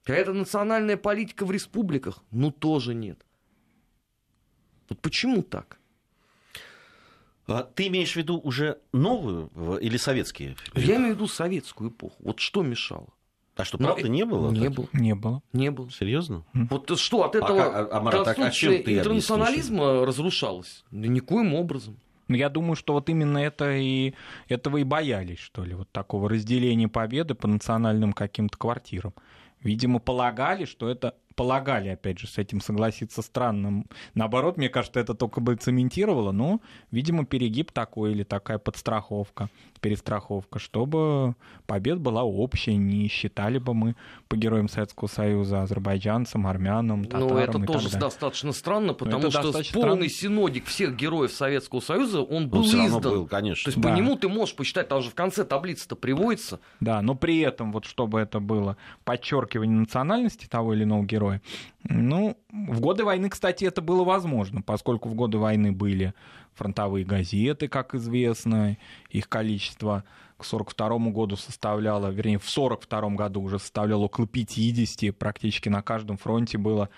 Какая-то 0.04 0.34
национальная 0.34 0.98
политика 0.98 1.46
в 1.46 1.52
республиках? 1.52 2.24
Ну, 2.32 2.52
тоже 2.52 2.94
нет. 2.94 3.26
Вот 4.90 5.02
почему 5.02 5.42
так? 5.44 5.80
А 7.46 7.64
ты 7.64 7.88
имеешь 7.88 8.14
в 8.14 8.16
виду 8.16 8.40
уже 8.40 8.80
новую 8.92 9.50
или 9.80 9.98
советские? 9.98 10.56
Я 10.74 10.98
имею 10.98 11.14
в 11.14 11.16
виду 11.16 11.28
советскую 11.28 11.92
эпоху. 11.92 12.16
Вот 12.20 12.40
что 12.40 12.62
мешало? 12.62 13.08
А 13.58 13.66
что, 13.66 13.78
правда, 13.78 14.04
Но... 14.04 14.08
не 14.08 14.24
было? 14.24 14.52
Не 14.52 14.70
было. 14.70 14.88
Не 14.94 15.16
было. 15.16 15.42
Не 15.52 15.72
было. 15.72 15.90
Серьезно? 15.90 16.44
Вот 16.54 16.98
что, 17.00 17.24
от 17.24 17.36
этого 17.36 17.64
а, 17.64 17.80
а, 17.80 17.98
а, 17.98 18.02
Марат, 18.02 18.28
а 18.28 18.52
чем 18.52 18.84
ты 18.84 19.00
интернационализма 19.00 20.06
разрушалась? 20.06 20.84
Да 20.92 21.08
никоим 21.08 21.56
образом. 21.56 21.98
Но 22.28 22.36
я 22.36 22.50
думаю, 22.50 22.76
что 22.76 22.94
вот 22.94 23.10
именно 23.10 23.38
это 23.38 23.72
и, 23.76 24.14
этого 24.50 24.78
и 24.78 24.84
боялись, 24.84 25.40
что 25.40 25.64
ли, 25.64 25.74
вот 25.74 25.90
такого 25.92 26.30
разделения 26.30 26.88
победы 26.88 27.36
по 27.36 27.48
национальным 27.48 28.14
каким-то 28.14 28.58
квартирам. 28.58 29.14
Видимо, 29.62 30.00
полагали, 30.00 30.66
что 30.66 30.90
это 30.90 31.16
полагали, 31.38 31.90
опять 31.90 32.18
же, 32.18 32.28
с 32.28 32.40
этим 32.40 32.60
согласиться 32.60 33.22
странно. 33.22 33.86
Наоборот, 34.16 34.58
мне 34.58 34.70
кажется, 34.70 35.00
это 35.00 35.14
только 35.14 35.40
бы 35.40 35.56
цементировало, 35.56 36.32
но, 36.32 36.60
видимо, 36.92 37.26
перегиб 37.26 37.72
такой 37.72 38.12
или 38.12 38.24
такая 38.24 38.58
подстраховка, 38.58 39.50
перестраховка, 39.80 40.58
чтобы 40.58 41.36
победа 41.68 42.00
была 42.00 42.24
общая, 42.24 42.76
не 42.76 43.08
считали 43.08 43.60
бы 43.60 43.76
мы 43.76 43.96
по 44.28 44.36
героям 44.36 44.68
Советского 44.68 45.08
Союза 45.08 45.62
азербайджанцам, 45.62 46.48
армянам, 46.48 47.04
ну, 47.04 47.06
татарам 47.06 47.30
Ну, 47.30 47.38
это 47.38 47.60
тоже 47.60 47.86
далее. 47.86 48.00
достаточно 48.00 48.52
странно, 48.52 48.94
потому 48.94 49.30
что 49.30 49.52
полный 49.52 49.64
странно. 49.64 50.10
синодик 50.10 50.66
всех 50.66 50.96
героев 50.96 51.32
Советского 51.32 51.82
Союза, 51.82 52.22
он 52.22 52.50
был 52.50 52.62
он 52.62 52.66
издан. 52.66 53.02
Был, 53.02 53.28
конечно. 53.28 53.66
То 53.66 53.70
есть 53.70 53.80
да. 53.80 53.90
по 53.90 53.96
нему 53.96 54.16
ты 54.16 54.28
можешь 54.28 54.56
посчитать, 54.56 54.88
там 54.88 55.04
же 55.04 55.12
в 55.12 55.16
конце 55.16 55.46
таблицы-то 55.46 55.96
приводится. 55.96 56.60
Да, 56.80 57.00
но 57.04 57.14
при 57.14 57.40
этом, 57.42 57.72
вот 57.72 57.86
чтобы 57.86 58.20
это 58.20 58.40
было 58.40 58.76
подчеркивание 59.06 59.78
национальности 59.78 60.48
того 60.48 60.74
или 60.74 60.84
иного 60.84 61.06
героя, 61.06 61.27
героя. 61.28 61.42
Ну, 61.84 62.38
в 62.52 62.80
годы 62.80 63.04
войны, 63.04 63.30
кстати, 63.30 63.66
это 63.66 63.82
было 63.82 64.04
возможно, 64.04 64.62
поскольку 64.62 65.10
в 65.10 65.16
годы 65.16 65.38
войны 65.38 65.72
были 65.72 66.14
фронтовые 66.56 67.06
газеты, 67.06 67.68
как 67.68 67.96
известно, 67.96 68.78
их 69.10 69.30
количество 69.30 70.04
к 70.38 70.46
1942 70.46 71.12
году 71.12 71.36
составляло, 71.36 72.10
вернее, 72.10 72.40
в 72.40 72.50
1942 72.50 73.10
году 73.16 73.42
уже 73.42 73.60
составляло 73.60 74.04
около 74.04 74.28
50, 74.28 75.16
практически 75.18 75.70
на 75.70 75.82
каждом 75.82 76.18
фронте 76.18 76.58
было 76.58 76.90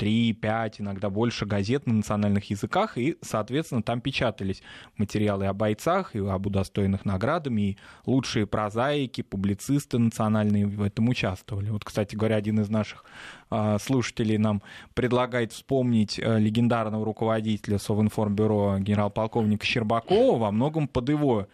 3-5, 0.00 0.76
иногда 0.78 1.10
больше 1.10 1.44
газет 1.44 1.86
на 1.86 1.94
национальных 1.94 2.48
языках, 2.48 2.96
и, 2.96 3.18
соответственно, 3.20 3.82
там 3.82 4.00
печатались 4.00 4.62
материалы 4.96 5.46
о 5.46 5.52
бойцах 5.52 6.16
и 6.16 6.18
об 6.18 6.46
удостоенных 6.46 7.04
наградами, 7.04 7.60
и 7.60 7.76
лучшие 8.06 8.46
прозаики, 8.46 9.20
публицисты 9.20 9.98
национальные 9.98 10.66
в 10.66 10.82
этом 10.82 11.08
участвовали. 11.08 11.68
Вот, 11.68 11.84
кстати 11.84 12.16
говоря, 12.16 12.36
один 12.36 12.60
из 12.60 12.70
наших 12.70 13.04
а, 13.50 13.78
слушателей 13.78 14.38
нам 14.38 14.62
предлагает 14.94 15.52
вспомнить 15.52 16.18
э, 16.18 16.38
легендарного 16.38 17.04
руководителя 17.04 17.78
Совинформбюро 17.78 18.78
генерал-полковника 18.78 19.66
Щербакова 19.66 20.38
во 20.38 20.50
многом 20.50 20.88
под 20.88 21.08
его 21.08 21.46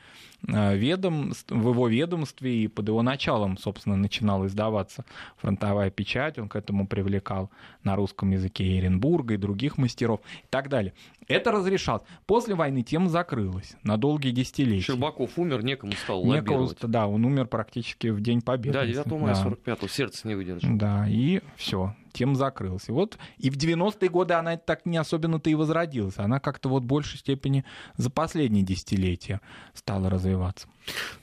ведом, 0.47 1.32
в 1.49 1.70
его 1.70 1.88
ведомстве 1.88 2.64
и 2.64 2.68
под 2.68 2.88
его 2.88 3.03
началом, 3.03 3.59
собственно, 3.59 3.97
начинала 3.97 4.47
издаваться 4.47 5.05
фронтовая 5.36 5.90
печать, 5.90 6.38
он 6.38 6.49
к 6.49 6.57
этому 6.57 6.86
привлекал 6.86 7.51
на 7.82 7.97
русском 7.97 8.30
языке 8.30 8.78
Эренбурга 8.78 9.34
и 9.34 9.36
других 9.36 9.78
мастеров 9.78 10.20
и 10.42 10.47
так 10.49 10.68
далее. 10.68 10.92
Это 11.28 11.51
разрешалось. 11.51 12.03
После 12.26 12.55
войны 12.55 12.82
тема 12.82 13.09
закрылась 13.09 13.76
на 13.82 13.97
долгие 13.97 14.30
десятилетия. 14.30 14.84
Щербаков 14.84 15.38
умер, 15.38 15.64
некому 15.64 15.92
стал 15.92 16.24
некому, 16.24 16.70
Да, 16.82 17.09
он 17.09 17.24
умер 17.24 17.47
практически 17.47 18.09
в 18.09 18.20
день 18.20 18.40
победы. 18.40 18.72
Да, 18.72 18.86
9 18.86 19.07
мая 19.07 19.34
да. 19.34 19.44
45-го, 19.44 19.88
сердце 19.88 20.28
не 20.28 20.34
выдержало. 20.36 20.76
Да, 20.76 21.09
и 21.09 21.40
все, 21.57 21.97
тема 22.16 22.34
закрылась. 22.34 22.88
И 22.88 22.92
вот 22.92 23.18
и 23.36 23.50
в 23.50 23.56
90-е 23.56 24.08
годы 24.08 24.34
она 24.34 24.56
так 24.56 24.86
не 24.86 24.96
особенно-то 24.96 25.50
и 25.50 25.54
возродилась. 25.54 26.18
Она 26.18 26.40
как-то 26.40 26.68
вот 26.68 26.82
в 26.82 26.86
большей 26.86 27.18
степени 27.18 27.64
за 27.96 28.10
последние 28.10 28.64
десятилетия 28.64 29.40
стала 29.74 30.10
развиваться. 30.10 30.68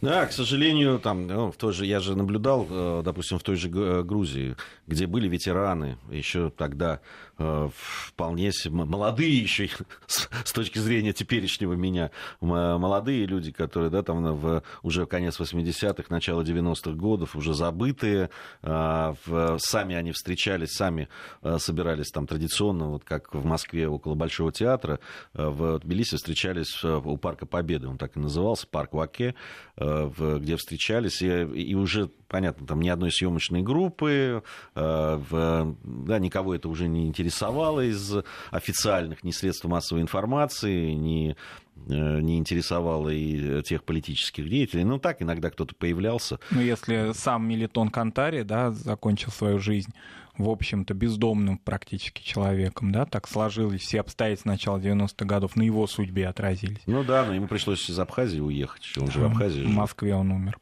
Да, 0.01 0.25
к 0.25 0.33
сожалению, 0.33 0.99
там, 0.99 1.27
ну, 1.27 1.51
в 1.51 1.57
той 1.57 1.73
же, 1.73 1.85
я 1.85 1.99
же 1.99 2.15
наблюдал, 2.15 2.67
э, 2.69 3.01
допустим, 3.03 3.39
в 3.39 3.43
той 3.43 3.55
же 3.55 3.69
Грузии, 3.69 4.55
где 4.87 5.07
были 5.07 5.27
ветераны, 5.27 5.97
еще 6.09 6.49
тогда 6.49 6.99
Э, 7.39 7.67
вполне 7.73 8.51
молодые 8.69 9.35
еще 9.35 9.67
с 10.05 10.53
точки 10.53 10.77
зрения 10.77 11.13
теперешнего 11.13 11.73
меня 11.73 12.11
молодые 12.41 13.25
люди, 13.25 13.51
которые 13.51 13.89
да, 13.89 14.03
там 14.03 14.35
в, 14.35 14.61
уже 14.83 15.07
конец 15.07 15.39
80-х, 15.39 16.05
начало 16.09 16.43
90-х 16.43 16.91
годов, 16.91 17.35
уже 17.35 17.55
забытые, 17.55 18.29
в, 18.61 19.57
сами 19.57 19.95
они 19.95 20.11
встречались, 20.11 20.73
сами 20.73 21.09
э, 21.41 21.57
собирались 21.57 22.11
там 22.11 22.27
традиционно, 22.27 22.89
вот 22.89 23.03
как 23.03 23.33
в 23.33 23.43
Москве 23.43 23.87
около 23.87 24.13
Большого 24.13 24.51
театра, 24.51 24.99
э, 25.33 25.47
в 25.47 25.79
Тбилиси 25.79 26.17
встречались 26.17 26.83
у 26.83 27.17
Парка 27.17 27.47
Победы, 27.47 27.87
он 27.87 27.97
так 27.97 28.15
и 28.15 28.19
назывался, 28.19 28.67
парк 28.67 28.93
Ваке, 28.93 29.33
где 29.77 30.55
встречались, 30.55 31.21
и, 31.21 31.27
и 31.27 31.73
уже 31.73 32.09
понятно, 32.27 32.65
там 32.67 32.81
ни 32.81 32.89
одной 32.89 33.11
съемочной 33.11 33.61
группы, 33.61 34.43
в, 34.75 35.75
да, 35.83 36.19
никого 36.19 36.55
это 36.55 36.69
уже 36.69 36.87
не 36.87 37.07
интересовало 37.07 37.81
из 37.81 38.11
официальных, 38.51 39.23
ни 39.23 39.31
средств 39.31 39.65
массовой 39.65 40.01
информации, 40.01 40.91
ни 40.93 41.31
э, 41.31 41.35
не 41.75 42.37
интересовало 42.37 43.09
и 43.09 43.61
тех 43.63 43.83
политических 43.83 44.49
деятелей. 44.49 44.83
Ну, 44.83 44.99
так, 44.99 45.21
иногда 45.21 45.49
кто-то 45.49 45.75
появлялся. 45.75 46.39
Ну, 46.51 46.61
если 46.61 47.11
сам 47.13 47.47
Мелитон 47.47 47.89
Кантари, 47.89 48.43
да, 48.43 48.71
закончил 48.71 49.31
свою 49.31 49.59
жизнь 49.59 49.93
в 50.37 50.49
общем-то, 50.49 50.93
бездомным 50.93 51.57
практически 51.59 52.23
человеком, 52.23 52.91
да, 52.91 53.05
так 53.05 53.27
сложилось, 53.27 53.81
все 53.81 53.99
обстоятельства 53.99 54.49
начала 54.49 54.79
90-х 54.79 55.25
годов 55.25 55.55
на 55.55 55.61
его 55.61 55.85
судьбе 55.85 56.27
отразились. 56.27 56.81
Ну 56.87 57.03
да, 57.03 57.25
но 57.25 57.35
ему 57.35 57.47
пришлось 57.47 57.87
из 57.89 57.99
Абхазии 57.99 58.39
уехать, 58.39 58.83
он 58.97 59.11
же 59.11 59.19
в 59.19 59.25
Абхазии 59.25 59.61
В 59.61 59.69
Москве 59.69 60.15
он 60.15 60.31
умер. 60.31 60.57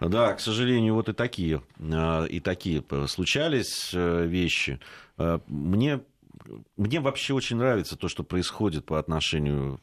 Да, 0.00 0.32
к 0.32 0.40
сожалению, 0.40 0.94
вот 0.94 1.08
и 1.08 1.12
такие, 1.12 1.62
э, 1.78 2.26
и 2.28 2.40
такие 2.40 2.82
случались 3.06 3.90
э, 3.94 4.26
вещи. 4.26 4.80
Э, 5.18 5.38
мне 5.46 6.00
мне 6.76 7.00
вообще 7.00 7.32
очень 7.34 7.56
нравится 7.56 7.96
то, 7.96 8.08
что 8.08 8.22
происходит 8.22 8.84
по 8.84 8.98
отношению 8.98 9.80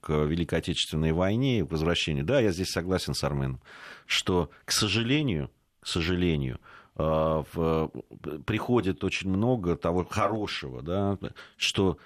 к 0.00 0.08
Великой 0.08 0.58
Отечественной 0.58 1.12
войне 1.12 1.60
и 1.60 1.64
к 1.64 1.70
возвращению. 1.70 2.24
Да, 2.24 2.40
я 2.40 2.50
здесь 2.50 2.70
согласен 2.70 3.14
с 3.14 3.22
Арменом, 3.24 3.60
что, 4.06 4.50
к 4.64 4.72
сожалению, 4.72 5.50
к 5.80 5.86
сожалению, 5.86 6.58
приходит 8.44 9.04
очень 9.04 9.30
много 9.30 9.76
того 9.76 10.04
хорошего, 10.04 10.82
да, 10.82 11.18
что 11.56 11.98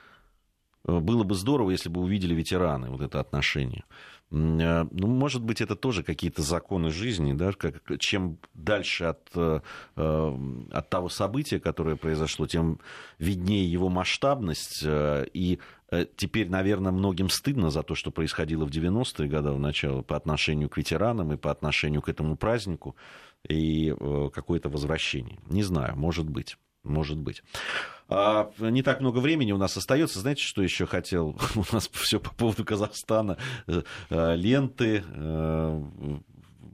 было 0.85 1.25
бы 1.25 1.35
здорово, 1.35 1.71
если 1.71 1.89
бы 1.89 2.03
увидели 2.03 2.35
ветераны 2.35 2.91
вот 2.91 3.01
это 3.01 3.19
отношение. 3.19 3.85
Э, 4.31 4.87
ну, 4.91 5.07
может 5.07 5.43
быть, 5.43 5.61
это 5.61 5.77
тоже 5.77 6.03
какие-то 6.03 6.43
законы 6.43 6.91
жизни, 6.91 7.33
да, 7.33 7.53
как, 7.53 7.83
чем 7.99 8.39
дальше 8.55 9.05
от, 9.05 9.31
э, 9.35 9.61
от 9.97 10.91
того 10.91 11.09
события, 11.09 11.61
которое 11.61 11.97
произошло, 11.97 12.47
тем 12.47 12.81
виднее 13.19 13.71
его 13.71 13.89
масштабность. 13.89 14.83
Э, 14.85 15.27
и 15.33 15.59
теперь, 16.17 16.51
наверное, 16.51 16.91
многим 16.91 17.29
стыдно 17.29 17.71
за 17.71 17.83
то, 17.85 17.95
что 17.95 18.11
происходило 18.11 18.65
в 18.65 18.71
90-е 18.71 19.29
годы 19.29 19.51
в 19.51 19.61
начале 19.61 20.03
по 20.03 20.17
отношению 20.17 20.69
к 20.69 20.77
ветеранам 20.77 21.33
и 21.33 21.37
по 21.37 21.53
отношению 21.53 22.03
к 22.03 22.09
этому 22.09 22.37
празднику 22.37 22.97
и 23.49 23.95
какое-то 24.33 24.71
возвращение. 24.71 25.39
Не 25.47 25.63
знаю, 25.63 25.97
может 25.97 26.29
быть. 26.29 26.57
Может 26.85 27.19
быть. 27.19 27.43
А, 28.09 28.51
не 28.59 28.83
так 28.83 29.01
много 29.01 29.19
времени 29.19 29.53
у 29.53 29.57
нас 29.57 29.77
остается. 29.77 30.21
Знаете, 30.21 30.43
что 30.43 30.63
еще 30.63 30.87
хотел? 30.87 31.39
У 31.55 31.65
нас 31.73 31.89
все 31.93 32.21
по 32.21 32.33
поводу 32.35 32.65
Казахстана. 32.65 33.39
Э, 33.67 34.37
ленты 34.37 35.03
э, 35.07 35.83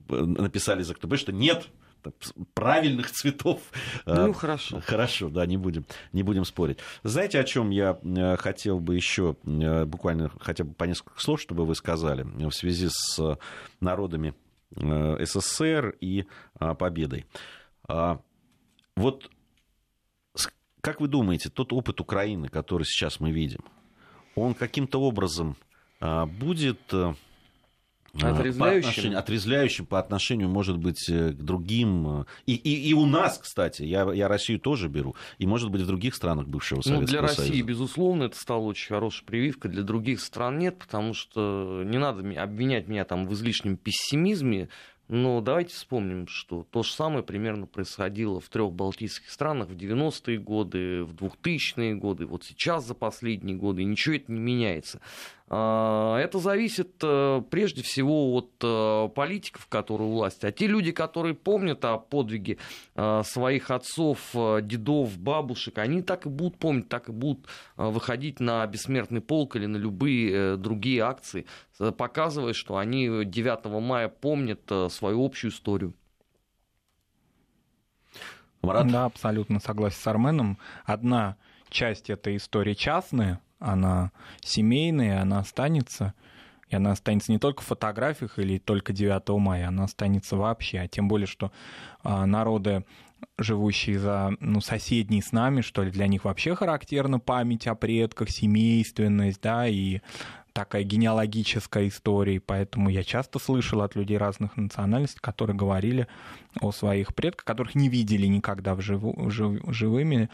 написали 0.09 0.83
за 0.83 0.95
КТБ, 0.95 1.17
что 1.17 1.33
нет, 1.33 1.69
правильных 2.55 3.13
цветов. 3.13 3.61
Ну, 4.07 4.33
хорошо. 4.33 4.83
Хорошо, 4.85 5.29
да, 5.29 5.47
не 5.47 5.57
будем, 5.57 5.85
не 6.13 6.25
будем 6.25 6.45
спорить. 6.45 6.79
Знаете, 7.05 7.39
о 7.39 7.45
чем 7.45 7.71
я 7.71 7.99
хотел 8.41 8.81
бы 8.81 8.97
еще 8.97 9.37
буквально 9.45 10.33
хотя 10.41 10.65
бы 10.65 10.75
по 10.75 10.85
несколько 10.85 11.21
слов, 11.21 11.41
чтобы 11.41 11.65
вы 11.65 11.75
сказали 11.75 12.23
в 12.23 12.53
связи 12.53 12.89
с 12.91 13.39
народами 13.81 14.35
СССР 14.75 15.95
и 16.01 16.25
победой. 16.79 17.27
Вот 18.97 19.31
как 20.81 21.01
вы 21.01 21.09
думаете, 21.09 21.51
тот 21.51 21.73
опыт 21.73 22.01
Украины, 22.01 22.49
который 22.49 22.85
сейчас 22.85 23.21
мы 23.21 23.31
видим, 23.31 23.65
он 24.35 24.55
каким-то 24.55 25.01
образом 25.01 25.57
будет 26.01 26.81
Отрезвляющим? 28.15 29.13
По 29.13 29.19
отрезвляющим 29.19 29.87
по 29.87 29.99
отношению, 29.99 30.49
может 30.49 30.79
быть, 30.79 31.09
э, 31.09 31.31
к 31.31 31.37
другим. 31.37 32.23
Э, 32.23 32.25
и, 32.45 32.55
и, 32.55 32.89
и 32.89 32.93
у 32.93 33.07
нас, 33.07 33.39
кстати, 33.39 33.85
я, 33.85 34.11
я 34.13 34.27
Россию 34.27 34.59
тоже 34.59 34.89
беру, 34.89 35.15
и, 35.39 35.47
может 35.47 35.71
быть, 35.71 35.83
в 35.83 35.87
других 35.87 36.17
странах 36.17 36.49
бывшего 36.49 36.81
Советского 36.81 37.07
Союза. 37.07 37.23
Ну, 37.23 37.29
для 37.29 37.45
России, 37.45 37.63
безусловно, 37.63 38.25
это 38.25 38.37
стало 38.37 38.63
очень 38.63 38.89
хорошей 38.89 39.25
прививкой, 39.25 39.71
для 39.71 39.83
других 39.83 40.21
стран 40.21 40.59
нет, 40.59 40.79
потому 40.79 41.15
что 41.15 41.83
не 41.85 41.99
надо 41.99 42.21
обвинять 42.43 42.89
меня 42.89 43.05
там 43.05 43.27
в 43.27 43.33
излишнем 43.35 43.77
пессимизме, 43.77 44.71
но 45.13 45.41
давайте 45.41 45.75
вспомним, 45.75 46.29
что 46.29 46.65
то 46.71 46.85
же 46.85 46.93
самое 46.93 47.25
примерно 47.25 47.67
происходило 47.67 48.41
в 48.41 48.49
трех 48.49 48.71
балтийских 48.71 49.29
странах 49.29 49.69
в 49.69 49.77
90-е 49.77 50.39
годы, 50.39 51.03
в 51.03 51.15
2000-е 51.15 51.97
годы, 51.97 52.27
вот 52.27 52.45
сейчас 52.45 52.87
за 52.87 52.95
последние 52.95 53.57
годы, 53.57 53.83
и 53.83 53.87
ничего 53.87 54.15
это 54.15 54.31
не 54.31 54.39
меняется. 54.39 55.01
А, 55.53 56.17
это 56.19 56.39
зависит 56.39 56.95
э, 57.03 57.43
прежде 57.51 57.83
всего 57.83 58.35
от 58.35 58.53
э, 58.63 59.09
политиков, 59.13 59.67
которые 59.67 60.09
у 60.09 60.13
власти. 60.13 60.47
А 60.47 60.53
те 60.53 60.69
люди, 60.69 60.93
которые 60.93 61.35
помнят 61.35 61.85
о 61.85 61.99
подвиге 61.99 62.59
э, 62.95 63.23
своих 63.25 63.73
отцов, 63.73 64.31
дедов, 64.63 65.19
бабушек, 65.19 65.79
они 65.79 66.03
так 66.03 66.27
и 66.27 66.29
будут 66.29 66.57
помнить, 66.57 66.89
так 66.89 67.09
и 67.09 67.13
будут 67.13 67.47
выходить 67.77 68.39
на 68.39 68.65
бессмертный 68.69 69.21
полк 69.21 69.57
или 69.57 69.67
на 69.67 69.77
любые 69.77 70.57
другие 70.57 71.03
акции, 71.03 71.47
показывая, 71.97 72.53
что 72.53 72.77
они 72.77 73.25
9 73.25 73.83
мая 73.83 74.09
помнят 74.09 74.61
свою 74.91 75.25
общую 75.25 75.51
историю. 75.51 75.95
Марат? 78.63 78.87
Да, 78.87 79.07
абсолютно 79.07 79.59
согласен 79.59 79.99
с 79.99 80.07
Арменом. 80.07 80.59
Одна 80.85 81.37
часть 81.71 82.09
этой 82.09 82.37
истории 82.37 82.75
частная, 82.75 83.41
она 83.61 84.11
семейная, 84.41 85.23
она 85.23 85.39
останется. 85.39 86.15
И 86.69 86.77
она 86.77 86.93
останется 86.93 87.33
не 87.33 87.39
только 87.39 87.63
в 87.63 87.67
фотографиях 87.67 88.39
или 88.39 88.59
только 88.59 88.93
9 88.93 89.29
мая, 89.41 89.69
она 89.69 89.85
останется 89.85 90.37
вообще. 90.37 90.81
А 90.81 90.89
тем 90.89 91.09
более, 91.09 91.27
что 91.27 91.51
а, 92.05 92.27
народы, 92.27 92.85
живущие 93.39 93.99
за 93.99 94.33
ну, 94.41 94.61
соседние 94.61 95.23
с 95.23 95.33
нами, 95.33 95.63
что 95.63 95.83
ли, 95.83 95.91
для 95.91 96.07
них 96.07 96.25
вообще 96.25 96.55
характерна 96.55 97.19
память 97.19 97.67
о 97.67 97.75
предках, 97.75 98.31
семейственность, 98.31 99.41
да, 99.43 99.67
и 99.67 100.01
такая 100.53 100.83
генеалогическая 100.83 101.89
история, 101.89 102.41
поэтому 102.41 102.89
я 102.89 103.03
часто 103.03 103.39
слышал 103.39 103.83
от 103.83 103.95
людей 103.95 104.19
разных 104.19 104.57
национальностей, 104.57 105.21
которые 105.21 105.57
говорили 105.57 106.07
о 106.61 106.73
своих 106.73 107.15
предках, 107.15 107.45
которых 107.45 107.75
не 107.75 107.89
видели 107.89 108.27
никогда 108.27 108.75
в 108.75 108.81
живу, 108.81 109.31
жив, 109.31 109.61
живыми, 109.69 110.29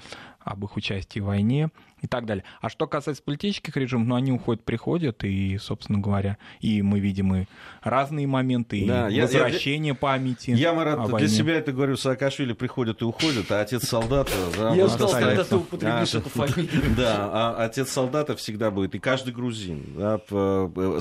об 0.47 0.65
их 0.65 0.77
участии 0.77 1.19
в 1.19 1.25
войне 1.25 1.71
и 2.01 2.07
так 2.07 2.25
далее. 2.25 2.45
А 2.61 2.69
что 2.69 2.87
касается 2.87 3.23
политических 3.23 3.77
режимов, 3.77 4.07
ну, 4.07 4.15
они 4.15 4.31
уходят, 4.31 4.65
приходят, 4.65 5.25
и, 5.25 5.59
собственно 5.59 5.99
говоря, 5.99 6.39
и 6.61 6.83
мы 6.83 7.01
видим 7.01 7.35
и 7.35 7.47
разные 7.83 8.29
моменты, 8.29 8.85
да, 8.87 9.09
и 9.09 9.15
я, 9.15 9.23
возвращение 9.23 9.93
я, 9.93 9.95
памяти. 9.95 10.51
Я, 10.51 10.73
Марат, 10.73 11.09
для 11.17 11.29
себя 11.29 11.55
это 11.55 11.73
говорю, 11.73 11.97
Саакашвили 11.97 12.53
приходит 12.53 13.03
и 13.03 13.05
уходит, 13.05 13.51
а 13.51 13.61
отец 13.61 13.89
солдата... 13.89 14.31
Да, 14.57 14.75
я 14.75 14.87
ждал, 14.87 15.11
когда 15.11 15.43
ты 15.43 15.57
употребишь 15.57 16.15
а, 16.15 16.19
эту 16.19 16.29
фамилию. 16.29 16.83
Да, 16.97 17.31
а 17.33 17.65
отец 17.65 17.91
солдата 17.91 18.37
всегда 18.37 18.71
будет, 18.71 18.95
и 18.95 18.99
каждый 19.01 19.35
грузин, 19.35 19.85
да, 19.97 20.21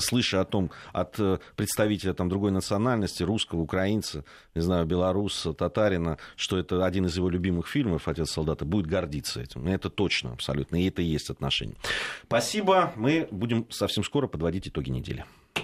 слыша 0.00 0.40
о 0.40 0.44
том, 0.44 0.72
от 0.92 1.18
представителя 1.54 2.14
там, 2.14 2.28
другой 2.28 2.50
национальности, 2.50 3.22
русского, 3.22 3.60
украинца, 3.60 4.24
не 4.54 4.60
знаю, 4.60 4.86
белоруса, 4.86 5.52
татарина, 5.52 6.18
что 6.34 6.58
это 6.58 6.84
один 6.84 7.06
из 7.06 7.16
его 7.16 7.28
любимых 7.28 7.68
фильмов 7.68 8.08
«Отец 8.08 8.30
солдата», 8.30 8.64
будет 8.64 8.86
гордиться 8.86 9.35
этим. 9.36 9.66
Это 9.66 9.90
точно, 9.90 10.32
абсолютно. 10.32 10.76
И 10.76 10.88
это 10.88 11.02
и 11.02 11.04
есть 11.04 11.30
отношения. 11.30 11.76
Спасибо. 12.24 12.92
Мы 12.96 13.28
будем 13.30 13.70
совсем 13.70 14.04
скоро 14.04 14.26
подводить 14.26 14.68
итоги 14.68 14.90
недели. 14.90 15.24